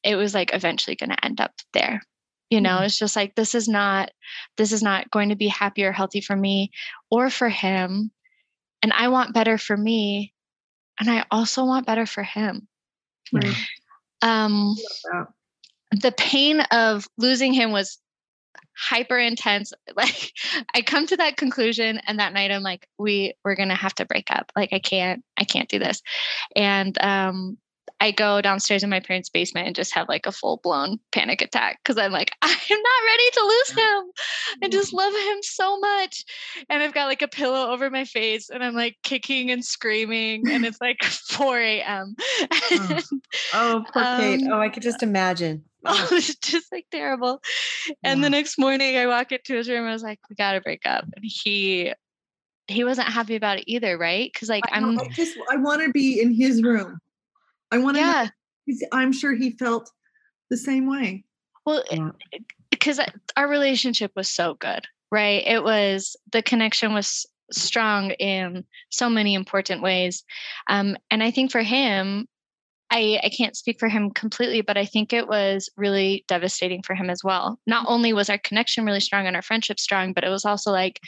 it 0.03 0.15
was 0.15 0.33
like 0.33 0.53
eventually 0.53 0.95
going 0.95 1.11
to 1.11 1.25
end 1.25 1.39
up 1.39 1.53
there 1.71 2.01
you 2.49 2.61
know 2.61 2.75
mm-hmm. 2.75 2.85
it's 2.85 2.97
just 2.97 3.15
like 3.15 3.35
this 3.35 3.55
is 3.55 3.67
not 3.67 4.11
this 4.57 4.71
is 4.71 4.83
not 4.83 5.09
going 5.11 5.29
to 5.29 5.35
be 5.35 5.47
happy 5.47 5.83
or 5.83 5.91
healthy 5.91 6.21
for 6.21 6.35
me 6.35 6.71
or 7.09 7.29
for 7.29 7.49
him 7.49 8.11
and 8.81 8.93
i 8.93 9.07
want 9.07 9.33
better 9.33 9.57
for 9.57 9.75
me 9.75 10.33
and 10.99 11.09
i 11.09 11.25
also 11.31 11.65
want 11.65 11.85
better 11.85 12.05
for 12.05 12.23
him 12.23 12.67
mm-hmm. 13.33 14.27
um 14.27 14.75
the 16.01 16.11
pain 16.11 16.61
of 16.71 17.07
losing 17.17 17.53
him 17.53 17.71
was 17.71 17.99
hyper 18.75 19.17
intense 19.17 19.71
like 19.95 20.31
i 20.73 20.81
come 20.81 21.05
to 21.05 21.17
that 21.17 21.37
conclusion 21.37 21.99
and 22.07 22.19
that 22.19 22.33
night 22.33 22.51
i'm 22.51 22.63
like 22.63 22.87
we 22.97 23.33
we're 23.43 23.55
gonna 23.55 23.75
have 23.75 23.93
to 23.93 24.05
break 24.05 24.29
up 24.31 24.51
like 24.55 24.73
i 24.73 24.79
can't 24.79 25.23
i 25.37 25.43
can't 25.43 25.69
do 25.69 25.79
this 25.79 26.01
and 26.55 26.97
um 27.01 27.57
I 27.99 28.11
go 28.11 28.41
downstairs 28.41 28.83
in 28.83 28.89
my 28.89 28.99
parents' 28.99 29.29
basement 29.29 29.67
and 29.67 29.75
just 29.75 29.93
have 29.93 30.09
like 30.09 30.25
a 30.25 30.31
full 30.31 30.59
blown 30.61 30.99
panic 31.11 31.41
attack 31.41 31.79
because 31.81 31.97
I'm 31.97 32.11
like, 32.11 32.35
I'm 32.41 32.49
not 32.49 33.05
ready 33.05 33.29
to 33.31 33.43
lose 33.43 33.69
him. 33.69 34.03
I 34.63 34.67
just 34.69 34.93
love 34.93 35.13
him 35.13 35.37
so 35.41 35.79
much. 35.79 36.25
And 36.69 36.83
I've 36.83 36.93
got 36.93 37.05
like 37.05 37.21
a 37.21 37.27
pillow 37.27 37.71
over 37.71 37.89
my 37.89 38.03
face 38.03 38.49
and 38.49 38.63
I'm 38.63 38.73
like 38.73 38.97
kicking 39.03 39.51
and 39.51 39.63
screaming. 39.63 40.49
And 40.49 40.65
it's 40.65 40.81
like 40.81 41.01
4 41.03 41.59
a.m. 41.59 42.15
oh. 42.51 42.99
oh, 43.53 43.85
poor 43.93 44.03
um, 44.03 44.19
Kate. 44.19 44.41
Oh, 44.51 44.59
I 44.59 44.69
could 44.69 44.83
just 44.83 45.01
imagine. 45.01 45.63
Oh, 45.85 46.07
it's 46.11 46.35
just 46.35 46.71
like 46.71 46.85
terrible. 46.91 47.41
And 48.03 48.19
yeah. 48.19 48.25
the 48.25 48.29
next 48.29 48.57
morning 48.57 48.97
I 48.97 49.07
walk 49.07 49.31
into 49.31 49.55
his 49.55 49.69
room. 49.69 49.87
I 49.87 49.93
was 49.93 50.03
like, 50.03 50.19
we 50.29 50.35
got 50.35 50.53
to 50.53 50.61
break 50.61 50.85
up. 50.85 51.05
And 51.15 51.23
he, 51.23 51.93
he 52.67 52.83
wasn't 52.83 53.07
happy 53.07 53.35
about 53.35 53.59
it 53.59 53.65
either, 53.67 53.97
right? 53.97 54.29
Because 54.31 54.49
like 54.49 54.63
I, 54.71 54.77
I'm 54.77 54.99
I 54.99 55.07
just 55.09 55.37
I 55.49 55.57
want 55.57 55.83
to 55.83 55.91
be 55.91 56.21
in 56.21 56.33
his 56.33 56.63
room. 56.63 56.99
I 57.73 57.79
want 57.79 57.97
to 57.97 58.01
yeah. 58.01 58.29
know. 58.67 58.87
I'm 58.91 59.11
sure 59.11 59.33
he 59.33 59.51
felt 59.51 59.89
the 60.49 60.57
same 60.57 60.87
way. 60.87 61.25
Well, 61.65 61.83
because 62.69 62.99
yeah. 62.99 63.09
our 63.35 63.47
relationship 63.47 64.11
was 64.15 64.29
so 64.29 64.55
good. 64.55 64.85
right? 65.11 65.43
It 65.45 65.63
was 65.63 66.15
the 66.31 66.41
connection 66.41 66.93
was 66.93 67.25
strong 67.51 68.11
in 68.11 68.65
so 68.89 69.09
many 69.09 69.33
important 69.33 69.81
ways. 69.81 70.23
Um, 70.67 70.97
and 71.11 71.23
I 71.23 71.31
think 71.31 71.51
for 71.51 71.61
him, 71.61 72.27
I, 72.89 73.19
I 73.23 73.29
can't 73.29 73.55
speak 73.55 73.79
for 73.79 73.89
him 73.89 74.11
completely, 74.11 74.61
but 74.61 74.77
I 74.77 74.85
think 74.85 75.13
it 75.13 75.27
was 75.27 75.69
really 75.77 76.25
devastating 76.27 76.83
for 76.83 76.95
him 76.95 77.09
as 77.09 77.23
well. 77.23 77.59
Not 77.65 77.85
only 77.87 78.13
was 78.13 78.29
our 78.29 78.37
connection 78.37 78.85
really 78.85 78.99
strong 78.99 79.25
and 79.25 79.35
our 79.35 79.41
friendship 79.41 79.79
strong, 79.79 80.13
but 80.13 80.23
it 80.23 80.29
was 80.29 80.45
also 80.45 80.71
like, 80.71 80.99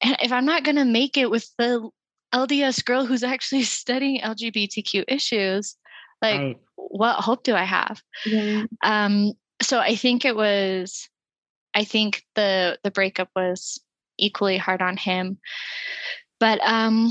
if 0.00 0.30
I'm 0.30 0.44
not 0.44 0.62
going 0.62 0.76
to 0.76 0.84
make 0.84 1.16
it 1.16 1.30
with 1.30 1.48
the 1.58 1.88
LDS 2.34 2.84
girl 2.84 3.04
who's 3.06 3.24
actually 3.24 3.62
studying 3.80 4.20
LGBTQ 4.20 5.04
issues, 5.08 5.76
like, 6.22 6.38
right. 6.38 6.58
what 6.76 7.16
hope 7.16 7.42
do 7.42 7.54
I 7.54 7.64
have? 7.64 8.02
Yeah. 8.26 8.64
Um, 8.82 9.32
so 9.60 9.78
I 9.78 9.96
think 9.96 10.24
it 10.24 10.36
was, 10.36 11.08
I 11.74 11.84
think 11.84 12.24
the 12.34 12.78
the 12.82 12.90
breakup 12.90 13.30
was 13.36 13.80
equally 14.18 14.56
hard 14.56 14.82
on 14.82 14.96
him, 14.96 15.38
but 16.40 16.60
um, 16.62 17.10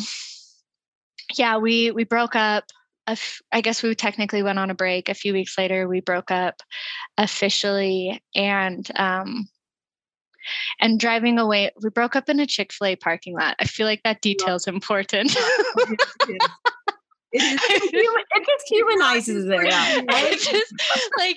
yeah, 1.38 1.58
we 1.58 1.92
we 1.92 2.04
broke 2.04 2.36
up 2.36 2.66
I 3.52 3.62
guess 3.62 3.82
we 3.82 3.96
technically 3.96 4.44
went 4.44 4.60
on 4.60 4.70
a 4.70 4.76
break. 4.76 5.08
A 5.08 5.14
few 5.14 5.32
weeks 5.34 5.58
later, 5.58 5.88
we 5.88 6.02
broke 6.02 6.30
up 6.30 6.62
officially, 7.18 8.22
and 8.36 8.86
um, 9.00 9.48
and 10.80 11.00
driving 11.00 11.40
away, 11.40 11.72
we 11.82 11.90
broke 11.90 12.16
up 12.16 12.28
in 12.28 12.40
a 12.40 12.46
Chick 12.46 12.74
Fil 12.74 12.88
A 12.88 12.96
parking 12.98 13.34
lot. 13.34 13.56
I 13.60 13.66
feel 13.66 13.86
like 13.86 14.04
that 14.04 14.22
detail 14.22 14.56
is 14.56 14.68
important. 14.68 15.36
It, 17.32 18.20
just 18.46 18.68
humanizes 18.70 19.46
it. 19.46 19.66
Yeah. 19.66 20.02
It's 20.08 20.48
just 20.48 20.74
like 21.18 21.36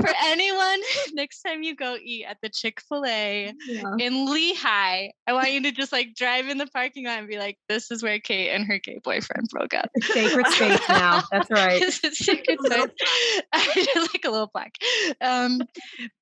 for 0.00 0.14
anyone, 0.24 0.80
next 1.12 1.42
time 1.42 1.62
you 1.62 1.74
go 1.74 1.96
eat 2.00 2.26
at 2.28 2.38
the 2.42 2.48
Chick 2.48 2.80
fil 2.88 3.04
A 3.06 3.52
yeah. 3.66 3.82
in 3.98 4.28
Lehi, 4.28 5.10
I 5.26 5.32
want 5.32 5.52
you 5.52 5.62
to 5.62 5.72
just 5.72 5.92
like 5.92 6.14
drive 6.14 6.48
in 6.48 6.58
the 6.58 6.66
parking 6.66 7.06
lot 7.06 7.18
and 7.18 7.28
be 7.28 7.38
like, 7.38 7.58
this 7.68 7.90
is 7.90 8.02
where 8.02 8.18
Kate 8.18 8.50
and 8.50 8.66
her 8.66 8.78
gay 8.78 8.98
boyfriend 9.02 9.48
broke 9.50 9.74
up. 9.74 9.90
Sacred 10.00 10.46
space 10.48 10.88
now. 10.88 11.22
That's 11.30 11.50
right. 11.50 11.80
it's 11.82 12.18
sacred 12.18 12.58
space. 12.64 13.86
like 14.12 14.24
a 14.24 14.30
little 14.30 14.48
plaque. 14.48 14.76
Um, 15.20 15.62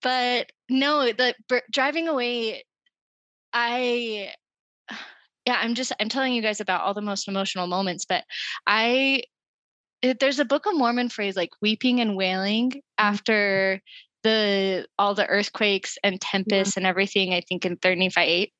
but 0.03 0.51
no, 0.69 1.13
the 1.13 1.35
driving 1.71 2.09
away, 2.09 2.65
I 3.53 4.33
yeah 5.49 5.59
i'm 5.63 5.75
just 5.75 5.93
i'm 5.99 6.11
telling 6.11 6.35
you 6.35 6.43
guys 6.43 6.61
about 6.61 6.83
all 6.83 6.93
the 6.93 7.01
most 7.01 7.27
emotional 7.27 7.67
moments 7.67 8.05
but 8.05 8.23
i 8.67 9.23
there's 10.21 10.39
a 10.39 10.45
book 10.45 10.67
of 10.67 10.77
mormon 10.77 11.09
phrase 11.09 11.37
like 11.37 11.51
weeping 11.63 12.01
and 12.01 12.17
wailing 12.17 12.71
mm-hmm. 12.71 12.79
after 12.99 13.81
the 14.25 14.87
all 14.99 15.15
the 15.15 15.27
earthquakes 15.27 15.97
and 16.05 16.21
tempests 16.21 16.77
yeah. 16.77 16.81
and 16.81 16.87
everything 16.87 17.33
i 17.33 17.41
think 17.41 17.65
in 17.65 17.77
30 17.77 18.11
8 18.17 18.53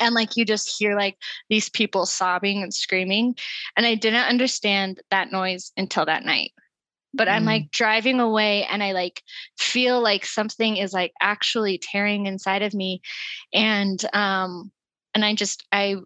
and 0.00 0.14
like 0.14 0.36
you 0.36 0.46
just 0.46 0.74
hear 0.78 0.96
like 0.96 1.16
these 1.50 1.68
people 1.68 2.06
sobbing 2.06 2.62
and 2.62 2.72
screaming 2.72 3.34
and 3.76 3.84
i 3.84 3.94
didn't 3.94 4.28
understand 4.28 5.00
that 5.10 5.30
noise 5.30 5.72
until 5.76 6.06
that 6.06 6.24
night 6.24 6.52
but 7.12 7.28
mm. 7.28 7.32
i'm 7.32 7.44
like 7.44 7.64
mm. 7.64 7.70
driving 7.70 8.18
away 8.18 8.64
and 8.64 8.82
i 8.82 8.92
like 8.92 9.22
feel 9.58 10.00
like 10.00 10.24
something 10.24 10.78
is 10.78 10.94
like 10.94 11.12
actually 11.20 11.76
tearing 11.76 12.24
inside 12.24 12.62
of 12.62 12.72
me 12.72 13.02
and 13.52 14.02
um 14.14 14.70
and 15.14 15.24
I 15.24 15.34
just 15.34 15.66
I 15.72 15.96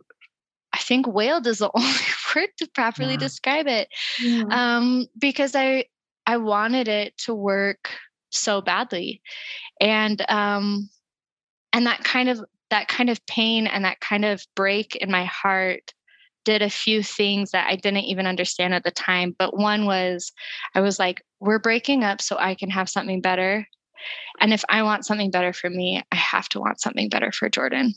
I 0.73 0.79
think 0.79 1.07
wailed 1.07 1.47
is 1.47 1.59
the 1.59 1.71
only 1.75 1.93
word 2.35 2.49
to 2.59 2.69
properly 2.75 3.13
yeah. 3.13 3.19
describe 3.19 3.67
it. 3.67 3.89
Yeah. 4.21 4.45
Um, 4.51 5.07
because 5.19 5.55
I 5.55 5.87
I 6.27 6.37
wanted 6.37 6.89
it 6.89 7.17
to 7.19 7.35
work 7.35 7.91
so 8.31 8.61
badly. 8.61 9.21
And 9.81 10.25
um 10.31 10.89
and 11.73 11.87
that 11.87 12.05
kind 12.05 12.29
of 12.29 12.41
that 12.71 12.89
kind 12.89 13.11
of 13.11 13.25
pain 13.27 13.67
and 13.67 13.85
that 13.85 14.01
kind 14.01 14.25
of 14.25 14.47
break 14.55 14.97
in 14.97 15.11
my 15.11 15.25
heart 15.25 15.93
did 16.45 16.63
a 16.63 16.71
few 16.71 17.03
things 17.03 17.51
that 17.53 17.69
I 17.69 17.77
didn't 17.77 18.05
even 18.05 18.27
understand 18.27 18.75
at 18.75 18.83
the 18.83 18.91
time. 18.91 19.37
But 19.39 19.57
one 19.57 19.87
was 19.87 20.33
I 20.75 20.81
was 20.81 20.99
like, 20.99 21.23
we're 21.41 21.59
breaking 21.59 22.03
up 22.03 22.21
so 22.21 22.37
I 22.39 22.55
can 22.55 22.71
have 22.71 22.89
something 22.89 23.21
better. 23.21 23.67
And 24.41 24.53
if 24.53 24.65
I 24.69 24.83
want 24.83 25.07
something 25.07 25.31
better 25.31 25.53
for 25.53 25.71
me, 25.71 26.03
I 26.11 26.17
have 26.17 26.49
to 26.51 26.61
want 26.61 26.81
something 26.81 27.09
better 27.09 27.31
for 27.31 27.49
Jordan. 27.49 27.95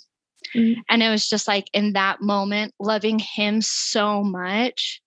Mm-hmm. 0.53 0.81
And 0.89 1.03
it 1.03 1.09
was 1.09 1.27
just 1.27 1.47
like 1.47 1.69
in 1.73 1.93
that 1.93 2.21
moment, 2.21 2.73
loving 2.79 3.19
him 3.19 3.61
so 3.61 4.23
much, 4.23 5.01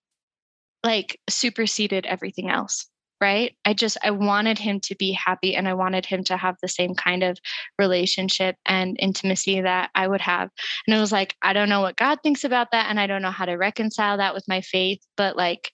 like 0.85 1.21
superseded 1.29 2.07
everything 2.07 2.49
else. 2.49 2.87
Right. 3.21 3.57
I 3.65 3.75
just, 3.75 3.99
I 4.05 4.13
wanted 4.13 4.61
him 4.61 4.79
to 4.79 4.95
be 4.95 5.11
happy 5.11 5.57
and 5.57 5.67
I 5.67 5.75
wanted 5.75 6.07
him 6.07 6.23
to 6.25 6.37
have 6.37 6.55
the 6.63 6.69
same 6.69 6.95
kind 6.95 7.25
of 7.25 7.37
relationship 7.77 8.55
and 8.65 8.97
intimacy 9.01 9.61
that 9.61 9.91
I 9.97 10.07
would 10.07 10.21
have. 10.21 10.51
And 10.87 10.97
it 10.97 11.01
was 11.01 11.11
like, 11.11 11.35
I 11.43 11.53
don't 11.53 11.69
know 11.69 11.81
what 11.81 11.97
God 11.97 12.21
thinks 12.23 12.45
about 12.45 12.69
that. 12.71 12.87
And 12.89 13.01
I 13.01 13.09
don't 13.09 13.23
know 13.23 13.33
how 13.33 13.45
to 13.45 13.57
reconcile 13.57 14.19
that 14.19 14.35
with 14.35 14.45
my 14.47 14.61
faith. 14.61 15.01
But 15.17 15.37
like, 15.37 15.73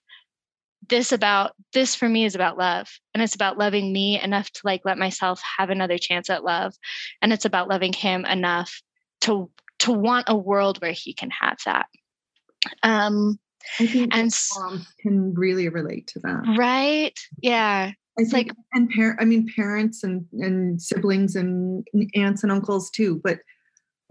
this 0.89 1.13
about 1.13 1.53
this 1.73 1.95
for 1.95 2.09
me 2.09 2.25
is 2.25 2.35
about 2.35 2.59
love 2.59 2.89
and 3.13 3.23
it's 3.23 3.35
about 3.35 3.59
loving 3.59 3.93
me 3.93 4.21
enough 4.21 4.51
to 4.51 4.61
like 4.65 4.83
let 4.85 4.99
myself 4.99 5.41
have 5.59 5.71
another 5.71 5.99
chance 5.99 6.29
at 6.31 6.45
love 6.45 6.75
and 7.23 7.33
it's 7.33 7.45
about 7.45 7.69
loving 7.69 7.93
him 7.93 8.25
enough 8.25 8.83
to 9.25 9.51
to 9.81 9.93
want 9.93 10.27
a 10.29 10.37
world 10.37 10.81
where 10.81 10.93
he 10.93 11.13
can 11.13 11.31
have 11.31 11.59
that. 11.67 11.87
Um, 12.83 13.39
I 13.79 13.87
think 13.87 14.15
and 14.15 14.33
moms 14.59 14.87
can 15.01 15.35
really 15.35 15.69
relate 15.69 16.07
to 16.09 16.21
that. 16.21 16.57
Right? 16.57 17.19
Yeah. 17.43 17.93
It's 18.17 18.33
like 18.33 18.53
and 18.73 18.89
parent 18.91 19.21
I 19.21 19.25
mean 19.25 19.51
parents 19.55 20.05
and 20.05 20.25
and 20.33 20.81
siblings 20.81 21.35
and 21.35 21.87
aunts 22.15 22.43
and 22.43 22.53
uncles 22.53 22.91
too, 22.91 23.21
but 23.25 23.41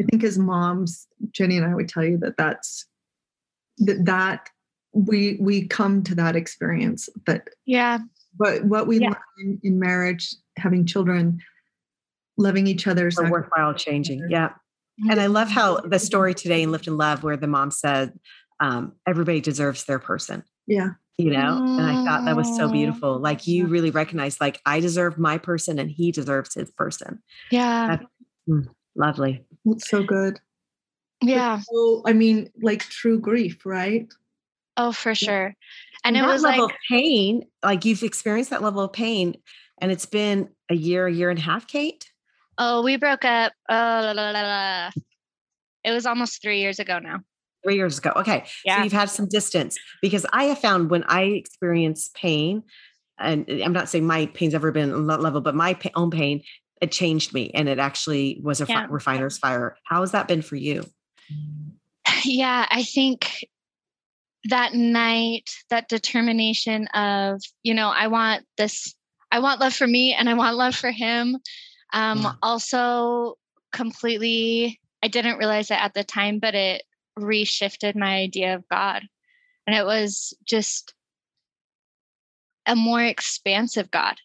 I 0.01 0.03
think 0.03 0.23
as 0.23 0.37
moms, 0.37 1.07
Jenie 1.31 1.57
and 1.57 1.65
I 1.65 1.75
would 1.75 1.87
tell 1.87 2.03
you 2.03 2.17
that 2.17 2.35
that's 2.37 2.85
that 3.77 4.05
that 4.05 4.49
we 4.93 5.37
we 5.39 5.67
come 5.67 6.03
to 6.03 6.15
that 6.15 6.35
experience 6.35 7.09
that 7.25 7.49
yeah 7.65 7.97
but 8.37 8.63
what 8.65 8.87
we 8.87 8.99
yeah. 8.99 9.09
learn 9.09 9.17
in, 9.39 9.59
in 9.63 9.79
marriage 9.79 10.35
having 10.57 10.85
children 10.85 11.39
loving 12.37 12.67
each 12.67 12.87
other 12.87 13.07
is 13.07 13.19
worthwhile 13.29 13.73
changing 13.73 14.23
yeah 14.29 14.49
and 15.09 15.19
I 15.19 15.27
love 15.27 15.49
how 15.49 15.77
the 15.79 15.99
story 15.99 16.33
today 16.33 16.61
in 16.61 16.71
Lift 16.71 16.87
and 16.87 16.97
Love, 16.97 17.23
where 17.23 17.37
the 17.37 17.47
mom 17.47 17.71
said, 17.71 18.17
um, 18.59 18.93
everybody 19.07 19.41
deserves 19.41 19.85
their 19.85 19.99
person. 19.99 20.43
Yeah. 20.67 20.89
You 21.17 21.29
know, 21.29 21.57
and 21.61 21.81
I 21.81 22.03
thought 22.05 22.25
that 22.25 22.35
was 22.35 22.55
so 22.55 22.71
beautiful. 22.71 23.19
Like 23.19 23.45
you 23.45 23.67
really 23.67 23.91
recognize, 23.91 24.41
like 24.41 24.59
I 24.65 24.79
deserve 24.79 25.19
my 25.19 25.37
person 25.37 25.77
and 25.77 25.91
he 25.91 26.11
deserves 26.11 26.55
his 26.55 26.71
person. 26.71 27.21
Yeah. 27.51 27.87
That's, 27.87 28.05
mm, 28.49 28.67
lovely. 28.95 29.45
That's 29.63 29.87
so 29.89 30.01
good. 30.01 30.39
Yeah. 31.21 31.59
So, 31.59 32.01
I 32.05 32.13
mean, 32.13 32.49
like 32.61 32.81
true 32.81 33.19
grief, 33.19 33.63
right? 33.65 34.11
Oh, 34.75 34.91
for 34.91 35.13
sure. 35.13 35.55
And, 36.03 36.17
and 36.17 36.25
it 36.25 36.27
was 36.27 36.41
level 36.41 36.65
like 36.65 36.75
pain, 36.89 37.45
like 37.63 37.85
you've 37.85 38.03
experienced 38.03 38.49
that 38.49 38.63
level 38.63 38.81
of 38.81 38.91
pain, 38.91 39.35
and 39.79 39.91
it's 39.91 40.05
been 40.05 40.49
a 40.69 40.75
year, 40.75 41.07
a 41.07 41.13
year 41.13 41.29
and 41.29 41.37
a 41.37 41.41
half, 41.43 41.67
Kate. 41.67 42.11
Oh, 42.57 42.83
we 42.83 42.97
broke 42.97 43.25
up. 43.25 43.53
Oh, 43.69 43.73
la, 43.73 44.11
la, 44.11 44.31
la, 44.31 44.91
it 45.83 45.91
was 45.91 46.05
almost 46.05 46.41
three 46.41 46.59
years 46.59 46.79
ago 46.79 46.99
now. 46.99 47.19
Three 47.63 47.75
years 47.75 47.97
ago. 47.97 48.11
Okay. 48.15 48.45
Yeah. 48.65 48.77
So 48.77 48.83
you've 48.83 48.93
had 48.93 49.09
some 49.09 49.27
distance 49.27 49.77
because 50.01 50.25
I 50.33 50.45
have 50.45 50.59
found 50.59 50.89
when 50.89 51.03
I 51.05 51.23
experience 51.23 52.09
pain, 52.13 52.63
and 53.19 53.45
I'm 53.49 53.73
not 53.73 53.89
saying 53.89 54.05
my 54.05 54.25
pain's 54.27 54.53
ever 54.53 54.71
been 54.71 54.93
on 54.93 55.07
that 55.07 55.21
level, 55.21 55.41
but 55.41 55.55
my 55.55 55.77
own 55.95 56.11
pain, 56.11 56.43
it 56.81 56.91
changed 56.91 57.33
me 57.33 57.51
and 57.53 57.69
it 57.69 57.79
actually 57.79 58.39
was 58.43 58.59
a 58.59 58.65
yeah. 58.67 58.87
refiner's 58.89 59.37
fire. 59.37 59.77
How 59.85 60.01
has 60.01 60.11
that 60.11 60.27
been 60.27 60.41
for 60.41 60.55
you? 60.55 60.83
Yeah, 62.25 62.65
I 62.69 62.83
think 62.83 63.45
that 64.45 64.73
night, 64.73 65.49
that 65.69 65.87
determination 65.87 66.87
of, 66.87 67.41
you 67.61 67.73
know, 67.73 67.89
I 67.89 68.07
want 68.07 68.45
this, 68.57 68.93
I 69.31 69.39
want 69.39 69.61
love 69.61 69.73
for 69.73 69.87
me 69.87 70.13
and 70.13 70.29
I 70.29 70.33
want 70.33 70.57
love 70.57 70.75
for 70.75 70.91
him. 70.91 71.37
Um. 71.93 72.37
Also, 72.41 73.37
completely, 73.71 74.79
I 75.01 75.07
didn't 75.07 75.37
realize 75.37 75.71
it 75.71 75.81
at 75.81 75.93
the 75.93 76.03
time, 76.03 76.39
but 76.39 76.55
it 76.55 76.83
reshifted 77.19 77.95
my 77.95 78.15
idea 78.15 78.55
of 78.55 78.67
God. 78.69 79.03
And 79.67 79.75
it 79.75 79.85
was 79.85 80.33
just 80.45 80.93
a 82.65 82.75
more 82.75 83.03
expansive 83.03 83.91
God. 83.91 84.15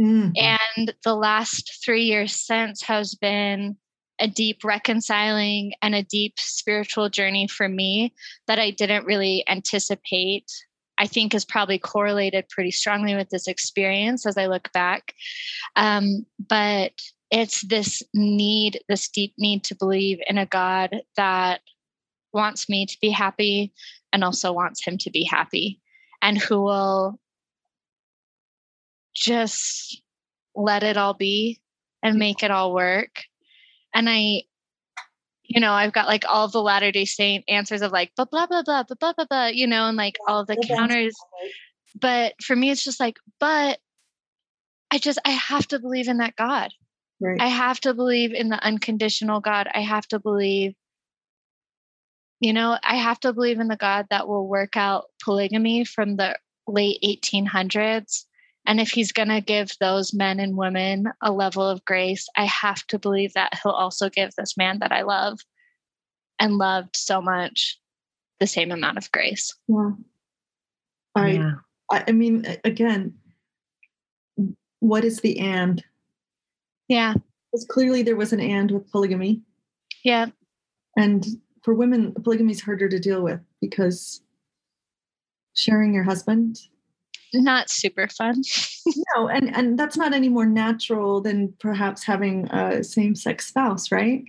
Mm. 0.00 0.32
And 0.36 0.94
the 1.04 1.14
last 1.14 1.80
three 1.84 2.04
years 2.04 2.34
since 2.34 2.82
has 2.82 3.14
been 3.14 3.76
a 4.18 4.28
deep 4.28 4.64
reconciling 4.64 5.72
and 5.82 5.94
a 5.94 6.02
deep 6.02 6.34
spiritual 6.38 7.08
journey 7.08 7.48
for 7.48 7.68
me 7.68 8.14
that 8.46 8.58
I 8.58 8.70
didn't 8.70 9.04
really 9.04 9.44
anticipate 9.48 10.50
I 10.98 11.06
think 11.06 11.34
is 11.34 11.44
probably 11.44 11.78
correlated 11.78 12.48
pretty 12.48 12.70
strongly 12.70 13.14
with 13.14 13.30
this 13.30 13.48
experience 13.48 14.26
as 14.26 14.36
I 14.36 14.46
look 14.46 14.72
back. 14.72 15.14
Um, 15.76 16.26
but 16.38 16.92
it's 17.30 17.62
this 17.62 18.02
need, 18.14 18.80
this 18.88 19.08
deep 19.08 19.34
need 19.38 19.64
to 19.64 19.74
believe 19.74 20.18
in 20.28 20.38
a 20.38 20.46
God 20.46 21.00
that 21.16 21.60
wants 22.32 22.68
me 22.68 22.86
to 22.86 22.96
be 23.00 23.10
happy 23.10 23.72
and 24.12 24.22
also 24.22 24.52
wants 24.52 24.84
him 24.84 24.98
to 24.98 25.10
be 25.10 25.24
happy 25.24 25.80
and 26.20 26.38
who 26.38 26.62
will 26.62 27.18
just 29.14 30.02
let 30.54 30.82
it 30.82 30.96
all 30.96 31.14
be 31.14 31.60
and 32.02 32.18
make 32.18 32.42
it 32.42 32.50
all 32.50 32.74
work. 32.74 33.22
And 33.94 34.08
I 34.08 34.42
you 35.52 35.60
know, 35.60 35.72
I've 35.72 35.92
got 35.92 36.06
like 36.06 36.24
all 36.26 36.48
the 36.48 36.62
Latter 36.62 36.90
day 36.90 37.04
Saint 37.04 37.44
answers 37.46 37.82
of 37.82 37.92
like, 37.92 38.14
blah, 38.16 38.24
blah, 38.24 38.46
blah, 38.46 38.62
blah, 38.62 38.84
blah, 38.84 38.96
blah, 38.98 39.12
blah, 39.12 39.26
blah, 39.26 39.46
you 39.46 39.66
know, 39.66 39.86
and 39.86 39.98
like 39.98 40.18
all 40.26 40.46
the 40.46 40.56
counters. 40.56 41.14
But 42.00 42.34
for 42.42 42.56
me, 42.56 42.70
it's 42.70 42.82
just 42.82 42.98
like, 42.98 43.18
but 43.38 43.78
I 44.90 44.96
just, 44.96 45.18
I 45.26 45.30
have 45.30 45.68
to 45.68 45.78
believe 45.78 46.08
in 46.08 46.18
that 46.18 46.36
God. 46.36 46.70
Right. 47.20 47.40
I 47.40 47.48
have 47.48 47.80
to 47.80 47.92
believe 47.92 48.32
in 48.32 48.48
the 48.48 48.64
unconditional 48.64 49.40
God. 49.40 49.68
I 49.74 49.80
have 49.80 50.08
to 50.08 50.18
believe, 50.18 50.74
you 52.40 52.54
know, 52.54 52.78
I 52.82 52.96
have 52.96 53.20
to 53.20 53.34
believe 53.34 53.60
in 53.60 53.68
the 53.68 53.76
God 53.76 54.06
that 54.08 54.26
will 54.26 54.48
work 54.48 54.76
out 54.76 55.04
polygamy 55.22 55.84
from 55.84 56.16
the 56.16 56.38
late 56.66 56.98
1800s. 57.04 58.24
And 58.66 58.80
if 58.80 58.90
he's 58.90 59.12
going 59.12 59.28
to 59.28 59.40
give 59.40 59.76
those 59.80 60.14
men 60.14 60.38
and 60.38 60.56
women 60.56 61.06
a 61.20 61.32
level 61.32 61.68
of 61.68 61.84
grace, 61.84 62.28
I 62.36 62.44
have 62.44 62.86
to 62.88 62.98
believe 62.98 63.32
that 63.34 63.58
he'll 63.62 63.72
also 63.72 64.08
give 64.08 64.30
this 64.36 64.56
man 64.56 64.78
that 64.78 64.92
I 64.92 65.02
love 65.02 65.40
and 66.38 66.58
loved 66.58 66.96
so 66.96 67.20
much 67.20 67.80
the 68.38 68.46
same 68.46 68.70
amount 68.70 68.98
of 68.98 69.10
grace. 69.10 69.54
Yeah. 69.66 69.90
I, 71.14 71.28
yeah. 71.28 71.52
I, 71.90 72.04
I 72.08 72.12
mean, 72.12 72.46
again, 72.64 73.14
what 74.80 75.04
is 75.04 75.20
the 75.20 75.38
and? 75.38 75.84
Yeah. 76.88 77.14
Because 77.50 77.66
clearly 77.66 78.02
there 78.02 78.16
was 78.16 78.32
an 78.32 78.40
and 78.40 78.70
with 78.70 78.90
polygamy. 78.90 79.42
Yeah. 80.04 80.26
And 80.96 81.24
for 81.62 81.74
women, 81.74 82.12
polygamy 82.14 82.52
is 82.52 82.60
harder 82.60 82.88
to 82.88 82.98
deal 82.98 83.22
with 83.22 83.40
because 83.60 84.22
sharing 85.54 85.94
your 85.94 86.04
husband 86.04 86.58
not 87.34 87.70
super 87.70 88.08
fun. 88.08 88.42
no, 89.16 89.28
and 89.28 89.54
and 89.54 89.78
that's 89.78 89.96
not 89.96 90.12
any 90.12 90.28
more 90.28 90.46
natural 90.46 91.20
than 91.20 91.52
perhaps 91.58 92.04
having 92.04 92.46
a 92.50 92.82
same-sex 92.82 93.46
spouse, 93.46 93.90
right? 93.90 94.24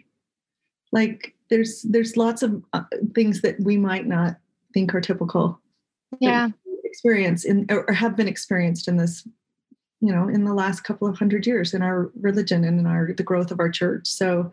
Like 0.92 1.36
there's 1.50 1.82
there's 1.84 2.18
lots 2.18 2.44
of 2.44 2.64
uh, 2.74 2.84
things 3.14 3.42
that 3.42 3.60
we 3.60 3.78
might 3.78 4.08
not 4.08 4.38
think 4.74 4.94
are 4.96 5.02
typical. 5.02 5.60
Yeah. 6.20 6.50
Experience 6.84 7.44
in 7.44 7.66
or 7.70 7.92
have 7.92 8.16
been 8.16 8.28
experienced 8.28 8.88
in 8.88 8.98
this, 8.98 9.28
you 10.00 10.14
know, 10.14 10.28
in 10.28 10.46
the 10.46 10.54
last 10.54 10.82
couple 10.82 11.08
of 11.08 11.18
hundred 11.18 11.48
years 11.48 11.74
in 11.74 11.82
our 11.82 12.12
religion 12.22 12.64
and 12.64 12.80
in 12.80 12.86
our 12.86 13.14
the 13.14 13.24
growth 13.24 13.52
of 13.52 13.60
our 13.60 13.70
church. 13.70 14.08
So 14.08 14.52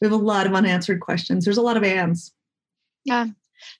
we 0.00 0.06
have 0.06 0.12
a 0.12 0.16
lot 0.16 0.46
of 0.46 0.54
unanswered 0.54 1.00
questions. 1.00 1.44
There's 1.44 1.56
a 1.56 1.62
lot 1.62 1.76
of 1.76 1.82
ands. 1.82 2.32
Yeah. 3.04 3.26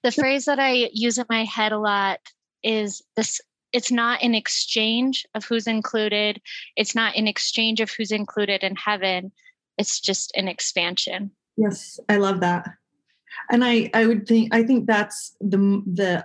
The 0.03 0.13
phrase 0.13 0.45
that 0.45 0.59
I 0.59 0.91
use 0.93 1.19
in 1.19 1.27
my 1.31 1.45
head 1.45 1.73
a 1.73 1.79
lot 1.79 2.21
is 2.63 3.03
this 3.17 3.41
it's 3.73 3.91
not 3.91 4.23
an 4.23 4.35
exchange 4.35 5.27
of 5.35 5.45
who's 5.45 5.67
included 5.67 6.41
it's 6.77 6.95
not 6.95 7.17
an 7.17 7.27
exchange 7.27 7.81
of 7.81 7.91
who's 7.91 8.11
included 8.11 8.63
in 8.63 8.77
heaven 8.77 9.33
it's 9.79 10.01
just 10.01 10.33
an 10.37 10.49
expansion 10.49 11.31
yes 11.57 11.99
i 12.09 12.17
love 12.17 12.41
that 12.41 12.69
and 13.51 13.65
i 13.65 13.91
i 13.95 14.07
would 14.07 14.27
think 14.27 14.55
i 14.55 14.63
think 14.63 14.87
that's 14.87 15.35
the 15.41 15.83
the 15.87 16.25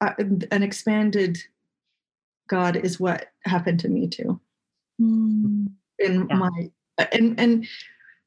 uh, 0.00 0.14
an 0.50 0.62
expanded 0.62 1.38
god 2.48 2.76
is 2.76 2.98
what 2.98 3.28
happened 3.44 3.80
to 3.80 3.88
me 3.88 4.08
too 4.08 4.40
mm. 5.00 5.66
in 5.98 6.26
yeah. 6.28 6.36
my 6.36 6.70
and 7.12 7.38
and 7.38 7.66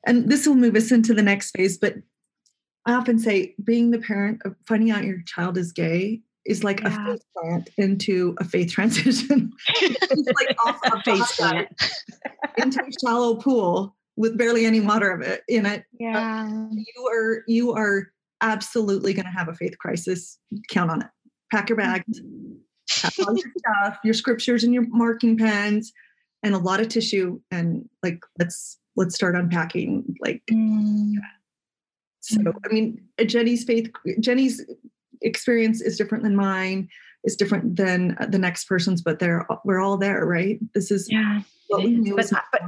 and 0.05 0.30
this 0.30 0.47
will 0.47 0.55
move 0.55 0.76
us 0.76 0.91
into 0.91 1.13
the 1.13 1.22
next 1.22 1.51
phase 1.51 1.78
but 1.78 1.95
i 2.86 2.93
often 2.93 3.20
say 3.20 3.53
being 3.63 3.91
the 3.91 3.99
parent 3.99 4.41
of 4.45 4.55
finding 4.68 4.91
out 4.91 5.03
your 5.03 5.22
child 5.24 5.57
is 5.57 5.72
gay 5.72 6.22
is 6.45 6.63
like 6.63 6.81
yeah. 6.81 6.87
a 6.87 7.11
faith 7.11 7.25
plant 7.35 7.69
into 7.77 8.35
a 8.39 8.43
faith 8.43 8.71
transition. 8.71 9.51
It's 9.67 10.31
like 10.39 10.55
off 10.65 10.79
a 10.85 11.01
faith 11.05 11.37
plant 11.37 11.69
into 12.57 12.79
a 12.81 12.91
shallow 13.01 13.35
pool 13.35 13.95
with 14.15 14.37
barely 14.37 14.65
any 14.65 14.79
water 14.79 15.11
of 15.11 15.21
it 15.21 15.43
in 15.47 15.65
it. 15.65 15.83
Yeah. 15.99 16.49
you 16.71 17.07
are 17.11 17.43
you 17.47 17.73
are 17.73 18.11
absolutely 18.41 19.13
going 19.13 19.25
to 19.25 19.31
have 19.31 19.49
a 19.49 19.53
faith 19.53 19.77
crisis. 19.77 20.39
Count 20.69 20.91
on 20.91 21.01
it. 21.01 21.07
Pack 21.51 21.69
your 21.69 21.77
bags, 21.77 22.21
pack 22.89 23.13
all 23.19 23.35
your 23.35 23.51
stuff, 23.57 23.99
your 24.03 24.13
scriptures 24.13 24.63
and 24.63 24.73
your 24.73 24.87
marking 24.87 25.37
pens, 25.37 25.91
and 26.43 26.55
a 26.55 26.57
lot 26.57 26.79
of 26.79 26.89
tissue. 26.89 27.39
And 27.51 27.87
like 28.03 28.19
let's 28.39 28.79
let's 28.95 29.15
start 29.15 29.35
unpacking. 29.35 30.15
Like 30.19 30.43
mm. 30.51 31.13
so, 32.21 32.39
I 32.63 32.73
mean, 32.73 33.03
Jenie's 33.19 33.63
faith, 33.63 33.91
Jenie's 34.19 34.65
experience 35.26 35.82
is 35.82 35.97
different 35.97 36.23
than 36.23 36.36
mine 36.36 36.88
is 37.23 37.36
different 37.36 37.76
than 37.76 38.15
the 38.30 38.38
next 38.38 38.65
person's 38.65 39.01
but 39.01 39.19
they're 39.19 39.45
we're 39.65 39.80
all 39.80 39.97
there 39.97 40.26
right? 40.26 40.59
This 40.73 40.91
is 40.91 41.07
yeah 41.09 41.41
what 41.67 41.84
we 41.84 41.91
knew 41.91 42.15
but, 42.15 42.30
but, 42.51 42.61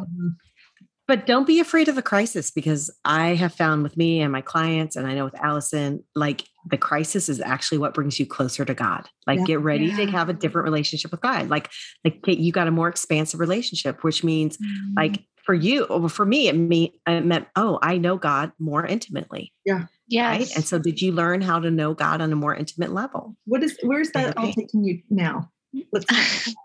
but 1.07 1.25
don't 1.27 1.45
be 1.45 1.59
afraid 1.59 1.87
of 1.87 1.93
the 1.93 2.01
crisis 2.01 2.49
because 2.49 2.89
i 3.05 3.35
have 3.35 3.53
found 3.53 3.83
with 3.83 3.95
me 3.95 4.21
and 4.21 4.31
my 4.31 4.41
clients 4.41 4.95
and 4.95 5.05
i 5.05 5.13
know 5.13 5.23
with 5.23 5.39
allison 5.39 6.03
like 6.15 6.45
the 6.69 6.77
crisis 6.77 7.29
is 7.29 7.39
actually 7.41 7.77
what 7.77 7.93
brings 7.93 8.19
you 8.19 8.25
closer 8.25 8.65
to 8.65 8.73
god. 8.73 9.07
Like 9.25 9.39
yeah. 9.39 9.45
get 9.45 9.59
ready 9.61 9.85
yeah. 9.85 9.97
to 9.97 10.05
have 10.07 10.29
a 10.29 10.33
different 10.33 10.65
relationship 10.65 11.11
with 11.11 11.21
god. 11.21 11.49
Like 11.49 11.69
like 12.03 12.21
you 12.25 12.51
got 12.51 12.67
a 12.67 12.71
more 12.71 12.87
expansive 12.87 13.39
relationship 13.39 14.03
which 14.03 14.23
means 14.23 14.57
mm. 14.57 14.95
like 14.95 15.23
for 15.43 15.53
you 15.53 15.85
or 15.85 16.09
for 16.09 16.25
me 16.25 16.49
it, 16.49 16.53
mean, 16.53 16.91
it 17.07 17.25
meant 17.25 17.47
oh 17.55 17.79
i 17.81 17.97
know 17.97 18.17
god 18.17 18.51
more 18.59 18.85
intimately. 18.85 19.53
Yeah 19.65 19.85
yeah. 20.07 20.29
Right? 20.29 20.49
And 20.55 20.65
so 20.65 20.79
did 20.79 21.01
you 21.01 21.11
learn 21.11 21.41
how 21.41 21.59
to 21.59 21.69
know 21.69 21.93
God 21.93 22.21
on 22.21 22.31
a 22.31 22.35
more 22.35 22.55
intimate 22.55 22.93
level? 22.93 23.35
What 23.45 23.63
is 23.63 23.77
where's 23.83 24.11
that 24.11 24.37
all 24.37 24.53
taking 24.53 24.83
you 24.83 25.01
now? 25.09 25.51
Let's 25.91 26.05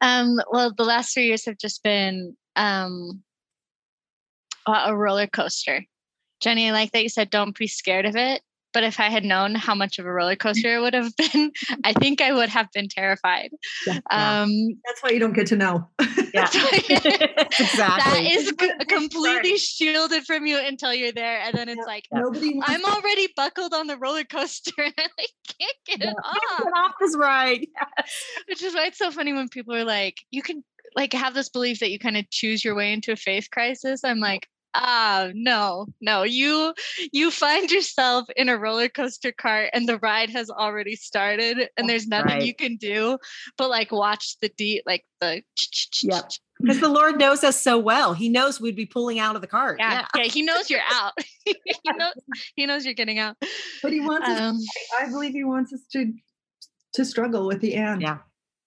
um 0.00 0.40
well 0.50 0.72
the 0.76 0.84
last 0.84 1.14
three 1.14 1.26
years 1.26 1.44
have 1.46 1.58
just 1.58 1.82
been 1.82 2.36
um 2.56 3.22
a 4.66 4.94
roller 4.94 5.26
coaster. 5.26 5.84
Jenie, 6.40 6.68
I 6.68 6.72
like 6.72 6.92
that 6.92 7.02
you 7.02 7.08
said 7.08 7.30
don't 7.30 7.56
be 7.56 7.66
scared 7.66 8.04
of 8.04 8.16
it. 8.16 8.42
But 8.78 8.84
if 8.84 9.00
I 9.00 9.08
had 9.10 9.24
known 9.24 9.56
how 9.56 9.74
much 9.74 9.98
of 9.98 10.06
a 10.06 10.12
roller 10.12 10.36
coaster 10.36 10.76
it 10.76 10.80
would 10.80 10.94
have 10.94 11.10
been, 11.32 11.50
I 11.82 11.92
think 11.94 12.20
I 12.20 12.32
would 12.32 12.48
have 12.48 12.68
been 12.72 12.86
terrified. 12.86 13.50
Yeah, 13.84 13.98
um, 14.12 14.78
That's 14.86 15.02
why 15.02 15.10
you 15.10 15.18
don't 15.18 15.32
get 15.32 15.48
to 15.48 15.56
know. 15.56 15.88
Yeah, 16.32 16.44
exactly. 16.54 17.74
That 17.76 18.22
is 18.24 18.52
completely 18.88 19.58
shielded 19.58 20.26
from 20.26 20.46
you 20.46 20.64
until 20.64 20.94
you're 20.94 21.10
there, 21.10 21.40
and 21.40 21.56
then 21.58 21.68
it's 21.68 21.78
yeah. 21.78 21.92
like 21.92 22.04
Nobody 22.12 22.56
I'm 22.62 22.84
already 22.84 23.26
buckled 23.34 23.74
on 23.74 23.88
the 23.88 23.96
roller 23.96 24.22
coaster, 24.22 24.70
and 24.78 24.94
I 24.96 25.08
like, 25.18 25.30
can't 25.58 25.76
get 25.84 25.98
yeah. 25.98 26.10
it 26.12 26.16
off. 26.22 26.62
Get 26.62 26.72
off 26.72 26.92
this 27.00 27.16
ride, 27.16 27.66
which 28.46 28.62
is 28.62 28.76
why 28.76 28.86
it's 28.86 28.98
so 28.98 29.10
funny 29.10 29.32
when 29.32 29.48
people 29.48 29.74
are 29.74 29.84
like, 29.84 30.18
"You 30.30 30.42
can." 30.42 30.62
Like 30.96 31.12
have 31.12 31.34
this 31.34 31.50
belief 31.50 31.80
that 31.80 31.90
you 31.90 31.98
kind 31.98 32.16
of 32.16 32.28
choose 32.30 32.64
your 32.64 32.74
way 32.74 32.94
into 32.94 33.12
a 33.12 33.16
faith 33.16 33.48
crisis. 33.52 34.04
I'm 34.04 34.20
like, 34.20 34.48
ah 34.74 35.30
no 35.34 35.86
no 36.00 36.22
you 36.22 36.74
you 37.12 37.30
find 37.30 37.70
yourself 37.70 38.28
in 38.36 38.48
a 38.48 38.58
roller 38.58 38.88
coaster 38.88 39.32
cart 39.32 39.70
and 39.72 39.88
the 39.88 39.98
ride 39.98 40.30
has 40.30 40.50
already 40.50 40.94
started 40.94 41.68
and 41.76 41.88
there's 41.88 42.06
nothing 42.06 42.38
right. 42.38 42.44
you 42.44 42.54
can 42.54 42.76
do 42.76 43.18
but 43.56 43.70
like 43.70 43.90
watch 43.90 44.36
the 44.40 44.50
deep 44.56 44.82
like 44.86 45.04
the 45.20 45.42
yeah 46.02 46.20
because 46.60 46.80
the 46.80 46.88
lord 46.88 47.18
knows 47.18 47.42
us 47.42 47.60
so 47.60 47.78
well 47.78 48.14
he 48.14 48.28
knows 48.28 48.60
we'd 48.60 48.76
be 48.76 48.86
pulling 48.86 49.18
out 49.18 49.34
of 49.34 49.40
the 49.40 49.46
cart 49.46 49.76
yeah 49.78 50.04
yeah, 50.14 50.22
yeah 50.22 50.30
he 50.30 50.42
knows 50.42 50.70
you're 50.70 50.80
out. 50.90 51.12
He 51.82 51.92
knows 51.96 52.12
he 52.56 52.66
knows 52.66 52.84
you're 52.84 52.94
getting 52.94 53.18
out. 53.18 53.36
But 53.82 53.92
he 53.92 54.00
wants 54.00 54.28
um, 54.28 54.56
us 54.56 54.66
i 55.00 55.08
believe 55.08 55.32
he 55.32 55.44
wants 55.44 55.72
us 55.72 55.80
to 55.92 56.12
to 56.94 57.04
struggle 57.04 57.46
with 57.46 57.60
the 57.60 57.74
end. 57.74 58.02
Yeah. 58.02 58.18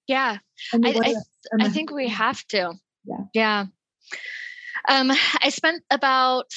Yeah. 0.07 0.37
I, 0.73 0.77
I, 0.83 1.65
I 1.65 1.69
think 1.69 1.91
we 1.91 2.07
have 2.23 2.43
to. 2.47 2.73
Yeah. 3.05 3.17
Yeah 3.33 3.65
um, 4.89 5.11
I 5.41 5.49
spent 5.49 5.83
about 5.91 6.51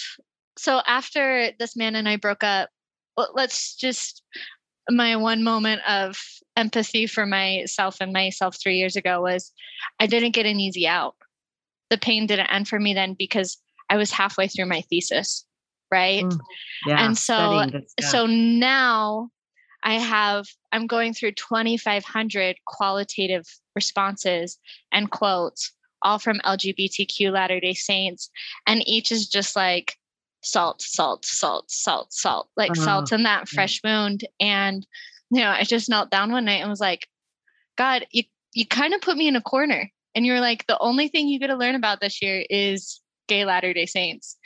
so 0.57 0.81
after 0.87 1.51
this 1.59 1.77
man 1.77 1.97
and 1.97 2.09
I 2.09 2.17
broke 2.17 2.45
up. 2.45 2.71
Let's 3.17 3.77
just 3.77 4.23
my 4.91 5.17
one 5.17 5.43
moment 5.43 5.81
of 5.89 6.17
empathy 6.57 7.07
for 7.07 7.27
myself 7.27 7.97
and 8.01 8.13
myself 8.13 8.57
three 8.61 8.77
years 8.77 8.97
ago 8.97 9.23
was 9.23 9.53
I 10.01 10.07
didn't 10.07 10.33
get 10.33 10.47
an 10.47 10.61
easy 10.61 10.87
out. 10.87 11.15
The 11.91 11.99
pain 11.99 12.27
didn't 12.27 12.53
end 12.53 12.69
for 12.69 12.79
me 12.79 12.95
then 12.95 13.15
because 13.19 13.59
I 13.89 13.97
was 13.97 14.11
halfway 14.11 14.49
through 14.49 14.67
my 14.67 14.83
thesis, 14.83 15.45
right? 15.91 16.25
Mm, 16.25 16.39
yeah, 16.87 17.05
and 17.05 17.19
so 17.19 17.65
so 18.01 18.27
now 18.27 19.31
I 19.83 19.95
have 19.95 20.47
I'm 20.73 20.87
going 20.87 21.15
through 21.15 21.33
2500 21.33 22.57
qualitative 22.67 23.45
responses 23.75 24.59
and 24.93 25.11
quotes 25.11 25.73
all 26.05 26.19
from 26.19 26.39
LGBTQ 26.41 27.33
Latter 27.33 27.59
day 27.61 27.75
Saints. 27.75 28.31
And 28.67 28.87
each 28.87 29.11
is 29.11 29.27
just 29.27 29.57
like 29.57 29.97
salt, 30.43 30.83
salt, 30.83 31.25
salt, 31.25 31.71
salt, 31.71 32.13
salt, 32.13 32.49
like 32.57 32.73
uh-huh. 32.73 32.85
salt 32.85 33.13
in 33.13 33.23
that 33.25 33.49
fresh 33.49 33.81
wound. 33.83 34.25
And, 34.39 34.87
you 35.31 35.41
know, 35.41 35.49
I 35.51 35.65
just 35.65 35.89
knelt 35.89 36.11
down 36.11 36.31
one 36.31 36.45
night 36.45 36.61
and 36.61 36.71
was 36.71 36.81
like, 36.81 37.09
God, 37.77 38.07
you, 38.13 38.25
you 38.53 38.67
kind 38.67 38.95
of 38.95 39.01
put 39.01 39.17
me 39.17 39.27
in 39.27 39.37
a 39.37 39.43
corner. 39.43 39.91
And 40.15 40.25
you're 40.25 40.41
like, 40.41 40.67
the 40.67 40.79
only 40.79 41.09
thing 41.09 41.27
you 41.27 41.41
get 41.41 41.49
to 41.49 41.57
learn 41.57 41.75
about 41.75 42.01
this 42.01 42.23
year 42.23 42.45
is 42.49 43.01
gay 43.27 43.45
Latter 43.45 43.73
day 43.73 43.87
Saints. 43.87 44.37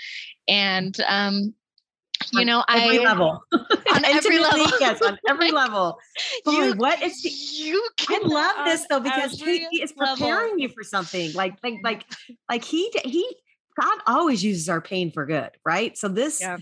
And 0.47 0.99
um, 1.07 1.55
you 2.33 2.45
know, 2.45 2.65
every 2.69 2.99
I 2.99 3.03
level 3.03 3.43
on 3.53 4.05
every 4.05 4.39
level. 4.39 4.67
yes, 4.81 5.01
on 5.03 5.19
every 5.29 5.51
level. 5.51 5.99
Boy, 6.45 6.53
you, 6.53 6.75
what 6.75 7.03
is 7.03 7.23
the, 7.23 7.31
you? 7.31 7.89
I 8.09 8.21
love 8.25 8.67
this 8.67 8.87
though 8.89 9.01
because 9.01 9.33
he, 9.41 9.67
he, 9.71 9.83
is 9.83 9.93
preparing 9.93 10.51
level. 10.51 10.59
you 10.59 10.69
for 10.69 10.83
something. 10.83 11.33
Like, 11.33 11.55
like, 11.63 11.81
like, 11.83 12.05
like 12.49 12.65
he 12.65 12.91
he 13.05 13.37
God 13.81 13.99
always 14.07 14.43
uses 14.43 14.69
our 14.69 14.81
pain 14.81 15.13
for 15.13 15.27
good, 15.27 15.51
right? 15.65 15.97
So 15.97 16.09
this 16.09 16.41
Yeah. 16.41 16.59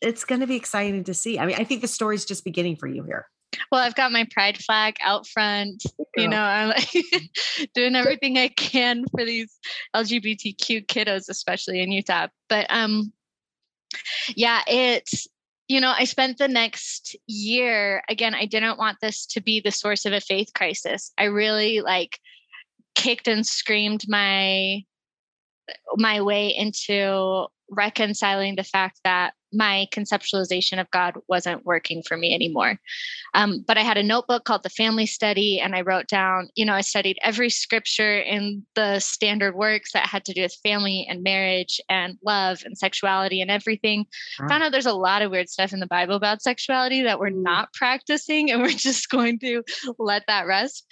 it's 0.00 0.24
going 0.24 0.40
to 0.40 0.46
be 0.46 0.56
exciting 0.56 1.04
to 1.04 1.14
see. 1.14 1.38
I 1.38 1.46
mean, 1.46 1.56
I 1.58 1.64
think 1.64 1.80
the 1.80 1.88
story's 1.88 2.24
just 2.24 2.44
beginning 2.44 2.76
for 2.76 2.86
you 2.86 3.02
here. 3.04 3.26
Well, 3.70 3.82
I've 3.82 3.94
got 3.94 4.12
my 4.12 4.26
pride 4.30 4.58
flag 4.58 4.96
out 5.02 5.26
front. 5.26 5.84
You 6.16 6.28
know, 6.28 6.40
I'm 6.40 6.68
like 6.68 6.90
doing 7.74 7.96
everything 7.96 8.38
I 8.38 8.48
can 8.48 9.04
for 9.10 9.24
these 9.24 9.58
LGBTQ 9.94 10.86
kiddos, 10.86 11.28
especially 11.28 11.80
in 11.80 11.92
Utah. 11.92 12.28
But 12.48 12.66
um, 12.70 13.12
yeah, 14.36 14.62
it's 14.66 15.26
you 15.68 15.80
know, 15.80 15.94
I 15.96 16.04
spent 16.04 16.38
the 16.38 16.48
next 16.48 17.16
year 17.26 18.02
again. 18.08 18.34
I 18.34 18.44
didn't 18.44 18.78
want 18.78 18.98
this 19.00 19.24
to 19.26 19.40
be 19.40 19.60
the 19.60 19.70
source 19.70 20.04
of 20.04 20.12
a 20.12 20.20
faith 20.20 20.48
crisis. 20.54 21.12
I 21.16 21.24
really 21.24 21.80
like 21.80 22.18
kicked 22.94 23.28
and 23.28 23.46
screamed 23.46 24.04
my 24.08 24.82
my 25.96 26.20
way 26.20 26.48
into 26.48 27.46
reconciling 27.70 28.56
the 28.56 28.64
fact 28.64 29.00
that 29.04 29.32
my 29.52 29.86
conceptualization 29.92 30.80
of 30.80 30.90
God 30.90 31.14
wasn't 31.28 31.64
working 31.64 32.02
for 32.02 32.16
me 32.16 32.34
anymore. 32.34 32.78
Um, 33.34 33.64
but 33.66 33.78
I 33.78 33.82
had 33.82 33.96
a 33.96 34.02
notebook 34.02 34.44
called 34.44 34.62
the 34.62 34.70
Family 34.70 35.06
Study, 35.06 35.60
and 35.60 35.74
I 35.74 35.82
wrote 35.82 36.08
down, 36.08 36.48
you 36.54 36.64
know, 36.64 36.74
I 36.74 36.80
studied 36.80 37.18
every 37.22 37.50
scripture 37.50 38.18
in 38.18 38.64
the 38.74 38.98
standard 38.98 39.54
works 39.54 39.92
that 39.92 40.06
had 40.06 40.24
to 40.26 40.32
do 40.32 40.42
with 40.42 40.54
family 40.62 41.06
and 41.08 41.22
marriage 41.22 41.80
and 41.88 42.18
love 42.24 42.62
and 42.64 42.76
sexuality 42.76 43.40
and 43.40 43.50
everything. 43.50 44.06
Wow. 44.40 44.48
Found 44.48 44.62
out 44.64 44.72
there's 44.72 44.86
a 44.86 44.92
lot 44.92 45.22
of 45.22 45.30
weird 45.30 45.48
stuff 45.48 45.72
in 45.72 45.80
the 45.80 45.86
Bible 45.86 46.16
about 46.16 46.42
sexuality 46.42 47.02
that 47.02 47.18
we're 47.18 47.30
not 47.30 47.72
practicing, 47.72 48.50
and 48.50 48.62
we're 48.62 48.70
just 48.70 49.08
going 49.08 49.38
to 49.40 49.62
let 49.98 50.24
that 50.26 50.46
rest. 50.46 50.86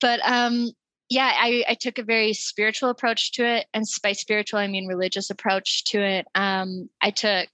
But 0.00 0.20
um, 0.28 0.70
yeah, 1.12 1.30
I, 1.38 1.64
I 1.68 1.74
took 1.74 1.98
a 1.98 2.02
very 2.02 2.32
spiritual 2.32 2.88
approach 2.88 3.32
to 3.32 3.44
it. 3.44 3.66
And 3.74 3.84
by 4.02 4.12
spiritual, 4.12 4.60
I 4.60 4.66
mean 4.66 4.86
religious 4.86 5.28
approach 5.28 5.84
to 5.84 6.00
it. 6.00 6.26
Um, 6.34 6.88
I 7.02 7.10
took, 7.10 7.48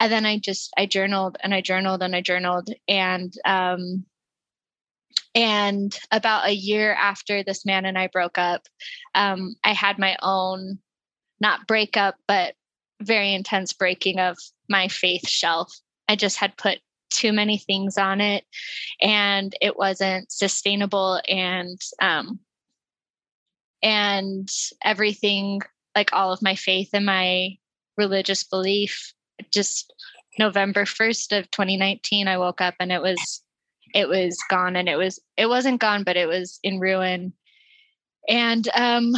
and 0.00 0.12
then 0.12 0.26
I 0.26 0.38
just, 0.38 0.72
I 0.76 0.86
journaled 0.86 1.36
and 1.42 1.54
I 1.54 1.60
journaled 1.60 2.02
and 2.02 2.14
I 2.14 2.20
journaled. 2.20 2.70
And, 2.88 3.32
um, 3.44 4.04
and 5.34 5.98
about 6.10 6.48
a 6.48 6.54
year 6.54 6.94
after 6.94 7.42
this 7.42 7.66
man 7.66 7.84
and 7.84 7.98
I 7.98 8.08
broke 8.08 8.38
up, 8.38 8.62
um, 9.14 9.54
I 9.64 9.72
had 9.72 9.98
my 9.98 10.16
own, 10.22 10.78
not 11.40 11.66
breakup, 11.66 12.16
but 12.26 12.54
very 13.00 13.34
intense 13.34 13.72
breaking 13.72 14.18
of 14.18 14.38
my 14.68 14.88
faith 14.88 15.28
shelf. 15.28 15.72
I 16.08 16.16
just 16.16 16.38
had 16.38 16.56
put 16.56 16.78
too 17.10 17.32
many 17.32 17.58
things 17.58 17.98
on 17.98 18.20
it 18.20 18.44
and 19.00 19.54
it 19.60 19.76
wasn't 19.76 20.30
sustainable 20.30 21.20
and 21.28 21.80
um 22.00 22.40
and 23.82 24.48
everything 24.84 25.60
like 25.94 26.12
all 26.12 26.32
of 26.32 26.42
my 26.42 26.54
faith 26.54 26.90
and 26.92 27.06
my 27.06 27.50
religious 27.96 28.42
belief 28.44 29.12
just 29.52 29.92
november 30.38 30.84
1st 30.84 31.38
of 31.38 31.50
2019 31.50 32.28
i 32.28 32.38
woke 32.38 32.60
up 32.60 32.74
and 32.80 32.92
it 32.92 33.02
was 33.02 33.42
it 33.94 34.08
was 34.08 34.36
gone 34.50 34.76
and 34.76 34.88
it 34.88 34.96
was 34.96 35.18
it 35.36 35.46
wasn't 35.46 35.80
gone 35.80 36.04
but 36.04 36.16
it 36.16 36.28
was 36.28 36.58
in 36.62 36.78
ruin. 36.78 37.32
And 38.28 38.68
um 38.74 39.14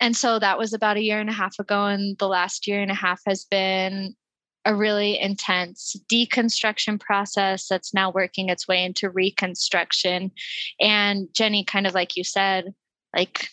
and 0.00 0.16
so 0.16 0.38
that 0.38 0.58
was 0.58 0.72
about 0.72 0.96
a 0.96 1.02
year 1.02 1.20
and 1.20 1.30
a 1.30 1.34
half 1.34 1.58
ago 1.58 1.86
and 1.86 2.16
the 2.18 2.28
last 2.28 2.66
year 2.66 2.80
and 2.80 2.90
a 2.90 2.94
half 2.94 3.20
has 3.26 3.44
been 3.44 4.14
a 4.64 4.74
really 4.74 5.20
intense 5.20 5.94
deconstruction 6.10 6.98
process 6.98 7.68
that's 7.68 7.92
now 7.92 8.10
working 8.10 8.48
its 8.48 8.66
way 8.66 8.82
into 8.82 9.10
reconstruction. 9.10 10.30
And 10.80 11.28
jenie 11.34 11.66
kind 11.66 11.86
of 11.86 11.92
like 11.92 12.16
you 12.16 12.24
said 12.24 12.72
like 13.14 13.48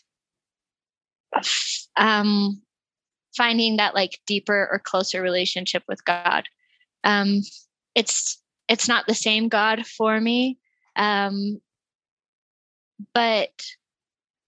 um 1.97 2.61
finding 3.35 3.77
that 3.77 3.95
like 3.95 4.19
deeper 4.27 4.67
or 4.71 4.79
closer 4.79 5.21
relationship 5.21 5.83
with 5.87 6.03
god 6.05 6.43
um 7.03 7.41
it's 7.95 8.41
it's 8.67 8.87
not 8.87 9.05
the 9.07 9.15
same 9.15 9.47
god 9.47 9.85
for 9.85 10.19
me 10.19 10.57
um 10.95 11.59
but 13.13 13.63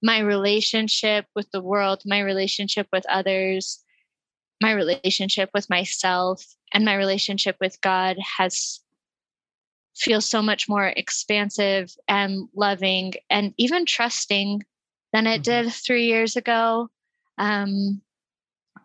my 0.01 0.19
relationship 0.19 1.25
with 1.35 1.49
the 1.51 1.61
world 1.61 2.01
my 2.05 2.19
relationship 2.19 2.87
with 2.91 3.05
others 3.09 3.83
my 4.61 4.71
relationship 4.71 5.49
with 5.53 5.69
myself 5.69 6.45
and 6.73 6.85
my 6.85 6.95
relationship 6.95 7.55
with 7.59 7.79
god 7.81 8.17
has 8.37 8.79
feels 9.95 10.25
so 10.25 10.41
much 10.41 10.67
more 10.67 10.87
expansive 10.87 11.93
and 12.07 12.47
loving 12.55 13.13
and 13.29 13.53
even 13.57 13.85
trusting 13.85 14.63
than 15.11 15.27
it 15.27 15.41
Mhm. 15.41 15.43
did 15.43 15.73
three 15.73 16.07
years 16.07 16.35
ago 16.35 16.89
um, 17.37 18.01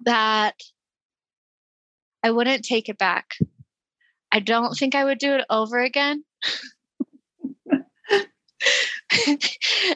that 0.04 0.54
i 2.22 2.30
wouldn't 2.30 2.64
take 2.64 2.88
it 2.88 2.98
back 2.98 3.36
i 4.32 4.40
don't 4.40 4.74
think 4.74 4.94
i 4.94 5.04
would 5.04 5.18
do 5.18 5.34
it 5.34 5.44
over 5.50 5.78
again 5.78 6.24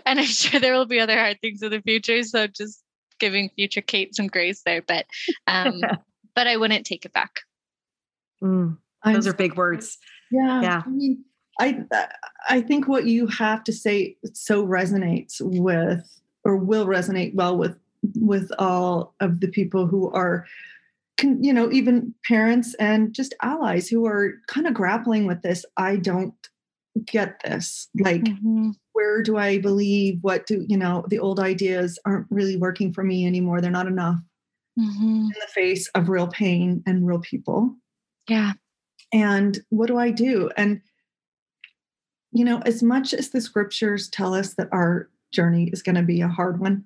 and 0.07 0.21
i'm 0.21 0.25
sure 0.25 0.61
there 0.61 0.75
will 0.75 0.87
be 0.87 1.01
other 1.01 1.19
hard 1.19 1.41
things 1.41 1.63
in 1.63 1.71
the 1.71 1.81
future 1.83 2.23
so 2.23 2.47
just 2.47 2.83
giving 3.19 3.51
future 3.51 3.81
kate 3.81 4.15
some 4.15 4.27
grace 4.27 4.63
there 4.65 4.83
but 4.83 5.07
um, 5.47 5.81
but 6.35 6.47
i 6.47 6.57
wouldn't 6.57 6.87
take 6.87 7.05
it 7.05 7.13
back 7.13 7.41
Mm, 8.43 8.77
those 9.05 9.27
are 9.27 9.33
big 9.33 9.57
words. 9.57 9.99
Yeah. 10.31 10.63
Yeah. 10.63 10.83
I 10.85 10.89
mean, 10.91 11.25
I 11.61 11.85
I 12.49 12.61
think 12.61 12.89
what 12.89 13.07
you 13.07 13.27
have 13.29 13.63
to 13.65 13.73
say 13.73 14.17
so 14.33 14.67
resonates 14.67 15.37
with 15.41 16.05
or 16.45 16.57
will 16.57 16.87
resonate 16.87 17.35
well 17.35 17.57
with 17.57 17.77
with 18.17 18.51
all 18.59 19.15
of 19.21 19.41
the 19.41 19.49
people 19.49 19.87
who 19.87 20.11
are 20.11 20.47
can, 21.19 21.43
you 21.45 21.53
know, 21.53 21.71
even 21.71 22.15
parents 22.27 22.75
and 22.75 23.13
just 23.13 23.35
allies 23.43 23.89
who 23.89 24.07
are 24.07 24.35
kind 24.49 24.67
of 24.67 24.75
grappling 24.75 25.27
with 25.27 25.43
this. 25.43 25.65
I 25.77 25.97
don't 25.97 26.35
get 27.05 27.41
this. 27.45 27.89
Like, 27.99 28.27
where 28.93 29.23
do 29.23 29.37
I 29.37 29.59
believe? 29.59 30.19
What 30.23 30.47
do 30.47 30.65
you 30.67 30.77
know? 30.77 31.05
The 31.09 31.19
old 31.19 31.39
ideas 31.39 31.99
aren't 32.05 32.27
really 32.31 32.57
working 32.57 32.93
for 32.93 33.05
me 33.05 33.27
anymore. 33.27 33.61
They're 33.61 33.71
not 33.71 33.87
enough 33.87 34.19
Mhm. 34.79 35.25
in 35.25 35.29
the 35.29 35.53
face 35.55 35.89
of 35.89 36.09
real 36.09 36.29
pain 36.29 36.83
and 36.87 37.07
real 37.07 37.21
people 37.21 37.77
yeah 38.27 38.53
and 39.13 39.59
what 39.69 39.87
do 39.89 39.99
I 39.99 40.11
do? 40.11 40.51
And, 40.57 40.81
you 42.33 42.45
know, 42.45 42.61
as 42.65 42.83
much 42.83 43.13
as 43.13 43.29
the 43.31 43.41
scriptures 43.41 44.09
tell 44.09 44.35
us 44.35 44.55
that 44.55 44.69
our 44.73 45.11
journey 45.33 45.69
is 45.69 45.83
going 45.83 45.97
to 45.97 46.03
be 46.03 46.23
a 46.23 46.29
hard 46.29 46.61
one, 46.61 46.85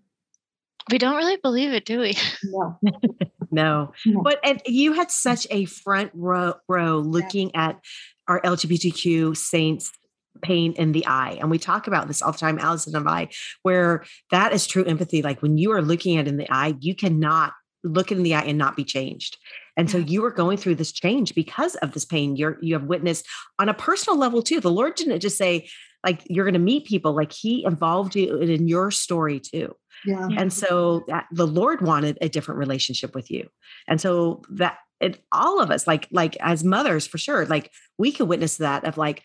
we 0.91 0.99
don't 0.99 1.17
really 1.17 1.37
believe 1.37 1.73
it 1.73 1.85
do 1.85 2.01
we? 2.01 2.15
No, 2.45 2.79
No, 3.51 3.93
no. 4.05 4.23
but 4.23 4.39
and 4.45 4.61
you 4.67 4.93
had 4.93 5.11
such 5.11 5.49
mm-hmm. 5.49 5.59
a 5.59 5.65
front 5.67 6.11
row, 6.15 6.55
row 6.69 6.99
looking 6.99 7.55
at 7.55 7.81
our 8.29 8.41
LGBTQ 8.41 9.37
saints 9.37 9.93
pain 10.43 10.73
in 10.75 10.93
the 10.93 11.07
eye 11.07 11.39
and 11.41 11.51
we 11.51 11.59
talk 11.59 11.87
about 11.87 12.09
this 12.09 12.21
all 12.21 12.31
the 12.31 12.37
time 12.37 12.59
allison 12.59 12.95
and 12.95 13.09
i 13.09 13.27
where 13.63 14.05
that 14.31 14.53
is 14.53 14.67
true 14.67 14.85
empathy 14.85 15.23
like 15.23 15.41
when 15.41 15.57
you 15.57 15.73
are 15.73 15.81
looking 15.81 16.19
at 16.19 16.27
it 16.27 16.29
in 16.29 16.37
the 16.37 16.51
eye 16.51 16.75
you 16.81 16.95
cannot 16.95 17.55
look 17.83 18.13
it 18.13 18.19
in 18.19 18.23
the 18.23 18.35
eye 18.35 18.43
and 18.43 18.59
not 18.59 18.77
be 18.77 18.85
changed 18.85 19.39
and 19.77 19.91
so 19.91 19.99
you 19.99 20.25
are 20.25 20.31
going 20.31 20.57
through 20.57 20.77
this 20.77 20.93
change 20.93 21.35
because 21.35 21.75
of 21.77 21.93
this 21.93 22.05
pain. 22.05 22.37
You're 22.37 22.59
you 22.61 22.75
have 22.75 22.85
witnessed 22.85 23.27
on 23.59 23.69
a 23.69 23.75
personal 23.75 24.19
level 24.19 24.43
too 24.43 24.61
the 24.61 24.71
lord 24.71 24.95
didn't 24.95 25.21
just 25.21 25.39
say 25.39 25.69
like 26.05 26.23
you're 26.27 26.45
going 26.45 26.55
to 26.55 26.61
meet 26.61 26.87
people 26.87 27.15
like 27.15 27.33
he 27.33 27.65
involved 27.65 28.15
you 28.15 28.39
in 28.39 28.69
your 28.69 28.91
story 28.91 29.41
too. 29.41 29.75
Yeah, 30.05 30.29
and 30.37 30.53
so 30.53 31.05
that 31.09 31.27
the 31.33 31.47
lord 31.47 31.81
wanted 31.81 32.19
a 32.21 32.29
different 32.29 32.59
relationship 32.59 33.15
with 33.15 33.31
you. 33.31 33.49
And 33.89 34.01
so 34.01 34.43
that 34.51 34.79
it 35.01 35.23
all 35.33 35.61
of 35.61 35.71
us 35.71 35.87
like 35.87 36.09
like 36.11 36.37
as 36.41 36.65
mothers 36.65 37.07
for 37.07 37.19
sure 37.19 37.45
like 37.47 37.71
we 37.99 38.11
could 38.11 38.29
witness 38.29 38.57
that 38.57 38.85
of 38.85 38.97
like 38.97 39.23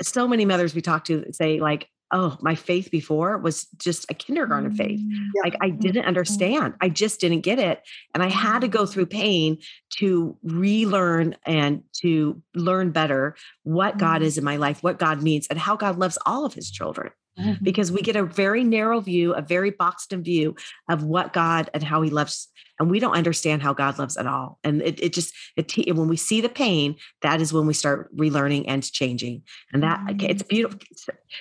so 0.00 0.26
many 0.26 0.46
mothers 0.46 0.74
we 0.74 0.80
talk 0.80 1.04
to 1.04 1.30
say 1.32 1.60
like 1.60 1.86
oh 2.12 2.36
my 2.40 2.54
faith 2.54 2.90
before 2.90 3.38
was 3.38 3.64
just 3.76 4.10
a 4.10 4.14
kindergarten 4.14 4.74
faith. 4.74 5.00
Mm, 5.00 5.26
like 5.42 5.56
i 5.60 5.70
didn't 5.70 6.04
understand. 6.04 6.74
I 6.80 6.88
just 6.88 7.20
didn't 7.20 7.40
get 7.40 7.58
it 7.58 7.82
and 8.14 8.22
i 8.22 8.28
had 8.28 8.60
to 8.60 8.68
go 8.68 8.86
through 8.86 9.06
pain 9.06 9.58
to 9.98 10.36
relearn 10.42 11.36
and 11.44 11.82
to 12.00 12.42
learn 12.54 12.90
better 12.90 13.34
what 13.62 13.98
god 13.98 14.22
mm. 14.22 14.24
is 14.24 14.38
in 14.38 14.44
my 14.44 14.56
life 14.56 14.82
what 14.82 14.98
god 14.98 15.22
means 15.22 15.46
and 15.48 15.58
how 15.58 15.76
god 15.76 15.98
loves 15.98 16.18
all 16.26 16.44
of 16.44 16.54
his 16.54 16.70
children 16.70 17.10
Mm-hmm. 17.38 17.64
because 17.64 17.90
we 17.90 18.02
get 18.02 18.14
a 18.14 18.24
very 18.24 18.62
narrow 18.62 19.00
view, 19.00 19.32
a 19.32 19.40
very 19.40 19.70
boxed 19.70 20.12
in 20.12 20.22
view 20.22 20.54
of 20.90 21.02
what 21.02 21.32
God 21.32 21.70
and 21.72 21.82
how 21.82 22.02
He 22.02 22.10
loves, 22.10 22.48
and 22.78 22.90
we 22.90 23.00
don't 23.00 23.14
understand 23.14 23.62
how 23.62 23.72
God 23.72 23.98
loves 23.98 24.18
at 24.18 24.26
all. 24.26 24.58
And 24.62 24.82
it, 24.82 25.02
it 25.02 25.14
just 25.14 25.32
it 25.56 25.96
when 25.96 26.08
we 26.08 26.18
see 26.18 26.42
the 26.42 26.50
pain, 26.50 26.94
that 27.22 27.40
is 27.40 27.50
when 27.50 27.66
we 27.66 27.72
start 27.72 28.14
relearning 28.14 28.66
and 28.68 28.82
changing. 28.84 29.44
And 29.72 29.82
that 29.82 30.02
it's 30.20 30.42
beautiful. 30.42 30.78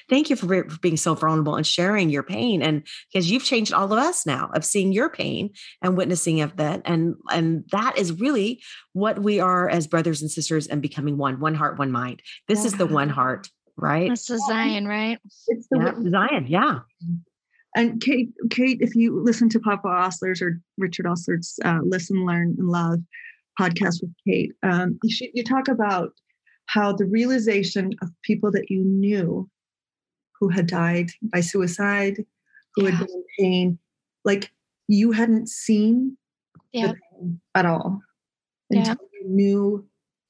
Thank 0.10 0.30
you 0.30 0.38
for, 0.38 0.48
for 0.48 0.80
being 0.80 0.96
so 0.96 1.14
vulnerable 1.14 1.58
and 1.58 1.68
sharing 1.68 2.10
your 2.10 2.24
pain, 2.24 2.62
and 2.62 2.84
because 3.12 3.30
you've 3.30 3.44
changed 3.44 3.74
all 3.74 3.92
of 3.92 4.00
us 4.00 4.26
now 4.26 4.50
of 4.54 4.64
seeing 4.64 4.94
your 4.94 5.10
pain 5.10 5.50
and 5.82 5.98
witnessing 5.98 6.39
of 6.39 6.56
that, 6.56 6.84
and 6.86 7.16
and 7.30 7.66
that 7.74 7.98
is 7.98 8.18
really 8.18 8.64
what 8.94 9.20
we 9.20 9.42
are 9.42 9.70
as 9.70 9.88
brothers 9.88 10.22
and 10.22 10.32
sisters 10.32 10.68
and 10.68 10.82
becoming 10.82 11.18
one, 11.18 11.42
one 11.42 11.56
heart, 11.56 11.78
one 11.78 11.92
mind. 11.92 12.22
This 12.48 12.64
is 12.64 12.76
the 12.76 12.88
one 12.88 13.10
heart, 13.10 13.50
right? 13.78 14.09
That's 14.09 14.28
the 14.28 14.39
Zion, 14.47 14.88
right? 14.88 15.19
it's 15.47 15.67
the 15.69 15.80
Yeah. 15.80 16.09
Zion, 16.09 16.47
yeah. 16.47 16.80
And 17.76 18.01
Kate, 18.01 18.30
Kate, 18.49 18.80
if 18.82 18.95
you 18.95 19.22
listen 19.22 19.47
to 19.49 19.59
Papa 19.59 19.88
Ostler's 19.88 20.41
or 20.41 20.59
Richard 20.78 21.05
Ostler's 21.05 21.57
uh, 21.63 21.80
"Listen, 21.84 22.26
Learn, 22.26 22.55
and 22.57 22.67
Love" 22.67 22.99
podcast 23.59 24.01
with 24.01 24.13
Kate, 24.28 24.51
um, 24.63 24.99
you, 25.03 25.32
you 25.34 25.43
talk 25.43 25.67
about 25.67 26.11
how 26.65 26.93
the 26.93 27.05
realization 27.05 27.91
of 28.01 28.09
people 28.24 28.51
that 28.51 28.69
you 28.69 28.84
knew 28.84 29.49
who 30.39 30.49
had 30.49 30.67
died 30.67 31.09
by 31.32 31.39
suicide, 31.39 32.17
who 32.76 32.86
yeah. 32.86 32.91
had 32.91 33.07
been 33.07 33.15
in 33.15 33.24
pain, 33.39 33.80
like 34.26 34.51
you 34.88 35.11
hadn't 35.11 35.47
seen 35.47 36.17
yeah. 36.74 36.93
at 37.55 37.65
all 37.65 38.01
until 38.69 38.95
yeah. 38.95 39.19
you 39.22 39.30
knew 39.30 39.88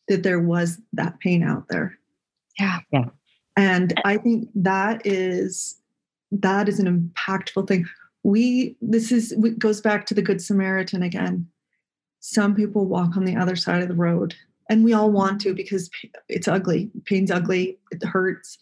that 0.07 0.23
there 0.23 0.39
was 0.39 0.79
that 0.93 1.19
pain 1.19 1.43
out 1.43 1.67
there. 1.69 1.97
Yeah. 2.59 2.79
Yeah. 2.91 3.05
And 3.57 3.99
I 4.05 4.17
think 4.17 4.49
that 4.55 5.05
is 5.05 5.77
that 6.31 6.69
is 6.69 6.79
an 6.79 7.11
impactful 7.11 7.67
thing. 7.67 7.85
We 8.23 8.75
this 8.81 9.11
is 9.11 9.35
goes 9.57 9.81
back 9.81 10.05
to 10.07 10.13
the 10.13 10.21
good 10.21 10.41
Samaritan 10.41 11.03
again. 11.03 11.47
Some 12.19 12.55
people 12.55 12.85
walk 12.85 13.17
on 13.17 13.25
the 13.25 13.35
other 13.35 13.55
side 13.55 13.81
of 13.81 13.87
the 13.87 13.95
road 13.95 14.35
and 14.69 14.85
we 14.85 14.93
all 14.93 15.11
want 15.11 15.41
to 15.41 15.53
because 15.53 15.89
it's 16.29 16.47
ugly. 16.47 16.89
Pain's 17.05 17.31
ugly, 17.31 17.77
it 17.91 18.03
hurts. 18.03 18.57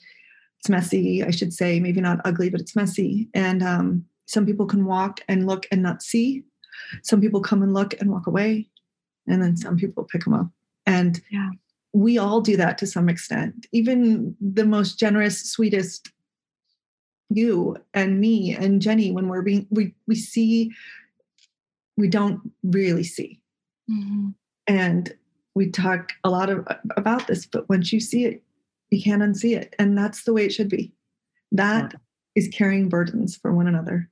It's 0.60 0.70
messy, 0.70 1.24
I 1.24 1.30
should 1.30 1.54
say, 1.54 1.80
maybe 1.80 2.02
not 2.02 2.20
ugly, 2.26 2.50
but 2.50 2.60
it's 2.60 2.76
messy. 2.76 3.30
And 3.34 3.62
um, 3.62 4.06
some 4.26 4.46
people 4.46 4.66
can 4.66 4.86
walk 4.86 5.22
and 5.28 5.46
look 5.46 5.68
and 5.72 5.84
not 5.84 6.02
see. 6.02 6.44
Some 7.04 7.22
people 7.22 7.42
come 7.42 7.62
and 7.62 7.74
look 7.74 7.94
and 8.02 8.10
walk 8.10 8.28
away. 8.28 8.68
And 9.28 9.42
then 9.42 9.56
some 9.56 9.78
people 9.78 10.04
pick 10.04 10.24
them 10.24 10.34
up. 10.34 10.48
And 10.86 11.22
yeah. 11.30 11.50
We 11.94 12.18
all 12.18 12.42
do 12.42 12.56
that 12.58 12.78
to 12.80 12.88
some 12.88 13.10
extent. 13.10 13.66
Even 13.72 14.36
the 14.40 14.66
most 14.66 15.00
generous, 15.00 15.52
sweetest 15.52 16.12
you 17.30 17.78
and 17.94 18.20
me 18.20 18.56
and 18.56 18.82
Jenie, 18.82 19.12
when 19.12 19.28
we're 19.28 19.42
being, 19.42 19.68
we, 19.70 19.94
we 20.08 20.16
see, 20.16 20.72
we 21.98 22.08
don't 22.08 22.40
really 22.64 23.04
see. 23.04 23.40
Mm-hmm. 23.90 24.30
And 24.68 25.14
we 25.56 25.70
talk 25.70 26.12
a 26.24 26.30
lot 26.30 26.50
of, 26.50 26.68
about 26.96 27.28
this, 27.28 27.46
but 27.46 27.68
once 27.70 27.92
you 27.92 28.00
see 28.00 28.26
it, 28.26 28.44
you 28.92 29.02
can't 29.02 29.22
unsee 29.22 29.58
it. 29.58 29.76
And 29.80 29.98
that's 29.98 30.24
the 30.24 30.34
way 30.34 30.46
it 30.46 30.54
should 30.54 30.70
be. 30.70 30.92
That 31.52 31.92
yeah. 31.94 32.00
is 32.36 32.48
carrying 32.50 32.90
burdens 32.90 33.36
for 33.36 33.54
one 33.54 33.68
another. 33.68 34.10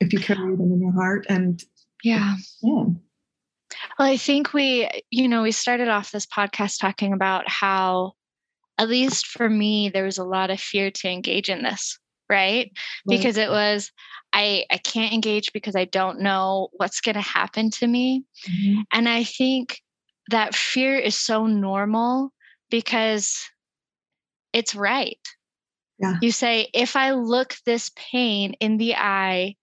If 0.00 0.12
you 0.12 0.18
carry 0.18 0.56
them 0.56 0.72
in 0.72 0.80
your 0.80 0.92
heart 0.92 1.26
and 1.28 1.62
yeah. 2.02 2.34
yeah. 2.62 2.84
Well, 3.98 4.08
I 4.08 4.16
think 4.16 4.52
we, 4.52 4.88
you 5.10 5.28
know, 5.28 5.42
we 5.42 5.52
started 5.52 5.88
off 5.88 6.10
this 6.10 6.26
podcast 6.26 6.78
talking 6.80 7.12
about 7.12 7.48
how, 7.48 8.12
at 8.78 8.88
least 8.88 9.26
for 9.26 9.48
me, 9.48 9.88
there 9.88 10.04
was 10.04 10.18
a 10.18 10.24
lot 10.24 10.50
of 10.50 10.60
fear 10.60 10.90
to 10.90 11.08
engage 11.08 11.48
in 11.48 11.62
this, 11.62 11.98
right? 12.28 12.36
right. 12.36 12.72
Because 13.06 13.36
it 13.36 13.50
was, 13.50 13.92
I, 14.32 14.64
I 14.70 14.78
can't 14.78 15.12
engage 15.12 15.52
because 15.52 15.76
I 15.76 15.84
don't 15.84 16.20
know 16.20 16.68
what's 16.72 17.00
going 17.00 17.14
to 17.14 17.20
happen 17.20 17.70
to 17.70 17.86
me. 17.86 18.24
Mm-hmm. 18.48 18.80
And 18.92 19.08
I 19.08 19.22
think 19.22 19.80
that 20.30 20.56
fear 20.56 20.98
is 20.98 21.16
so 21.16 21.46
normal 21.46 22.32
because 22.70 23.48
it's 24.52 24.74
right. 24.74 25.20
Yeah. 26.00 26.16
You 26.20 26.32
say, 26.32 26.68
if 26.74 26.96
I 26.96 27.12
look 27.12 27.54
this 27.64 27.92
pain 27.94 28.54
in 28.54 28.78
the 28.78 28.96
eye, 28.96 29.54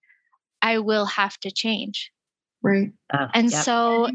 I 0.62 0.80
will 0.80 1.06
have 1.06 1.38
to 1.40 1.52
change. 1.52 2.12
Right. 2.64 2.92
Uh, 3.12 3.28
and 3.34 3.52
yep. 3.52 3.64
so 3.64 4.10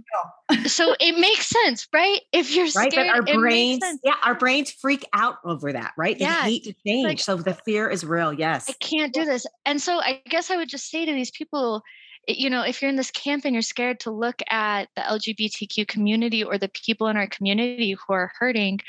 so 0.66 0.94
it 1.00 1.18
makes 1.18 1.48
sense, 1.48 1.88
right? 1.92 2.20
If 2.32 2.54
you're 2.54 2.68
scared, 2.68 2.96
right, 2.96 3.10
but 3.24 3.32
our 3.32 3.40
brains, 3.40 3.82
yeah, 4.04 4.14
our 4.24 4.34
brains 4.34 4.70
freak 4.70 5.04
out 5.12 5.38
over 5.44 5.72
that, 5.72 5.92
right? 5.96 6.16
They 6.16 6.24
yeah, 6.24 6.42
hate 6.42 6.64
to 6.64 6.74
change. 6.86 7.04
Like, 7.04 7.20
so 7.20 7.36
the 7.36 7.54
fear 7.54 7.88
is 7.90 8.04
real. 8.04 8.32
Yes. 8.32 8.70
I 8.70 8.74
can't 8.74 9.12
do 9.12 9.24
this. 9.24 9.46
And 9.64 9.82
so 9.82 10.00
I 10.00 10.22
guess 10.28 10.50
I 10.50 10.56
would 10.56 10.68
just 10.68 10.90
say 10.90 11.04
to 11.04 11.12
these 11.12 11.32
people, 11.32 11.82
you 12.28 12.48
know, 12.48 12.62
if 12.62 12.80
you're 12.80 12.88
in 12.88 12.96
this 12.96 13.10
camp 13.10 13.44
and 13.44 13.54
you're 13.54 13.62
scared 13.62 14.00
to 14.00 14.10
look 14.10 14.40
at 14.48 14.88
the 14.94 15.02
LGBTQ 15.02 15.88
community 15.88 16.44
or 16.44 16.56
the 16.58 16.68
people 16.68 17.08
in 17.08 17.16
our 17.16 17.28
community 17.28 17.92
who 17.92 18.14
are 18.14 18.32
hurting, 18.38 18.80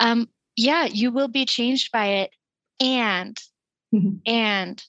um, 0.00 0.28
yeah, 0.56 0.86
you 0.86 1.12
will 1.12 1.28
be 1.28 1.44
changed 1.44 1.92
by 1.92 2.06
it. 2.06 2.30
And 2.80 3.36
mm-hmm. 3.94 4.18
and 4.26 4.82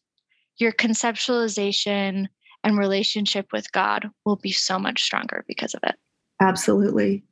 your 0.57 0.71
conceptualization 0.71 2.27
and 2.63 2.77
relationship 2.77 3.47
with 3.51 3.71
God 3.71 4.09
will 4.25 4.35
be 4.35 4.51
so 4.51 4.79
much 4.79 5.03
stronger 5.03 5.45
because 5.47 5.73
of 5.73 5.81
it. 5.83 5.95
Absolutely. 6.41 7.23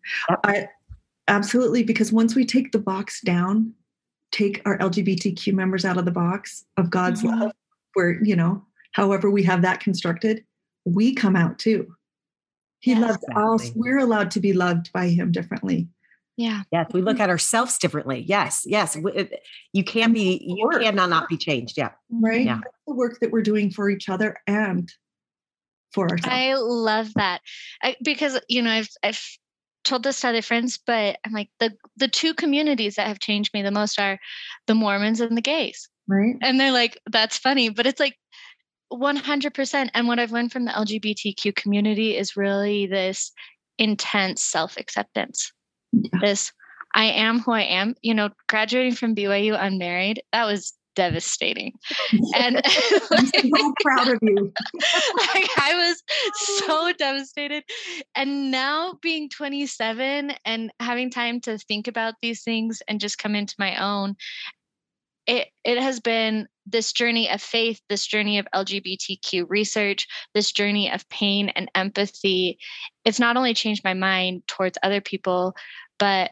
I 0.43 0.69
absolutely 1.28 1.84
because 1.84 2.11
once 2.11 2.36
we 2.36 2.45
take 2.45 2.71
the 2.71 2.80
box 2.80 3.21
down, 3.21 3.73
take 4.32 4.61
our 4.65 4.78
LGBTQ 4.78 5.53
members 5.53 5.86
out 5.86 5.97
of 5.97 6.05
the 6.05 6.11
box 6.11 6.65
of 6.78 6.89
God's 6.89 7.23
mm-hmm. 7.23 7.41
love, 7.41 7.51
where, 7.93 8.23
you 8.23 8.36
know, 8.36 8.65
however 8.93 9.30
we 9.30 9.43
have 9.43 9.61
that 9.61 9.80
constructed, 9.80 10.43
we 10.86 11.13
come 11.13 11.36
out 11.36 11.59
too. 11.59 11.93
He 12.80 12.91
yes, 12.91 13.01
loves 13.01 13.23
exactly. 13.23 13.43
us. 13.43 13.71
We're 13.75 13.99
allowed 13.99 14.32
to 14.32 14.39
be 14.39 14.53
loved 14.53 14.91
by 14.93 15.07
him 15.07 15.32
differently. 15.32 15.88
Yeah. 16.38 16.61
Yes. 16.71 16.88
We 16.93 17.01
look 17.01 17.19
at 17.19 17.30
ourselves 17.30 17.80
differently. 17.80 18.23
Yes. 18.28 18.63
Yes. 18.65 18.95
You 19.73 19.84
can 19.84 20.13
be, 20.13 20.39
you 20.45 20.69
cannot 20.80 21.09
not 21.09 21.28
be 21.28 21.38
changed. 21.38 21.78
Yeah. 21.78 21.91
Right. 22.11 22.45
Yeah. 22.45 22.59
That's 22.63 22.78
the 22.86 22.93
work 22.93 23.19
that 23.21 23.32
we're 23.32 23.41
doing 23.41 23.71
for 23.71 23.89
each 23.89 24.07
other 24.07 24.38
and 24.45 24.91
for 25.92 26.10
ourselves. 26.10 26.28
I 26.30 26.54
love 26.56 27.14
that 27.16 27.42
I, 27.82 27.96
because, 28.04 28.40
you 28.48 28.62
know, 28.62 28.72
I've, 28.72 28.90
I've 29.04 29.24
told 29.84 30.04
this 30.04 30.22
to 30.22 30.30
other 30.30 30.42
friends, 30.42 30.80
but 30.86 31.18
I'm 31.26 31.34
like, 31.34 31.50
the, 31.60 31.74
the 31.96 32.08
two 32.08 32.34
communities 32.34 32.96
that 32.96 33.08
have 33.08 33.20
changed 33.20 33.54
me 33.54 33.62
the 33.62 33.72
most 33.72 34.00
are 34.00 34.20
the 34.68 34.76
Mormons 34.76 35.22
and 35.22 35.38
the 35.38 35.42
gays. 35.42 35.90
Right. 36.08 36.36
And 36.42 36.60
they're 36.60 36.72
like, 36.72 37.00
that's 37.10 37.38
funny, 37.38 37.70
but 37.70 37.86
it's 37.86 38.00
like, 38.00 38.16
100%. 38.92 39.90
And 39.94 40.08
what 40.08 40.18
I've 40.18 40.32
learned 40.32 40.54
from 40.54 40.64
the 40.64 40.72
LGBTQ 40.72 41.54
community 41.56 42.16
is 42.16 42.38
really 42.38 42.88
this 42.88 43.34
intense 43.78 44.42
self 44.42 44.78
acceptance 44.78 45.52
yeah. 45.92 46.20
this 46.22 46.52
I 46.94 47.06
am 47.06 47.40
who 47.40 47.52
I 47.52 47.62
am. 47.62 47.96
You 48.02 48.14
know, 48.14 48.30
graduating 48.48 48.96
from 48.96 49.16
BYU 49.16 49.58
unmarried, 49.60 50.22
that 50.32 50.46
was 50.46 50.74
devastating. 50.98 51.74
And 52.36 52.58
I'm 53.12 53.28
so 53.28 53.74
proud 53.82 54.10
of 54.10 54.20
you. 54.22 54.52
like 55.34 55.50
I 55.58 55.74
was 55.76 56.04
so 56.66 56.91
devastated. 56.93 57.64
And 58.16 58.52
now 58.52 58.98
being 59.02 59.30
27 59.30 60.34
and 60.43 60.72
having 60.80 61.10
time 61.10 61.39
to 61.41 61.58
think 61.60 61.88
about 61.88 62.16
these 62.22 62.43
things 62.43 62.82
and 62.88 63.00
just 63.00 63.20
come 63.20 63.36
into 63.36 63.56
my 63.60 63.82
own, 63.82 64.16
it 65.28 65.50
it 65.64 65.78
has 65.78 66.00
been 66.00 66.48
this 66.66 66.91
journey 66.91 67.30
of 67.30 67.41
faith, 67.41 67.80
this 67.89 68.06
journey 68.06 68.39
of 68.39 68.48
LGBTQ 68.54 69.45
research, 69.48 70.08
this 70.34 70.52
journey 70.52 70.91
of 70.91 71.08
pain 71.10 71.50
and 71.50 71.70
empathy. 71.76 72.58
It's 73.06 73.20
not 73.20 73.38
only 73.38 73.54
changed 73.54 73.84
my 73.84 73.93
mind 73.93 74.43
towards 74.48 74.78
other 74.82 75.02
people, 75.02 75.56
but 76.00 76.32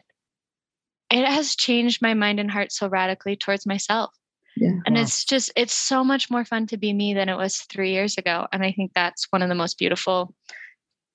it 1.10 1.24
has 1.24 1.54
changed 1.54 2.02
my 2.02 2.14
mind 2.14 2.40
and 2.40 2.50
heart 2.50 2.72
so 2.72 2.88
radically 2.88 3.36
towards 3.36 3.64
myself. 3.64 4.10
Yeah. 4.56 4.80
And 4.86 4.96
it's 4.96 5.24
just, 5.24 5.52
it's 5.54 5.74
so 5.74 6.02
much 6.02 6.30
more 6.30 6.44
fun 6.44 6.66
to 6.68 6.76
be 6.76 6.92
me 6.92 7.14
than 7.14 7.28
it 7.28 7.36
was 7.36 7.58
three 7.58 7.92
years 7.92 8.16
ago. 8.16 8.46
And 8.52 8.64
I 8.64 8.72
think 8.72 8.92
that's 8.94 9.26
one 9.30 9.42
of 9.42 9.48
the 9.48 9.54
most 9.54 9.78
beautiful 9.78 10.34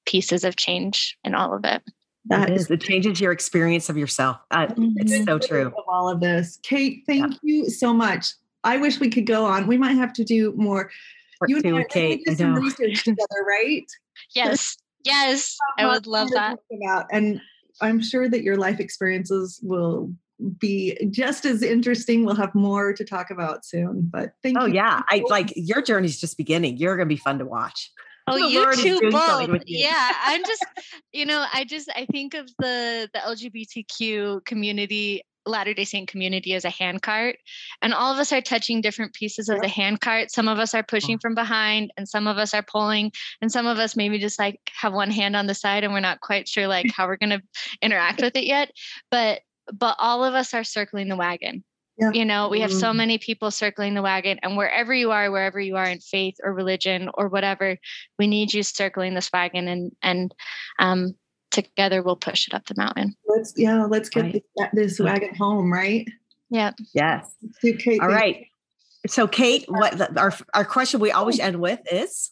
pieces 0.06 0.44
of 0.44 0.56
change 0.56 1.18
in 1.24 1.34
all 1.34 1.56
of 1.56 1.66
it. 1.66 1.82
That 2.26 2.52
is, 2.52 2.70
it 2.70 2.82
changes 2.82 3.20
your 3.20 3.32
experience 3.32 3.90
of 3.90 3.98
yourself. 3.98 4.38
Uh, 4.52 4.68
mm-hmm. 4.68 4.92
It's 4.98 5.26
so 5.26 5.40
true. 5.40 5.68
Of 5.68 5.74
all 5.88 6.08
of 6.08 6.20
this, 6.20 6.60
Kate, 6.62 7.04
thank 7.08 7.34
yeah. 7.34 7.40
you 7.42 7.70
so 7.70 7.94
much. 7.94 8.28
I 8.64 8.78
wish 8.78 9.00
we 9.00 9.10
could 9.10 9.26
go 9.26 9.46
on. 9.46 9.66
We 9.66 9.78
might 9.78 9.96
have 9.96 10.14
to 10.14 10.24
do 10.24 10.54
more. 10.56 10.92
Part 11.40 11.50
you 11.50 11.62
and 11.64 11.90
Kate, 11.90 12.24
did 12.24 12.38
some 12.38 12.54
research 12.54 13.04
together, 13.04 13.46
right? 13.48 13.86
Yes, 14.36 14.78
yes, 15.04 15.58
I 15.80 15.88
would 15.88 16.06
love 16.06 16.30
that. 16.32 16.60
About 16.72 17.08
and 17.12 17.42
I'm 17.82 18.02
sure 18.02 18.30
that 18.30 18.44
your 18.44 18.58
life 18.58 18.80
experiences 18.80 19.60
will 19.64 20.14
be 20.58 20.98
just 21.10 21.46
as 21.46 21.62
interesting. 21.62 22.26
We'll 22.26 22.36
have 22.36 22.56
more 22.56 22.94
to 22.94 23.04
talk 23.04 23.32
about 23.32 23.66
soon. 23.66 24.10
But 24.12 24.34
thank 24.44 24.58
oh, 24.60 24.66
you. 24.66 24.76
yeah. 24.76 25.02
I 25.08 25.24
like 25.30 25.54
your 25.56 25.82
journey's 25.82 26.20
just 26.20 26.38
beginning. 26.38 26.78
You're 26.78 26.98
gonna 26.98 27.08
be 27.08 27.18
fun 27.18 27.40
to 27.40 27.46
watch. 27.46 27.92
Oh, 28.28 28.38
the 28.38 28.50
you 28.50 28.76
too 28.76 29.12
both. 29.12 29.50
You. 29.50 29.60
Yeah. 29.66 30.12
I'm 30.24 30.44
just, 30.46 30.66
you 31.12 31.26
know, 31.26 31.46
I 31.54 31.64
just 31.64 31.90
I 31.96 32.06
think 32.06 32.34
of 32.34 32.48
the 32.60 33.10
the 33.14 33.20
LGBTQ 33.20 34.46
community 34.46 35.24
Latter 35.46 35.74
day 35.74 35.86
Saint 35.86 36.08
community 36.08 36.54
as 36.54 36.66
a 36.66 36.70
handcart. 36.70 37.38
And 37.82 37.94
all 37.94 38.14
of 38.14 38.20
us 38.20 38.32
are 38.32 38.42
touching 38.42 38.82
different 38.82 39.14
pieces 39.14 39.50
of 39.50 39.60
the 39.60 39.68
handcart. 39.68 40.32
Some 40.32 40.48
of 40.48 40.60
us 40.60 40.76
are 40.76 40.84
pushing 40.84 41.18
from 41.18 41.34
behind, 41.34 41.92
and 41.98 42.08
some 42.08 42.28
of 42.28 42.38
us 42.38 42.54
are 42.54 42.64
pulling, 42.64 43.12
and 43.42 43.52
some 43.52 43.66
of 43.66 43.80
us 43.80 43.96
maybe 43.96 44.20
just 44.20 44.38
like 44.38 44.60
have 44.80 44.94
one 44.94 45.12
hand 45.12 45.36
on 45.36 45.48
the 45.48 45.56
side 45.56 45.84
and 45.84 45.94
we're 45.94 46.00
not 46.00 46.22
quite 46.22 46.48
sure 46.48 46.68
like 46.68 46.92
how 46.92 47.08
we're 47.08 47.18
going 47.18 47.32
to 47.32 47.42
interact 47.82 48.22
with 48.22 48.36
it 48.36 48.46
yet. 48.46 48.72
But 49.10 49.42
but 49.74 49.96
all 50.00 50.24
of 50.24 50.34
us 50.34 50.54
are 50.54 50.64
circling 50.64 51.08
the 51.08 51.16
wagon. 51.16 51.64
Yeah. 51.98 52.12
You 52.14 52.26
know, 52.26 52.50
we 52.50 52.62
have 52.62 52.72
so 52.72 52.88
mm-hmm. 52.88 52.98
many 52.98 53.18
people 53.18 53.52
circling 53.52 53.94
the 53.94 54.02
wagon, 54.02 54.40
and 54.42 54.58
wherever 54.58 54.94
you 54.94 55.12
are, 55.12 55.30
wherever 55.30 55.60
you 55.60 55.76
are 55.76 55.86
in 55.86 56.00
faith 56.00 56.36
or 56.44 56.54
religion 56.54 57.10
or 57.14 57.28
whatever, 57.28 57.78
we 58.18 58.28
need 58.28 58.54
you 58.54 58.64
circling 58.64 59.14
this 59.14 59.30
wagon 59.32 59.68
and 59.68 59.92
and 60.02 60.34
um, 60.80 61.16
together 61.52 62.02
we'll 62.02 62.16
push 62.16 62.48
it 62.48 62.54
up 62.54 62.66
the 62.66 62.74
mountain. 62.76 63.16
Let's 63.28 63.54
yeah, 63.56 63.86
let's 63.86 64.10
get 64.10 64.24
right. 64.24 64.44
this, 64.56 64.70
this 64.74 65.00
wagon 65.00 65.36
home, 65.36 65.72
right? 65.72 66.08
Yeah. 66.50 66.72
Yes. 66.94 67.34
Okay, 67.64 68.00
All 68.00 68.08
right. 68.08 68.48
So, 69.08 69.28
Kate, 69.28 69.66
what 69.68 69.98
the, 69.98 70.20
our 70.20 70.34
our 70.54 70.66
question 70.66 71.00
we 71.00 71.12
always 71.12 71.40
end 71.40 71.60
with 71.60 71.80
is, 71.92 72.32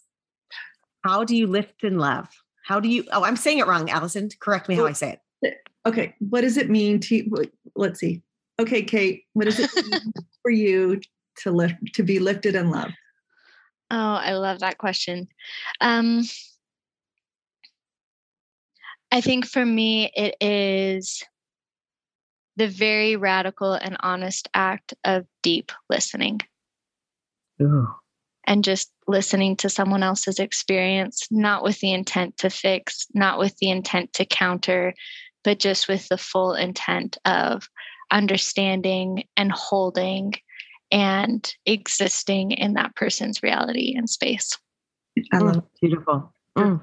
how 1.03 1.23
do 1.23 1.35
you 1.35 1.47
lift 1.47 1.83
and 1.83 1.99
love? 1.99 2.27
How 2.65 2.79
do 2.79 2.87
you? 2.87 3.05
Oh, 3.11 3.23
I'm 3.23 3.35
saying 3.35 3.59
it 3.59 3.67
wrong, 3.67 3.89
Allison. 3.89 4.29
Correct 4.39 4.69
me 4.69 4.75
how 4.75 4.85
I 4.85 4.93
say 4.93 5.19
it. 5.41 5.57
Okay, 5.85 6.15
what 6.19 6.41
does 6.41 6.57
it 6.57 6.69
mean 6.69 6.99
to? 7.01 7.29
Let's 7.75 7.99
see. 7.99 8.21
Okay, 8.59 8.81
Kate, 8.83 9.23
what 9.33 9.45
does 9.45 9.59
it 9.59 9.71
mean 9.89 10.13
for 10.41 10.51
you 10.51 11.01
to 11.37 11.51
lift 11.51 11.75
to 11.93 12.03
be 12.03 12.19
lifted 12.19 12.55
and 12.55 12.71
loved? 12.71 12.93
Oh, 13.91 13.95
I 13.97 14.33
love 14.33 14.59
that 14.59 14.77
question. 14.77 15.27
Um, 15.81 16.23
I 19.11 19.21
think 19.21 19.47
for 19.47 19.65
me, 19.65 20.11
it 20.15 20.35
is 20.39 21.23
the 22.57 22.67
very 22.67 23.15
radical 23.15 23.73
and 23.73 23.97
honest 24.01 24.49
act 24.53 24.93
of 25.03 25.25
deep 25.41 25.71
listening. 25.89 26.41
Ooh. 27.61 27.87
And 28.45 28.63
just 28.63 28.91
listening 29.07 29.55
to 29.57 29.69
someone 29.69 30.03
else's 30.03 30.39
experience, 30.39 31.27
not 31.31 31.63
with 31.63 31.79
the 31.79 31.93
intent 31.93 32.37
to 32.37 32.49
fix, 32.49 33.07
not 33.13 33.39
with 33.39 33.55
the 33.57 33.69
intent 33.69 34.13
to 34.13 34.25
counter, 34.25 34.93
but 35.43 35.59
just 35.59 35.87
with 35.87 36.07
the 36.09 36.17
full 36.17 36.53
intent 36.53 37.17
of 37.25 37.67
understanding 38.11 39.23
and 39.37 39.51
holding 39.51 40.33
and 40.91 41.53
existing 41.65 42.51
in 42.51 42.73
that 42.73 42.95
person's 42.95 43.43
reality 43.43 43.93
and 43.95 44.09
space. 44.09 44.57
I 45.31 45.39
love 45.39 45.57
mm, 45.57 45.65
beautiful. 45.81 46.33
Mm. 46.57 46.81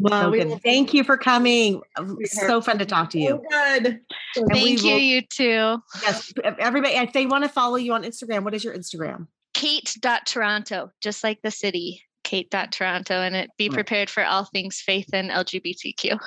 Well, 0.00 0.22
so 0.22 0.30
we 0.30 0.44
thank 0.58 0.94
you 0.94 1.02
for 1.02 1.16
coming. 1.16 1.82
So 2.24 2.60
fun 2.60 2.78
to 2.78 2.86
talk 2.86 3.10
to 3.10 3.18
you. 3.18 3.28
So 3.28 3.42
good. 3.50 4.00
thank 4.48 4.82
you, 4.82 4.92
will, 4.92 4.98
you 4.98 5.22
too. 5.22 5.78
Yes, 6.02 6.32
everybody. 6.44 6.94
If 6.94 7.12
they 7.12 7.26
want 7.26 7.44
to 7.44 7.50
follow 7.50 7.76
you 7.76 7.92
on 7.94 8.04
Instagram, 8.04 8.44
what 8.44 8.54
is 8.54 8.62
your 8.62 8.74
Instagram? 8.76 9.26
Kate.Toronto, 9.54 10.90
just 11.00 11.24
like 11.24 11.42
the 11.42 11.50
city. 11.50 12.02
Kate.Toronto, 12.28 13.14
and 13.14 13.34
it 13.34 13.50
be 13.56 13.70
prepared 13.70 14.10
for 14.10 14.22
all 14.22 14.44
things 14.44 14.80
faith 14.80 15.08
and 15.14 15.30
LGBTQ. 15.30 16.18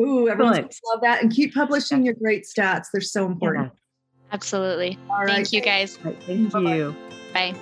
Ooh, 0.00 0.28
everyone 0.28 0.54
love 0.54 1.00
that. 1.02 1.20
And 1.20 1.32
keep 1.32 1.52
publishing 1.52 2.04
your 2.04 2.14
great 2.14 2.44
stats. 2.44 2.86
They're 2.92 3.00
so 3.00 3.26
important. 3.26 3.72
Yeah. 3.74 4.34
Absolutely. 4.34 4.96
All 5.10 5.26
Thank 5.26 5.38
right. 5.38 5.52
you 5.52 5.60
guys. 5.60 5.98
Right. 6.04 6.22
Thank 6.22 6.52
Bye-bye. 6.52 6.76
you. 6.76 6.96
Bye. 7.34 7.54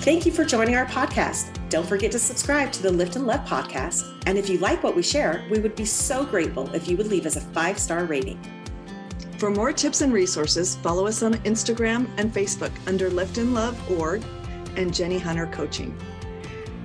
Thank 0.00 0.26
you 0.26 0.32
for 0.32 0.44
joining 0.44 0.76
our 0.76 0.86
podcast. 0.86 1.56
Don't 1.70 1.86
forget 1.86 2.12
to 2.12 2.18
subscribe 2.18 2.72
to 2.72 2.82
the 2.82 2.90
Lift 2.90 3.16
and 3.16 3.26
Love 3.26 3.46
podcast. 3.46 4.22
And 4.26 4.36
if 4.36 4.50
you 4.50 4.58
like 4.58 4.82
what 4.82 4.94
we 4.94 5.02
share, 5.02 5.46
we 5.50 5.60
would 5.60 5.76
be 5.76 5.86
so 5.86 6.26
grateful 6.26 6.70
if 6.74 6.88
you 6.88 6.98
would 6.98 7.06
leave 7.06 7.24
us 7.24 7.36
a 7.36 7.40
five 7.40 7.78
star 7.78 8.04
rating. 8.04 8.38
For 9.40 9.50
more 9.50 9.72
tips 9.72 10.02
and 10.02 10.12
resources, 10.12 10.76
follow 10.76 11.06
us 11.06 11.22
on 11.22 11.32
Instagram 11.44 12.06
and 12.18 12.30
Facebook 12.30 12.70
under 12.86 13.08
Lift 13.08 13.38
and 13.38 13.54
Love 13.54 13.74
org 13.90 14.22
and 14.76 14.92
Jenie 14.92 15.18
Hunter 15.18 15.46
Coaching. 15.46 15.98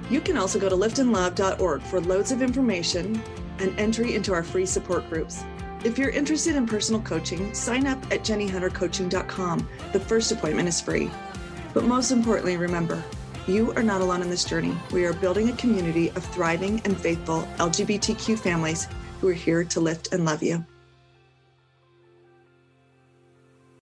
You 0.10 0.22
can 0.22 0.38
also 0.38 0.58
go 0.58 0.70
to 0.70 0.76
liftandlove.org 0.76 1.82
for 1.82 1.99
loads 1.99 2.32
of 2.32 2.41
information 2.41 3.22
and 3.60 3.78
entry 3.78 4.16
into 4.16 4.32
our 4.32 4.41
free 4.41 4.66
support 4.66 5.10
groups. 5.10 5.43
If 5.84 5.97
you're 5.97 6.12
interested 6.12 6.56
in 6.56 6.66
personal 6.66 7.01
coaching, 7.01 7.53
sign 7.53 7.86
up 7.88 8.01
at 8.06 8.22
jeniehuntercoaching.com. 8.22 9.68
The 9.91 9.99
first 9.99 10.32
appointment 10.32 10.70
is 10.70 10.80
free. 10.80 11.12
But 11.74 11.84
most 11.84 12.12
importantly, 12.12 12.56
remember, 12.56 13.03
you 13.47 13.74
are 13.74 13.84
not 13.84 13.99
alone 13.99 14.22
in 14.22 14.30
this 14.30 14.45
journey. 14.45 14.78
We 14.93 15.03
are 15.03 15.14
building 15.14 15.49
a 15.49 15.58
community 15.58 16.08
of 16.12 16.24
thriving 16.24 16.82
and 16.86 16.97
faithful 16.97 17.41
LGBTQ 17.58 18.39
families 18.39 18.88
who 19.20 19.28
are 19.28 19.34
here 19.34 19.66
to 19.66 19.82
lift 19.82 20.14
and 20.14 20.24
love 20.24 20.41
you. 20.41 20.66